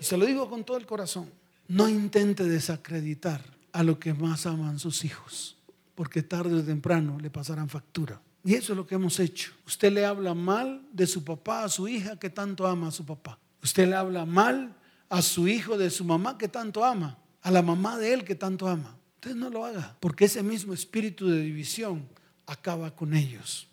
y 0.00 0.04
se 0.04 0.16
lo 0.16 0.26
digo 0.26 0.48
con 0.48 0.62
todo 0.62 0.76
el 0.76 0.86
corazón, 0.86 1.28
no 1.68 1.88
intente 1.88 2.44
desacreditar 2.44 3.42
a 3.72 3.82
lo 3.82 3.98
que 3.98 4.14
más 4.14 4.46
aman 4.46 4.78
sus 4.78 5.04
hijos, 5.04 5.56
porque 5.94 6.22
tarde 6.22 6.54
o 6.54 6.64
temprano 6.64 7.18
le 7.20 7.30
pasarán 7.30 7.68
factura. 7.68 8.20
Y 8.44 8.54
eso 8.54 8.72
es 8.72 8.76
lo 8.76 8.86
que 8.86 8.94
hemos 8.94 9.18
hecho. 9.20 9.52
Usted 9.66 9.90
le 9.92 10.04
habla 10.04 10.34
mal 10.34 10.86
de 10.92 11.06
su 11.06 11.24
papá 11.24 11.64
a 11.64 11.68
su 11.68 11.88
hija 11.88 12.18
que 12.18 12.30
tanto 12.30 12.66
ama 12.66 12.88
a 12.88 12.92
su 12.92 13.04
papá. 13.04 13.38
Usted 13.62 13.88
le 13.88 13.96
habla 13.96 14.26
mal 14.26 14.76
a 15.08 15.22
su 15.22 15.48
hijo 15.48 15.78
de 15.78 15.90
su 15.90 16.04
mamá 16.04 16.36
que 16.36 16.48
tanto 16.48 16.84
ama, 16.84 17.18
a 17.40 17.50
la 17.50 17.62
mamá 17.62 17.98
de 17.98 18.12
él 18.12 18.24
que 18.24 18.34
tanto 18.34 18.68
ama. 18.68 18.96
Usted 19.14 19.34
no 19.34 19.48
lo 19.48 19.64
haga, 19.64 19.96
porque 20.00 20.26
ese 20.26 20.42
mismo 20.42 20.74
espíritu 20.74 21.28
de 21.28 21.40
división 21.40 22.06
acaba 22.46 22.94
con 22.94 23.14
ellos, 23.14 23.68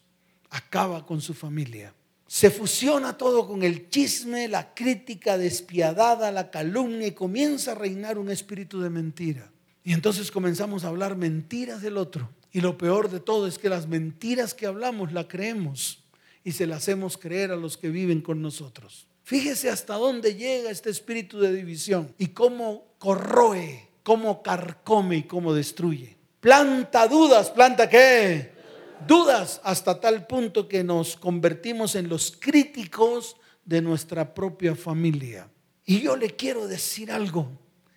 acaba 0.50 1.06
con 1.06 1.20
su 1.20 1.34
familia. 1.34 1.94
Se 2.32 2.50
fusiona 2.50 3.18
todo 3.18 3.46
con 3.46 3.62
el 3.62 3.90
chisme, 3.90 4.48
la 4.48 4.74
crítica 4.74 5.38
despiadada, 5.38 6.32
la 6.32 6.50
calumnia 6.50 7.08
y 7.08 7.12
comienza 7.12 7.74
a 7.74 7.76
reinar 7.76 8.18
un 8.18 8.32
espíritu 8.32 8.80
de 8.80 8.90
mentira. 8.90 9.52
Y 9.84 9.92
entonces 9.92 10.32
comenzamos 10.32 10.86
a 10.86 10.88
hablar 10.88 11.18
mentiras 11.18 11.82
del 11.82 11.98
otro. 11.98 12.30
Y 12.54 12.62
lo 12.62 12.78
peor 12.78 13.10
de 13.10 13.20
todo 13.20 13.48
es 13.48 13.60
que 13.60 13.68
las 13.68 13.90
mentiras 13.90 14.54
que 14.54 14.66
hablamos 14.66 15.12
las 15.12 15.26
creemos 15.26 16.06
y 16.46 16.54
se 16.54 16.68
las 16.68 16.78
hacemos 16.78 17.18
creer 17.18 17.52
a 17.52 17.58
los 17.58 17.76
que 17.76 17.90
viven 17.90 18.22
con 18.22 18.42
nosotros. 18.42 19.08
Fíjese 19.26 19.70
hasta 19.70 19.96
dónde 19.96 20.36
llega 20.36 20.72
este 20.72 20.90
espíritu 20.90 21.38
de 21.38 21.52
división 21.52 22.16
y 22.18 22.28
cómo 22.28 22.94
corroe, 22.98 23.90
cómo 24.04 24.42
carcome 24.42 25.18
y 25.18 25.24
cómo 25.24 25.54
destruye. 25.54 26.16
Planta 26.40 27.10
dudas, 27.10 27.50
planta 27.50 27.90
qué? 27.90 28.61
Dudas 29.08 29.62
hasta 29.64 30.00
tal 30.00 30.28
punto 30.28 30.68
que 30.68 30.84
nos 30.84 31.16
convertimos 31.16 31.96
en 31.96 32.10
los 32.10 32.32
críticos 32.32 33.36
de 33.66 33.82
nuestra 33.82 34.34
propia 34.34 34.76
familia. 34.76 35.50
Y 35.86 36.02
yo 36.02 36.16
le 36.16 36.36
quiero 36.36 36.68
decir 36.68 37.12
algo, 37.12 37.50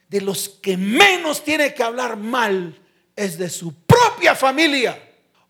de 0.08 0.20
los 0.20 0.48
que 0.48 0.76
menos 0.76 1.42
tiene 1.42 1.74
que 1.74 1.82
hablar 1.82 2.16
mal 2.16 2.78
es 3.16 3.38
de 3.38 3.48
su 3.48 3.74
propia 3.84 4.34
familia. 4.34 5.00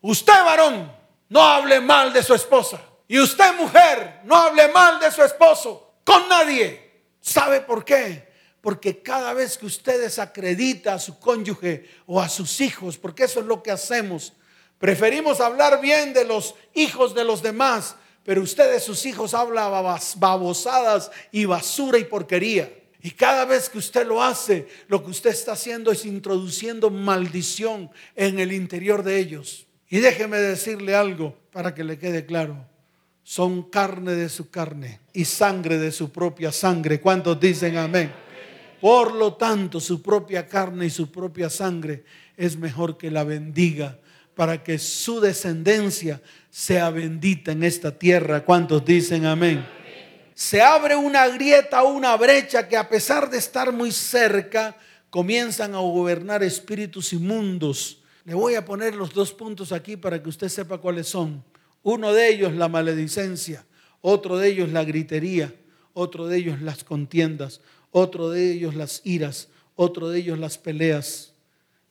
Usted 0.00 0.32
varón, 0.44 0.90
no 1.28 1.42
hable 1.42 1.80
mal 1.80 2.12
de 2.12 2.22
su 2.22 2.34
esposa. 2.34 2.80
Y 3.08 3.18
usted 3.18 3.54
mujer, 3.56 4.20
no 4.24 4.36
hable 4.36 4.68
mal 4.68 4.98
de 5.00 5.10
su 5.10 5.22
esposo 5.22 5.94
con 6.04 6.28
nadie. 6.28 6.80
¿Sabe 7.20 7.60
por 7.60 7.84
qué? 7.84 8.32
Porque 8.60 9.02
cada 9.02 9.34
vez 9.34 9.58
que 9.58 9.66
usted 9.66 10.00
desacredita 10.00 10.94
a 10.94 10.98
su 10.98 11.18
cónyuge 11.18 11.88
o 12.06 12.20
a 12.20 12.28
sus 12.28 12.60
hijos, 12.60 12.96
porque 12.96 13.24
eso 13.24 13.40
es 13.40 13.46
lo 13.46 13.62
que 13.62 13.70
hacemos, 13.70 14.32
Preferimos 14.84 15.40
hablar 15.40 15.80
bien 15.80 16.12
de 16.12 16.26
los 16.26 16.56
hijos 16.74 17.14
de 17.14 17.24
los 17.24 17.42
demás, 17.42 17.96
pero 18.22 18.42
ustedes, 18.42 18.82
sus 18.82 19.06
hijos, 19.06 19.32
hablan 19.32 19.72
babosadas 20.18 21.10
y 21.32 21.46
basura 21.46 21.96
y 21.96 22.04
porquería. 22.04 22.70
Y 23.00 23.12
cada 23.12 23.46
vez 23.46 23.70
que 23.70 23.78
usted 23.78 24.06
lo 24.06 24.22
hace, 24.22 24.68
lo 24.88 25.02
que 25.02 25.10
usted 25.10 25.30
está 25.30 25.52
haciendo 25.52 25.90
es 25.90 26.04
introduciendo 26.04 26.90
maldición 26.90 27.90
en 28.14 28.38
el 28.38 28.52
interior 28.52 29.02
de 29.02 29.20
ellos. 29.20 29.66
Y 29.88 30.00
déjeme 30.00 30.36
decirle 30.36 30.94
algo 30.94 31.34
para 31.50 31.74
que 31.74 31.82
le 31.82 31.98
quede 31.98 32.26
claro. 32.26 32.66
Son 33.22 33.62
carne 33.62 34.12
de 34.12 34.28
su 34.28 34.50
carne 34.50 35.00
y 35.14 35.24
sangre 35.24 35.78
de 35.78 35.92
su 35.92 36.12
propia 36.12 36.52
sangre. 36.52 37.00
¿Cuántos 37.00 37.40
dicen 37.40 37.78
amén? 37.78 38.12
Por 38.82 39.14
lo 39.14 39.32
tanto, 39.32 39.80
su 39.80 40.02
propia 40.02 40.46
carne 40.46 40.84
y 40.84 40.90
su 40.90 41.10
propia 41.10 41.48
sangre 41.48 42.04
es 42.36 42.58
mejor 42.58 42.98
que 42.98 43.10
la 43.10 43.24
bendiga 43.24 43.98
para 44.34 44.62
que 44.62 44.78
su 44.78 45.20
descendencia 45.20 46.20
sea 46.50 46.90
bendita 46.90 47.52
en 47.52 47.62
esta 47.62 47.96
tierra. 47.98 48.44
¿Cuántos 48.44 48.84
dicen 48.84 49.26
amén? 49.26 49.66
Se 50.34 50.60
abre 50.60 50.96
una 50.96 51.28
grieta, 51.28 51.82
una 51.84 52.16
brecha 52.16 52.68
que 52.68 52.76
a 52.76 52.88
pesar 52.88 53.30
de 53.30 53.38
estar 53.38 53.72
muy 53.72 53.92
cerca, 53.92 54.76
comienzan 55.10 55.74
a 55.74 55.78
gobernar 55.78 56.42
espíritus 56.42 57.12
inmundos. 57.12 58.02
Le 58.24 58.34
voy 58.34 58.56
a 58.56 58.64
poner 58.64 58.96
los 58.96 59.14
dos 59.14 59.32
puntos 59.32 59.70
aquí 59.70 59.96
para 59.96 60.20
que 60.20 60.28
usted 60.28 60.48
sepa 60.48 60.78
cuáles 60.78 61.06
son. 61.06 61.44
Uno 61.84 62.12
de 62.12 62.30
ellos 62.30 62.52
la 62.54 62.68
maledicencia, 62.68 63.64
otro 64.00 64.38
de 64.38 64.48
ellos 64.48 64.70
la 64.70 64.82
gritería, 64.82 65.54
otro 65.92 66.26
de 66.26 66.38
ellos 66.38 66.60
las 66.62 66.82
contiendas, 66.82 67.60
otro 67.92 68.30
de 68.30 68.52
ellos 68.52 68.74
las 68.74 69.02
iras, 69.04 69.48
otro 69.76 70.08
de 70.08 70.18
ellos 70.18 70.38
las 70.38 70.58
peleas. 70.58 71.32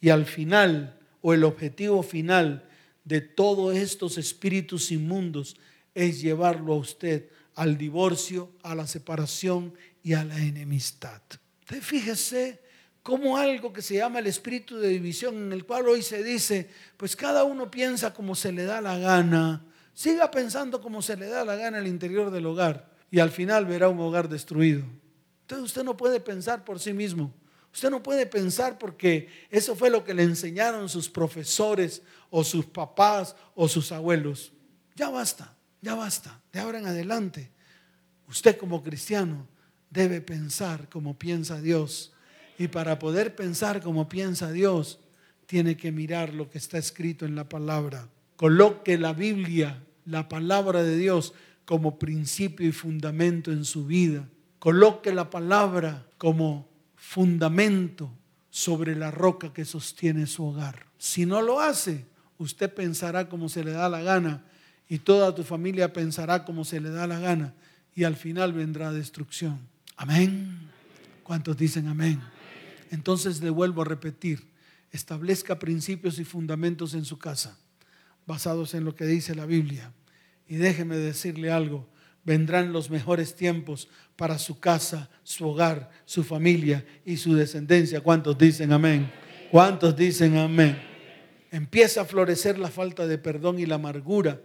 Y 0.02 0.10
al 0.10 0.26
final 0.26 1.00
o 1.24 1.34
el 1.34 1.46
objetivo 1.46 2.04
final 2.04 2.70
de 3.06 3.22
todos 3.22 3.76
estos 3.76 4.18
espíritus 4.18 4.92
inmundos 4.92 5.56
es 5.96 6.22
llevarlo 6.22 6.74
a 6.74 6.78
usted 6.78 7.30
al 7.56 7.78
divorcio, 7.78 8.52
a 8.62 8.76
la 8.76 8.86
separación 8.86 9.74
y 10.04 10.14
a 10.14 10.26
la 10.26 10.38
enemistad. 10.38 11.22
Usted 11.62 11.82
fíjese 11.82 12.60
como 13.02 13.38
algo 13.38 13.72
que 13.72 13.82
se 13.82 13.96
llama 13.96 14.20
el 14.20 14.28
espíritu 14.28 14.78
de 14.78 14.90
división, 14.90 15.36
en 15.36 15.54
el 15.54 15.66
cual 15.66 15.88
hoy 15.88 16.02
se 16.02 16.24
dice, 16.24 16.70
pues 16.98 17.16
cada 17.16 17.46
uno 17.46 17.72
piensa 17.72 18.14
como 18.14 18.36
se 18.36 18.52
le 18.52 18.66
da 18.66 18.82
la 18.82 18.98
gana, 18.98 19.66
siga 19.94 20.30
pensando 20.30 20.82
como 20.82 21.02
se 21.02 21.16
le 21.16 21.28
da 21.28 21.46
la 21.46 21.56
gana 21.56 21.78
al 21.78 21.88
interior 21.88 22.32
del 22.32 22.46
hogar 22.46 22.92
y 23.10 23.20
al 23.20 23.32
final 23.32 23.66
verá 23.66 23.88
un 23.88 24.00
hogar 24.00 24.28
destruido. 24.28 24.84
Entonces 25.42 25.66
usted 25.66 25.84
no 25.84 25.96
puede 25.96 26.20
pensar 26.20 26.66
por 26.66 26.80
sí 26.80 26.92
mismo. 26.92 27.34
Usted 27.74 27.90
no 27.90 28.04
puede 28.04 28.28
pensar 28.28 28.78
porque 28.78 29.28
eso 29.50 29.76
fue 29.76 29.90
lo 29.90 30.04
que 30.04 30.14
le 30.14 30.24
enseñaron 30.24 30.88
sus 30.88 31.10
profesores 31.10 32.04
o 32.30 32.44
sus 32.44 32.66
papás 32.66 33.36
o 33.56 33.68
sus 33.68 33.92
abuelos. 33.92 34.54
Ya 34.96 35.10
basta, 35.10 35.58
ya 35.82 35.96
basta. 35.96 36.40
De 36.52 36.60
ahora 36.60 36.78
en 36.78 36.86
adelante, 36.86 37.50
usted 38.28 38.58
como 38.58 38.84
cristiano 38.84 39.48
debe 39.90 40.22
pensar 40.22 40.88
como 40.88 41.18
piensa 41.18 41.60
Dios 41.60 42.14
y 42.60 42.68
para 42.68 43.00
poder 43.00 43.36
pensar 43.36 43.82
como 43.82 44.08
piensa 44.08 44.52
Dios, 44.52 45.00
tiene 45.48 45.76
que 45.76 45.92
mirar 45.92 46.34
lo 46.34 46.50
que 46.50 46.60
está 46.60 46.78
escrito 46.78 47.26
en 47.26 47.36
la 47.36 47.50
palabra. 47.50 48.08
Coloque 48.36 48.98
la 49.00 49.14
Biblia, 49.14 49.84
la 50.06 50.30
palabra 50.30 50.84
de 50.84 50.98
Dios, 50.98 51.34
como 51.66 51.98
principio 51.98 52.68
y 52.68 52.72
fundamento 52.72 53.52
en 53.52 53.66
su 53.66 53.86
vida. 53.86 54.30
Coloque 54.60 55.12
la 55.12 55.30
palabra 55.30 56.06
como 56.18 56.73
fundamento 57.06 58.10
sobre 58.50 58.96
la 58.96 59.12
roca 59.12 59.52
que 59.52 59.66
sostiene 59.66 60.26
su 60.26 60.46
hogar. 60.46 60.86
Si 60.98 61.26
no 61.26 61.42
lo 61.42 61.60
hace, 61.60 62.06
usted 62.38 62.74
pensará 62.74 63.28
como 63.28 63.50
se 63.50 63.64
le 63.64 63.72
da 63.72 63.90
la 63.90 64.02
gana 64.02 64.46
y 64.88 65.00
toda 65.00 65.36
tu 65.36 65.44
familia 65.44 65.92
pensará 65.92 66.46
como 66.46 66.64
se 66.64 66.80
le 66.80 66.90
da 66.90 67.06
la 67.06 67.20
gana 67.20 67.54
y 67.94 68.06
al 68.06 68.16
final 68.16 68.54
vendrá 68.54 68.94
destrucción. 68.94 69.60
Amén. 69.98 70.70
¿Cuántos 71.24 71.58
dicen 71.58 71.88
amén? 71.88 72.22
Entonces 72.90 73.42
le 73.42 73.50
vuelvo 73.50 73.82
a 73.82 73.86
repetir, 73.86 74.48
establezca 74.92 75.60
principios 75.60 76.20
y 76.20 76.24
fundamentos 76.24 76.94
en 76.94 77.04
su 77.04 77.20
casa, 77.20 77.60
basados 78.26 78.74
en 78.76 78.86
lo 78.86 78.96
que 78.96 79.06
dice 79.06 79.36
la 79.36 79.46
Biblia. 79.46 79.92
Y 80.48 80.56
déjeme 80.56 80.96
decirle 80.96 81.52
algo, 81.52 81.88
vendrán 82.24 82.74
los 82.74 82.90
mejores 82.90 83.36
tiempos 83.36 83.88
para 84.16 84.38
su 84.38 84.60
casa, 84.60 85.10
su 85.24 85.48
hogar, 85.48 85.90
su 86.06 86.24
familia 86.24 86.86
y 87.06 87.18
su 87.18 87.36
descendencia. 87.36 88.02
¿Cuántos 88.02 88.38
dicen 88.38 88.72
amén? 88.72 89.12
¿Cuántos 89.52 89.96
dicen 89.96 90.38
amén? 90.38 90.82
Empieza 91.52 92.02
a 92.02 92.06
florecer 92.06 92.58
la 92.58 92.70
falta 92.70 93.06
de 93.06 93.18
perdón 93.18 93.60
y 93.60 93.66
la 93.66 93.76
amargura. 93.76 94.42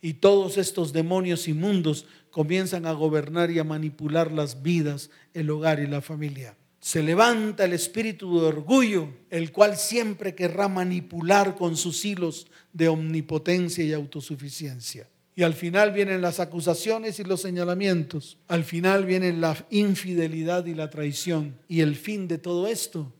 Y 0.00 0.14
todos 0.14 0.58
estos 0.58 0.92
demonios 0.92 1.48
inmundos 1.48 2.06
comienzan 2.30 2.86
a 2.86 2.92
gobernar 2.92 3.50
y 3.50 3.58
a 3.58 3.64
manipular 3.64 4.30
las 4.30 4.62
vidas, 4.62 5.10
el 5.34 5.50
hogar 5.50 5.80
y 5.80 5.86
la 5.86 6.00
familia 6.00 6.56
se 6.80 7.02
levanta 7.02 7.64
el 7.64 7.72
espíritu 7.72 8.40
de 8.40 8.46
orgullo, 8.46 9.10
el 9.30 9.52
cual 9.52 9.76
siempre 9.76 10.34
querrá 10.34 10.68
manipular 10.68 11.56
con 11.56 11.76
sus 11.76 12.04
hilos 12.04 12.46
de 12.72 12.88
omnipotencia 12.88 13.84
y 13.84 13.92
autosuficiencia. 13.92 15.08
Y 15.38 15.44
al 15.44 15.54
final 15.54 15.92
vienen 15.92 16.20
las 16.20 16.40
acusaciones 16.40 17.20
y 17.20 17.22
los 17.22 17.42
señalamientos. 17.42 18.38
Al 18.48 18.64
final 18.64 19.06
vienen 19.06 19.40
la 19.40 19.56
infidelidad 19.70 20.66
y 20.66 20.74
la 20.74 20.90
traición. 20.90 21.54
Y 21.68 21.80
el 21.80 21.94
fin 21.94 22.26
de 22.26 22.38
todo 22.38 22.66
esto, 22.66 23.12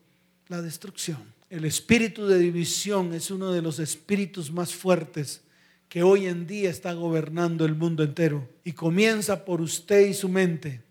la 0.48 0.60
destrucción. 0.60 1.32
El 1.48 1.64
espíritu 1.64 2.26
de 2.26 2.40
división 2.40 3.14
es 3.14 3.30
uno 3.30 3.52
de 3.52 3.62
los 3.62 3.78
espíritus 3.78 4.50
más 4.50 4.74
fuertes 4.74 5.42
que 5.88 6.02
hoy 6.02 6.26
en 6.26 6.48
día 6.48 6.70
está 6.70 6.92
gobernando 6.92 7.64
el 7.64 7.76
mundo 7.76 8.02
entero. 8.02 8.48
Y 8.64 8.72
comienza 8.72 9.44
por 9.44 9.60
usted 9.60 10.08
y 10.08 10.12
su 10.12 10.28
mente 10.28 10.82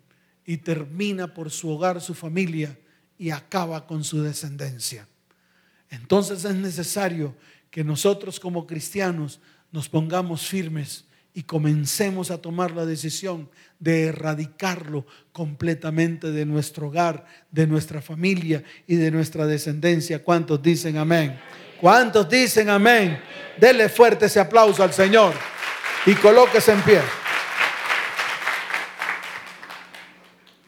y 0.45 0.55
termina 0.55 1.33
por 1.33 1.51
su 1.51 1.69
hogar, 1.69 1.99
su 1.99 2.13
familia 2.13 2.79
y 3.17 3.31
acaba 3.31 3.85
con 3.85 4.05
su 4.05 4.21
descendencia. 4.21 5.09
Entonces 5.89 6.45
es 6.45 6.55
necesario 6.55 7.35
que 7.69 7.83
nosotros 7.83 8.39
como 8.39 8.65
cristianos 8.65 9.41
nos 9.73 9.89
pongamos 9.89 10.47
firmes 10.47 11.03
y 11.37 11.43
comencemos 11.43 12.31
a 12.31 12.41
tomar 12.41 12.71
la 12.71 12.83
decisión 12.83 13.47
de 13.77 14.05
erradicarlo 14.05 15.05
completamente 15.31 16.31
de 16.31 16.47
nuestro 16.47 16.87
hogar, 16.87 17.27
de 17.51 17.67
nuestra 17.67 18.01
familia 18.01 18.63
y 18.87 18.95
de 18.95 19.11
nuestra 19.11 19.45
descendencia. 19.45 20.23
¿Cuántos 20.23 20.59
dicen 20.63 20.97
amén? 20.97 21.39
¿Cuántos 21.79 22.27
dicen 22.27 22.71
amén? 22.71 23.21
Dele 23.55 23.87
fuerte 23.87 24.25
ese 24.25 24.39
aplauso 24.39 24.81
al 24.81 24.91
Señor 24.93 25.35
y 26.07 26.15
colóquese 26.15 26.71
en 26.71 26.81
pie. 26.81 27.01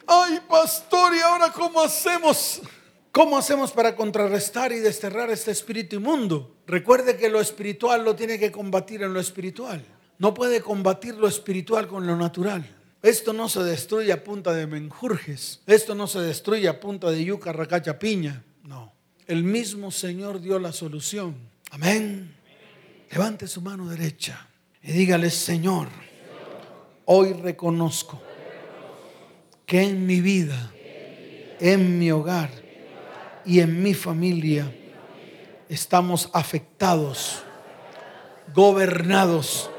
Ay, 0.06 0.40
pastor, 0.48 1.16
¿y 1.16 1.20
ahora 1.20 1.52
cómo 1.52 1.82
hacemos? 1.82 2.62
¿Cómo 3.12 3.40
hacemos 3.40 3.72
para 3.72 3.96
contrarrestar 3.96 4.72
y 4.72 4.78
desterrar 4.78 5.32
este 5.32 5.50
espíritu 5.50 5.96
inmundo? 5.96 6.58
Recuerde 6.68 7.18
que 7.18 7.28
lo 7.28 7.42
espiritual 7.42 8.06
lo 8.06 8.16
tiene 8.16 8.38
que 8.38 8.52
combatir 8.52 9.02
en 9.02 9.16
lo 9.16 9.20
espiritual. 9.20 9.84
No 10.20 10.34
puede 10.34 10.62
combatir 10.62 11.16
lo 11.16 11.28
espiritual 11.28 11.88
con 11.88 12.06
lo 12.06 12.18
natural. 12.18 12.76
Esto 13.02 13.32
no 13.32 13.48
se 13.48 13.64
destruye 13.64 14.12
a 14.12 14.22
punta 14.22 14.54
de 14.54 14.68
menjurjes. 14.68 15.62
Esto 15.66 15.96
no 15.96 16.08
se 16.08 16.20
destruye 16.20 16.68
a 16.68 16.82
punta 16.82 17.10
de 17.10 17.24
yuca, 17.24 17.54
racacha, 17.54 17.98
piña. 17.98 18.44
No. 18.64 18.94
El 19.26 19.46
mismo 19.46 19.92
Señor 19.92 20.42
dio 20.42 20.60
la 20.60 20.74
solución. 20.74 21.36
Amén. 21.72 22.36
Levante 23.10 23.48
su 23.48 23.62
mano 23.62 23.88
derecha 23.88 24.46
y 24.84 24.92
dígale, 24.92 25.30
Señor, 25.30 25.88
hoy 27.06 27.32
reconozco 27.32 28.22
que 29.66 29.84
en 29.84 30.06
mi 30.06 30.20
vida, 30.20 30.72
en 31.62 31.98
mi 31.98 32.12
hogar 32.12 32.52
y 33.46 33.62
en 33.62 33.82
mi 33.82 33.94
familia 33.94 34.76
estamos 35.70 36.30
afectados, 36.34 37.42
gobernados 38.54 39.70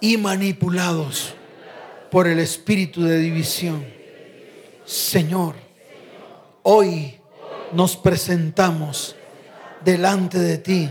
y 0.00 0.16
manipulados 0.16 1.34
por 2.10 2.26
el 2.26 2.38
espíritu 2.38 3.02
de 3.02 3.18
división. 3.18 3.84
Señor, 4.84 5.54
hoy 6.62 7.14
nos 7.72 7.96
presentamos 7.96 9.16
delante 9.84 10.38
de 10.38 10.58
ti 10.58 10.88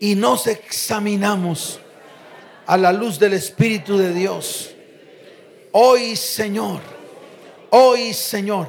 y 0.00 0.14
nos 0.14 0.46
examinamos 0.46 1.80
a 2.66 2.76
la 2.76 2.92
luz 2.92 3.18
del 3.18 3.32
Espíritu 3.32 3.96
de 3.96 4.12
Dios. 4.12 4.74
Hoy, 5.72 6.16
Señor, 6.16 6.80
Hoy, 7.70 8.14
Señor, 8.14 8.66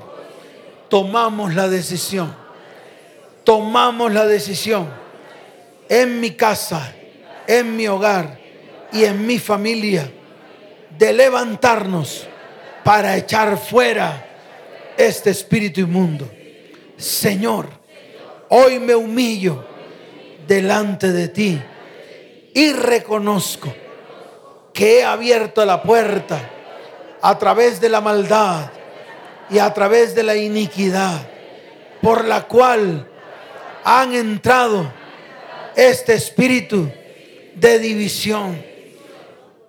tomamos 0.89 1.55
la 1.55 1.69
decisión. 1.69 2.35
Tomamos 3.43 4.11
la 4.11 4.25
decisión 4.25 4.89
en 5.87 6.19
mi 6.19 6.31
casa, 6.31 6.93
en 7.47 7.75
mi 7.75 7.87
hogar 7.87 8.38
y 8.91 9.03
en 9.03 9.25
mi 9.25 9.39
familia 9.39 10.11
de 10.97 11.13
levantarnos 11.13 12.27
para 12.83 13.15
echar 13.17 13.57
fuera 13.57 14.25
este 14.97 15.29
espíritu 15.29 15.81
inmundo. 15.81 16.29
Señor, 16.97 17.69
hoy 18.49 18.79
me 18.79 18.95
humillo 18.95 19.63
delante 20.47 21.11
de 21.11 21.27
ti 21.27 21.61
y 22.53 22.73
reconozco 22.73 23.73
que 24.73 24.99
he 24.99 25.03
abierto 25.03 25.65
la 25.65 25.83
puerta 25.83 26.49
a 27.21 27.37
través 27.37 27.79
de 27.79 27.89
la 27.89 28.01
maldad 28.01 28.71
y 29.49 29.59
a 29.59 29.73
través 29.73 30.15
de 30.15 30.23
la 30.23 30.35
iniquidad 30.35 31.27
por 32.01 32.25
la 32.25 32.43
cual 32.43 33.07
han 33.83 34.13
entrado 34.13 34.91
este 35.75 36.13
espíritu 36.13 36.89
de 37.55 37.79
división 37.79 38.68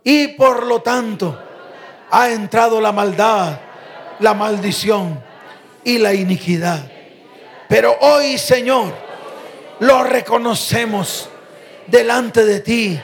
y 0.04 0.28
por 0.28 0.66
lo 0.66 0.80
tanto 0.82 1.38
ha 2.10 2.30
entrado 2.30 2.80
la 2.80 2.92
maldad, 2.92 3.60
la 4.18 4.34
maldición 4.34 5.22
y 5.84 5.98
la 5.98 6.12
iniquidad. 6.12 6.90
Pero 7.68 7.96
hoy, 8.00 8.36
Señor, 8.36 8.92
lo 9.80 10.02
reconocemos 10.02 11.28
delante 11.86 12.44
de 12.44 12.60
ti. 12.60 13.00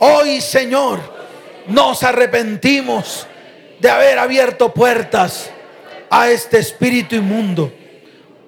Hoy, 0.00 0.40
Señor, 0.40 1.00
nos 1.68 2.02
arrepentimos 2.02 3.26
de 3.80 3.90
haber 3.90 4.18
abierto 4.18 4.72
puertas 4.72 5.50
a 6.10 6.28
este 6.28 6.58
espíritu 6.58 7.14
inmundo. 7.16 7.72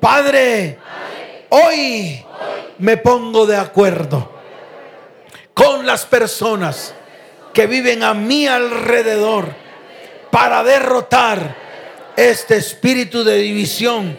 Padre, 0.01 0.79
hoy 1.49 2.25
me 2.79 2.97
pongo 2.97 3.47
de 3.47 3.57
acuerdo 3.57 4.33
con 5.55 5.87
las 5.87 6.05
personas 6.05 6.95
que 7.57 7.67
viven 7.67 8.03
a 8.03 8.13
mi 8.13 8.47
alrededor 8.47 9.49
para 10.31 10.63
derrotar 10.63 11.57
este 12.15 12.57
espíritu 12.57 13.25
de 13.25 13.39
división 13.39 14.19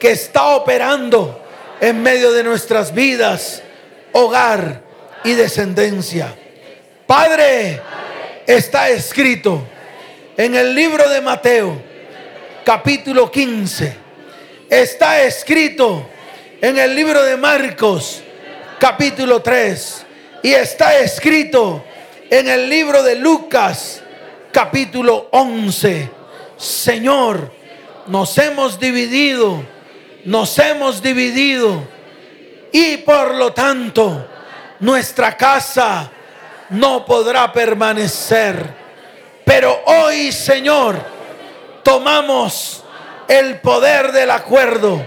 que 0.00 0.10
está 0.10 0.56
operando 0.56 1.44
en 1.80 2.02
medio 2.02 2.32
de 2.32 2.42
nuestras 2.42 2.92
vidas, 2.92 3.62
hogar 4.10 4.82
y 5.22 5.34
descendencia. 5.34 6.34
Padre, 7.06 7.80
está 8.48 8.90
escrito 8.90 9.62
en 10.36 10.56
el 10.56 10.74
libro 10.74 11.08
de 11.08 11.20
Mateo 11.20 11.80
capítulo 12.64 13.30
15, 13.30 13.94
está 14.68 15.22
escrito 15.22 16.08
en 16.60 16.76
el 16.76 16.96
libro 16.96 17.22
de 17.22 17.36
Marcos, 17.36 18.24
capítulo 18.80 19.40
3, 19.40 20.04
y 20.42 20.52
está 20.52 20.98
escrito 20.98 21.84
en 22.32 22.48
el 22.48 22.70
libro 22.70 23.02
de 23.02 23.16
Lucas, 23.16 24.02
capítulo 24.52 25.28
11. 25.32 26.10
Señor, 26.56 27.52
nos 28.06 28.38
hemos 28.38 28.80
dividido, 28.80 29.62
nos 30.24 30.58
hemos 30.58 31.02
dividido, 31.02 31.86
y 32.72 32.96
por 32.96 33.34
lo 33.34 33.52
tanto, 33.52 34.26
nuestra 34.80 35.36
casa 35.36 36.10
no 36.70 37.04
podrá 37.04 37.52
permanecer. 37.52 38.64
Pero 39.44 39.82
hoy, 39.84 40.32
Señor, 40.32 41.04
tomamos 41.82 42.82
el 43.28 43.60
poder 43.60 44.10
del 44.10 44.30
acuerdo, 44.30 45.06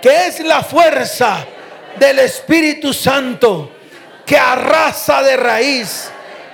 que 0.00 0.28
es 0.28 0.38
la 0.38 0.62
fuerza 0.62 1.44
del 1.98 2.20
Espíritu 2.20 2.92
Santo 2.92 3.68
que 4.24 4.38
arrasa 4.38 5.24
de 5.24 5.36
raíz 5.36 6.12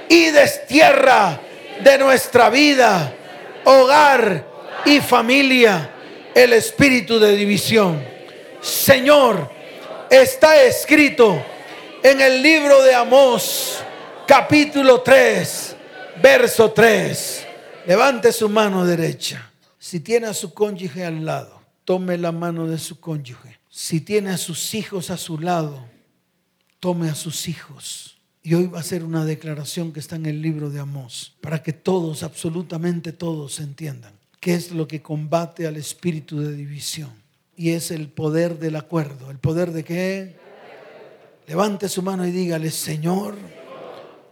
y 0.09 0.31
destierra 0.31 1.41
de 1.83 1.99
nuestra 1.99 2.51
vida, 2.51 3.15
hogar 3.65 4.47
y 4.85 5.01
familia 5.01 5.91
el 6.35 6.53
espíritu 6.53 7.19
de 7.19 7.37
división. 7.37 8.03
Señor, 8.61 9.51
está 10.11 10.63
escrito 10.63 11.43
en 12.03 12.21
el 12.21 12.43
libro 12.43 12.83
de 12.83 12.95
Amós, 12.95 13.79
capítulo 14.27 15.01
3, 15.01 15.77
verso 16.23 16.71
3. 16.71 17.47
Levante 17.87 18.33
su 18.33 18.49
mano 18.49 18.85
derecha. 18.85 19.51
Si 19.79 20.01
tiene 20.01 20.27
a 20.29 20.35
su 20.35 20.53
cónyuge 20.53 21.05
al 21.05 21.25
lado, 21.25 21.63
tome 21.85 22.19
la 22.19 22.33
mano 22.33 22.67
de 22.67 22.79
su 22.79 23.01
cónyuge. 23.01 23.59
Si 23.71 24.01
tiene 24.01 24.31
a 24.31 24.39
sus 24.39 24.75
hijos 24.75 25.11
a 25.11 25.17
su 25.17 25.39
lado, 25.39 25.87
tome 26.81 27.09
a 27.09 27.15
sus 27.15 27.49
hijos. 27.49 28.08
Y 28.49 28.55
hoy 28.55 28.67
va 28.67 28.81
a 28.81 28.83
ser 28.83 29.05
una 29.05 29.27
declaración 29.27 29.93
que 29.93 30.01
está 30.01 30.17
en 30.17 30.25
el 30.25 30.41
libro 30.41 30.71
de 30.71 30.81
Amós, 30.81 31.35
para 31.43 31.63
que 31.63 31.75
todos, 31.75 32.23
absolutamente 32.23 33.13
todos, 33.13 33.61
entiendan 33.61 34.15
qué 34.41 34.55
es 34.55 34.73
lo 34.73 34.89
que 34.89 35.03
combate 35.03 35.67
al 35.67 35.77
espíritu 35.77 36.41
de 36.41 36.55
división. 36.55 37.11
Y 37.59 37.73
es 37.73 37.91
el 37.91 38.09
poder 38.09 38.59
del 38.59 38.77
acuerdo. 38.77 39.31
¿El 39.31 39.37
poder 39.37 39.73
de 39.73 39.85
qué? 39.85 40.37
Levante 41.47 41.91
su 41.91 42.01
mano 42.01 42.27
y 42.27 42.31
dígale, 42.31 42.71
Señor, 42.71 43.35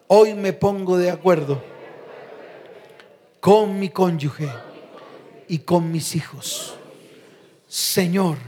hoy 0.06 0.32
me 0.32 0.54
pongo 0.54 0.96
de 0.96 1.10
acuerdo 1.10 1.62
con 3.38 3.78
mi 3.78 3.90
cónyuge 3.90 4.48
y 5.46 5.58
con 5.58 5.92
mis 5.92 6.16
hijos. 6.16 6.74
Señor, 7.68 8.38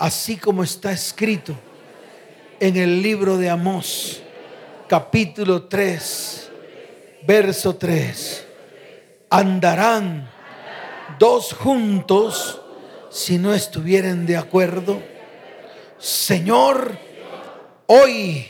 así 0.00 0.36
como 0.36 0.64
está 0.64 0.90
escrito 0.90 1.54
en 2.58 2.76
el 2.76 3.00
libro 3.00 3.38
de 3.38 3.50
Amós, 3.50 4.24
capítulo 4.90 5.68
3, 5.68 6.50
verso 7.22 7.76
3, 7.76 8.44
andarán 9.30 10.28
dos 11.16 11.52
juntos 11.52 12.60
si 13.08 13.38
no 13.38 13.54
estuvieren 13.54 14.26
de 14.26 14.36
acuerdo. 14.36 15.00
Señor, 15.96 16.98
Hoy, 17.86 18.46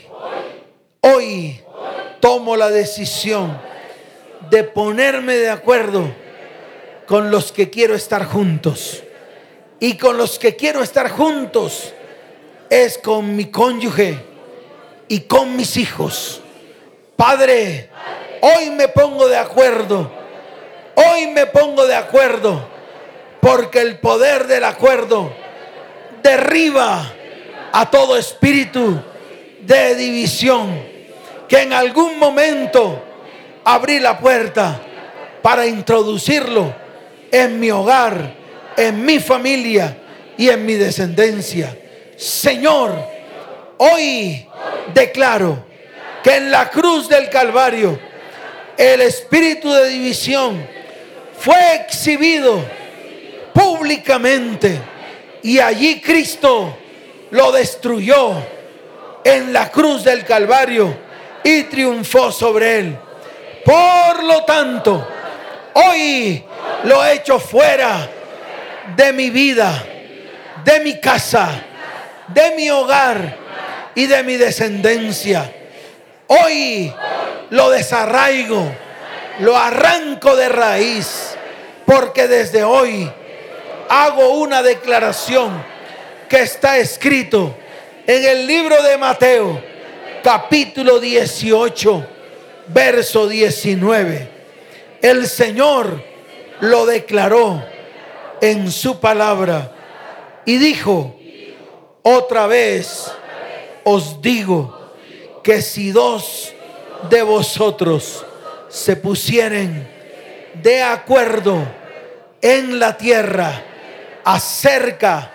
hoy 1.01 1.59
tomo 2.19 2.55
la 2.55 2.71
decisión 2.71 3.59
de 4.49 4.63
ponerme 4.63 5.35
de 5.35 5.49
acuerdo 5.51 6.11
con 7.05 7.29
los 7.29 7.51
que 7.51 7.69
quiero 7.69 7.93
estar 7.93 8.25
juntos. 8.25 9.03
Y 9.79 9.95
con 9.95 10.17
los 10.17 10.39
que 10.39 10.55
quiero 10.55 10.81
estar 10.81 11.09
juntos 11.09 11.93
es 12.69 12.97
con 12.97 13.35
mi 13.35 13.45
cónyuge 13.45 14.30
y 15.11 15.19
con 15.19 15.57
mis 15.57 15.75
hijos. 15.75 16.39
Padre, 17.17 17.89
hoy 18.39 18.69
me 18.69 18.87
pongo 18.87 19.27
de 19.27 19.35
acuerdo. 19.35 20.09
Hoy 20.95 21.27
me 21.27 21.47
pongo 21.47 21.85
de 21.85 21.95
acuerdo 21.95 22.65
porque 23.41 23.81
el 23.81 23.99
poder 23.99 24.47
del 24.47 24.63
acuerdo 24.63 25.33
derriba 26.23 27.11
a 27.73 27.91
todo 27.91 28.15
espíritu 28.15 29.01
de 29.59 29.95
división, 29.95 30.81
que 31.49 31.63
en 31.63 31.73
algún 31.73 32.17
momento 32.17 33.03
abrí 33.65 33.99
la 33.99 34.17
puerta 34.17 34.79
para 35.41 35.67
introducirlo 35.67 36.73
en 37.29 37.59
mi 37.59 37.69
hogar, 37.69 38.33
en 38.77 39.03
mi 39.03 39.19
familia 39.19 39.97
y 40.37 40.47
en 40.47 40.65
mi 40.65 40.75
descendencia. 40.75 41.77
Señor, 42.15 43.20
hoy 43.83 44.45
declaro 44.93 45.65
que 46.23 46.35
en 46.35 46.51
la 46.51 46.69
cruz 46.69 47.09
del 47.09 47.29
Calvario 47.29 47.97
el 48.77 49.01
espíritu 49.01 49.71
de 49.73 49.89
división 49.89 50.67
fue 51.39 51.75
exhibido 51.77 52.63
públicamente 53.53 54.79
y 55.41 55.57
allí 55.57 55.99
Cristo 55.99 56.77
lo 57.31 57.51
destruyó 57.51 58.35
en 59.23 59.51
la 59.51 59.71
cruz 59.71 60.03
del 60.03 60.25
Calvario 60.25 60.95
y 61.43 61.63
triunfó 61.63 62.31
sobre 62.31 62.79
él. 62.79 62.97
Por 63.65 64.23
lo 64.23 64.43
tanto, 64.43 65.07
hoy 65.73 66.43
lo 66.83 67.03
he 67.03 67.13
hecho 67.13 67.39
fuera 67.39 68.07
de 68.95 69.11
mi 69.11 69.31
vida, 69.31 69.83
de 70.63 70.79
mi 70.81 70.99
casa, 70.99 71.63
de 72.27 72.51
mi 72.55 72.69
hogar 72.69 73.40
y 73.95 74.07
de 74.07 74.23
mi 74.23 74.37
descendencia. 74.37 75.51
Hoy 76.27 76.93
lo 77.49 77.69
desarraigo, 77.69 78.71
lo 79.39 79.57
arranco 79.57 80.35
de 80.35 80.49
raíz, 80.49 81.35
porque 81.85 82.27
desde 82.27 82.63
hoy 82.63 83.11
hago 83.89 84.35
una 84.35 84.63
declaración 84.63 85.63
que 86.29 86.41
está 86.41 86.77
escrito 86.77 87.53
en 88.07 88.23
el 88.23 88.47
libro 88.47 88.81
de 88.81 88.97
Mateo, 88.97 89.61
capítulo 90.23 90.99
18, 90.99 92.07
verso 92.67 93.27
19. 93.27 94.29
El 95.01 95.27
Señor 95.27 96.01
lo 96.61 96.85
declaró 96.85 97.63
en 98.39 98.71
su 98.71 98.99
palabra 98.99 99.71
y 100.45 100.57
dijo, 100.57 101.15
otra 102.03 102.47
vez 102.47 103.11
os 103.83 104.21
digo 104.21 104.77
que 105.43 105.61
si 105.61 105.91
dos 105.91 106.53
de 107.09 107.23
vosotros 107.23 108.25
se 108.69 108.95
pusieren 108.95 109.87
de 110.53 110.81
acuerdo 110.83 111.67
en 112.41 112.79
la 112.79 112.97
tierra 112.97 113.63
acerca 114.23 115.31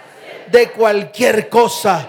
de 0.51 0.70
cualquier 0.70 1.49
cosa, 1.49 2.09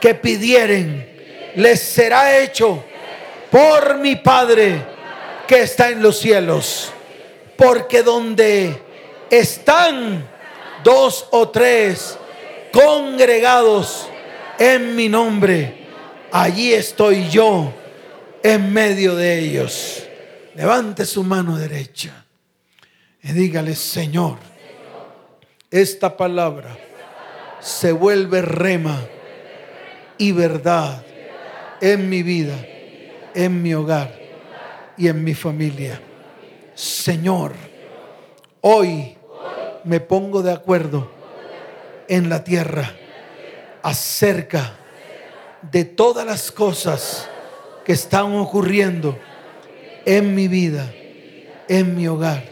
que 0.00 0.14
pidieren, 0.14 1.52
les 1.56 1.80
será 1.80 2.38
hecho 2.38 2.84
por 3.50 3.98
mi 3.98 4.16
Padre 4.16 4.82
que 5.46 5.62
está 5.62 5.88
en 5.90 6.02
los 6.02 6.18
cielos. 6.18 6.92
Porque 7.56 8.02
donde 8.02 8.80
están 9.30 10.28
dos 10.84 11.26
o 11.30 11.48
tres 11.48 12.18
congregados 12.72 14.08
en 14.58 14.96
mi 14.96 15.08
nombre, 15.08 15.86
allí 16.32 16.72
estoy 16.72 17.28
yo 17.28 17.72
en 18.42 18.72
medio 18.72 19.14
de 19.14 19.38
ellos. 19.38 20.02
Levante 20.54 21.04
su 21.04 21.22
mano 21.22 21.56
derecha 21.58 22.24
y 23.22 23.32
dígale, 23.32 23.74
Señor, 23.74 24.38
esta 25.70 26.16
palabra 26.16 26.76
se 27.60 27.92
vuelve 27.92 28.42
rema 28.42 29.00
y 30.18 30.32
verdad 30.32 31.04
en 31.80 32.08
mi 32.08 32.22
vida, 32.22 32.56
en 33.34 33.62
mi 33.62 33.74
hogar 33.74 34.18
y 34.96 35.08
en 35.08 35.22
mi 35.24 35.34
familia. 35.34 36.00
Señor, 36.74 37.52
hoy 38.60 39.16
me 39.84 40.00
pongo 40.00 40.42
de 40.42 40.52
acuerdo 40.52 41.10
en 42.08 42.28
la 42.28 42.44
tierra 42.44 42.94
acerca 43.86 44.76
de 45.62 45.84
todas 45.84 46.26
las 46.26 46.50
cosas 46.50 47.28
que 47.84 47.92
están 47.92 48.34
ocurriendo 48.34 49.16
en 50.04 50.34
mi 50.34 50.48
vida, 50.48 50.92
en 51.68 51.94
mi 51.94 52.08
hogar 52.08 52.44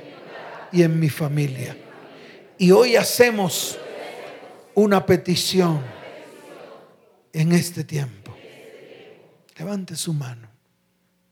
y 0.70 0.84
en 0.84 1.00
mi 1.00 1.08
familia. 1.08 1.76
Y 2.56 2.70
hoy 2.70 2.94
hacemos 2.94 3.76
una 4.74 5.04
petición 5.04 5.82
en 7.32 7.50
este 7.50 7.82
tiempo. 7.82 8.32
Levante 9.56 9.96
su 9.96 10.14
mano 10.14 10.48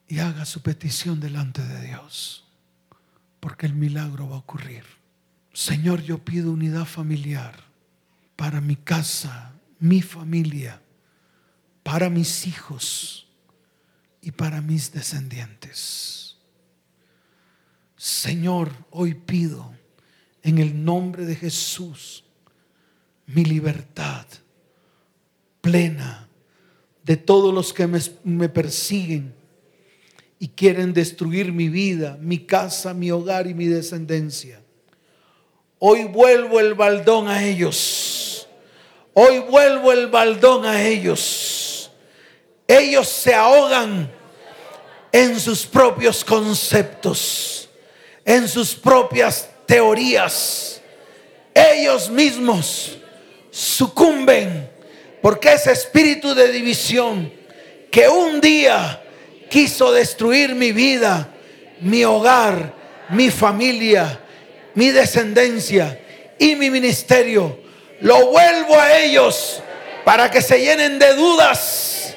y 0.09 0.19
haga 0.19 0.45
su 0.47 0.63
petición 0.63 1.21
delante 1.21 1.63
de 1.63 1.81
Dios, 1.81 2.45
porque 3.39 3.67
el 3.67 3.75
milagro 3.75 4.29
va 4.29 4.35
a 4.35 4.41
ocurrir. 4.41 4.83
Señor, 5.53 6.03
yo 6.03 6.19
pido 6.19 6.51
unidad 6.51 6.87
familiar 6.87 7.55
para 8.35 8.61
mi 8.61 8.75
casa, 8.75 9.53
mi 9.83 10.01
familia, 10.01 10.81
para 11.83 12.09
mis 12.09 12.47
hijos 12.47 13.27
y 14.21 14.31
para 14.31 14.61
mis 14.61 14.93
descendientes. 14.93 16.37
Señor, 17.97 18.71
hoy 18.91 19.15
pido 19.15 19.75
en 20.45 20.59
el 20.59 20.85
nombre 20.85 21.25
de 21.25 21.35
Jesús 21.35 22.23
mi 23.27 23.45
libertad 23.45 24.25
plena 25.61 26.29
de 27.03 27.17
todos 27.17 27.53
los 27.53 27.73
que 27.73 27.89
me, 28.23 28.49
persiguen 28.49 29.35
y 30.39 30.47
quieren 30.47 30.93
destruir 30.93 31.51
mi 31.51 31.69
vida, 31.69 32.17
mi 32.21 32.39
casa, 32.39 32.95
mi 32.95 33.11
hogar 33.11 33.49
y 33.49 33.55
mi 33.55 33.67
descendencia. 33.67 34.63
Hoy 35.81 36.05
vuelvo 36.05 36.61
el 36.61 36.75
baldón 36.75 37.27
a 37.27 37.45
ellos. 37.45 38.12
Hoy 39.15 39.41
vuelvo 39.41 39.93
el 39.93 40.07
baldón 40.07 40.65
a 40.65 40.83
ellos. 40.83 41.91
Ellos 42.67 43.09
se 43.09 43.35
ahogan 43.35 44.11
en 45.11 45.39
sus 45.39 45.67
propios 45.67 46.25
conceptos, 46.25 47.69
en 48.25 48.49
sus 48.49 48.75
propias 48.75 49.49
teorías. 49.67 50.81
Ellos 51.55 52.09
mismos 52.09 52.99
sucumben 53.51 54.71
porque 55.21 55.53
ese 55.53 55.73
espíritu 55.73 56.35
de 56.35 56.51
división 56.51 57.33
que 57.91 58.09
un 58.09 58.41
día 58.41 59.03
quiso 59.51 59.93
destruir 59.93 60.55
mi 60.55 60.73
vida, 60.73 61.29
mi 61.81 62.05
hogar, 62.05 62.75
mi 63.11 63.31
familia, 63.31 64.19
mi 64.75 64.91
descendencia 64.91 66.01
y 66.39 66.57
mi 66.57 66.71
ministerio, 66.71 67.62
lo 68.03 68.27
vuelvo 68.27 68.79
a 68.79 68.99
ellos 68.99 69.63
para 70.05 70.31
que 70.31 70.43
se 70.43 70.61
llenen 70.61 70.99
de 70.99 71.15
dudas, 71.15 72.15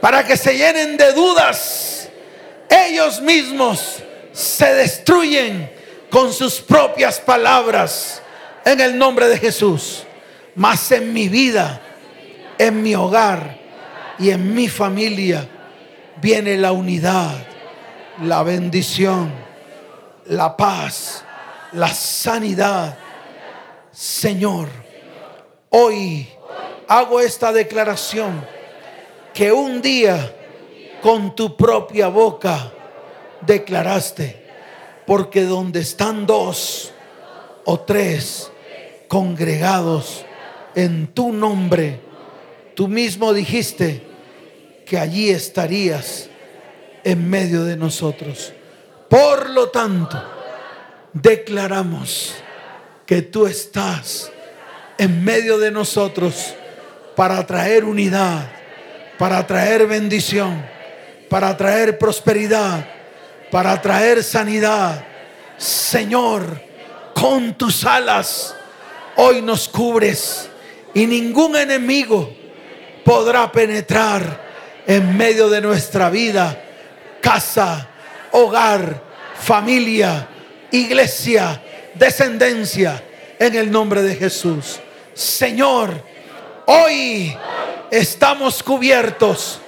para 0.00 0.24
que 0.24 0.36
se 0.36 0.56
llenen 0.56 0.96
de 0.96 1.12
dudas. 1.12 2.08
Ellos 2.68 3.20
mismos 3.20 4.02
se 4.32 4.74
destruyen 4.74 5.72
con 6.10 6.32
sus 6.32 6.60
propias 6.60 7.20
palabras 7.20 8.20
en 8.64 8.80
el 8.80 8.98
nombre 8.98 9.28
de 9.28 9.38
Jesús. 9.38 10.02
Mas 10.54 10.90
en 10.90 11.12
mi 11.12 11.28
vida 11.28 11.82
en 12.58 12.82
mi 12.82 12.94
hogar 12.94 13.58
y 14.18 14.30
en 14.30 14.54
mi 14.54 14.68
familia 14.68 15.46
viene 16.20 16.56
la 16.56 16.72
unidad, 16.72 17.34
la 18.22 18.42
bendición, 18.42 19.32
la 20.26 20.56
paz, 20.56 21.24
la 21.72 21.88
sanidad. 21.88 22.96
Señor, 23.92 24.68
hoy 25.70 26.28
hago 26.88 27.20
esta 27.20 27.52
declaración 27.52 28.46
que 29.34 29.52
un 29.52 29.82
día 29.82 30.34
con 31.02 31.34
tu 31.34 31.56
propia 31.56 32.08
boca 32.08 32.72
declaraste, 33.40 34.44
porque 35.06 35.44
donde 35.44 35.80
están 35.80 36.26
dos 36.26 36.92
o 37.64 37.80
tres 37.80 38.50
congregados 39.08 40.24
en 40.74 41.08
tu 41.08 41.32
nombre, 41.32 42.06
Tú 42.76 42.88
mismo 42.88 43.32
dijiste 43.32 44.02
que 44.84 44.98
allí 44.98 45.30
estarías 45.30 46.28
en 47.04 47.28
medio 47.30 47.64
de 47.64 47.74
nosotros. 47.74 48.52
Por 49.08 49.48
lo 49.48 49.70
tanto, 49.70 50.22
declaramos 51.14 52.34
que 53.06 53.22
tú 53.22 53.46
estás 53.46 54.30
en 54.98 55.24
medio 55.24 55.58
de 55.58 55.70
nosotros 55.70 56.54
para 57.14 57.44
traer 57.46 57.84
unidad, 57.84 58.50
para 59.18 59.46
traer 59.46 59.86
bendición, 59.86 60.64
para 61.28 61.56
traer 61.56 61.98
prosperidad, 61.98 62.86
para 63.50 63.80
traer 63.80 64.22
sanidad. 64.22 65.04
Señor, 65.56 66.60
con 67.14 67.54
tus 67.54 67.84
alas 67.84 68.54
hoy 69.16 69.40
nos 69.42 69.68
cubres 69.68 70.48
y 70.94 71.06
ningún 71.06 71.56
enemigo 71.56 72.30
podrá 73.04 73.50
penetrar 73.50 74.44
en 74.86 75.16
medio 75.16 75.48
de 75.48 75.60
nuestra 75.60 76.10
vida, 76.10 76.62
casa, 77.20 77.88
hogar, 78.32 79.02
familia, 79.40 80.28
iglesia, 80.70 81.62
descendencia, 81.94 83.02
en 83.38 83.54
el 83.54 83.70
nombre 83.70 84.02
de 84.02 84.14
Jesús. 84.14 84.80
Señor, 85.16 85.98
hoy 86.66 87.34
estamos 87.90 88.62
cubiertos 88.62 89.58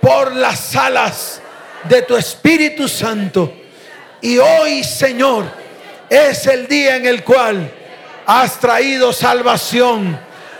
por 0.00 0.32
las 0.36 0.76
alas 0.76 1.40
de 1.82 2.02
tu 2.02 2.16
Espíritu 2.16 2.86
Santo. 2.86 3.52
Y 4.20 4.38
hoy, 4.38 4.84
Señor, 4.84 5.46
es 6.08 6.46
el 6.46 6.68
día 6.68 6.94
en 6.94 7.06
el 7.06 7.24
cual 7.24 7.68
has 8.24 8.60
traído 8.60 9.12
salvación 9.12 10.16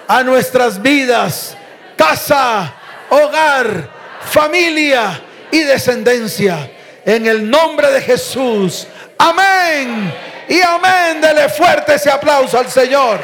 a 0.08 0.24
nuestras 0.24 0.82
vidas 0.82 1.56
casa, 1.96 2.74
hogar, 3.10 3.88
familia 4.28 5.22
y 5.52 5.60
descendencia. 5.60 6.72
En 7.06 7.24
el 7.28 7.48
nombre 7.48 7.88
de 7.92 8.00
Jesús. 8.00 8.88
Amén. 9.16 10.12
Y 10.48 10.60
amén. 10.60 11.20
Dele 11.20 11.48
fuerte 11.50 11.94
ese 11.94 12.10
aplauso 12.10 12.58
al 12.58 12.68
Señor. 12.68 13.20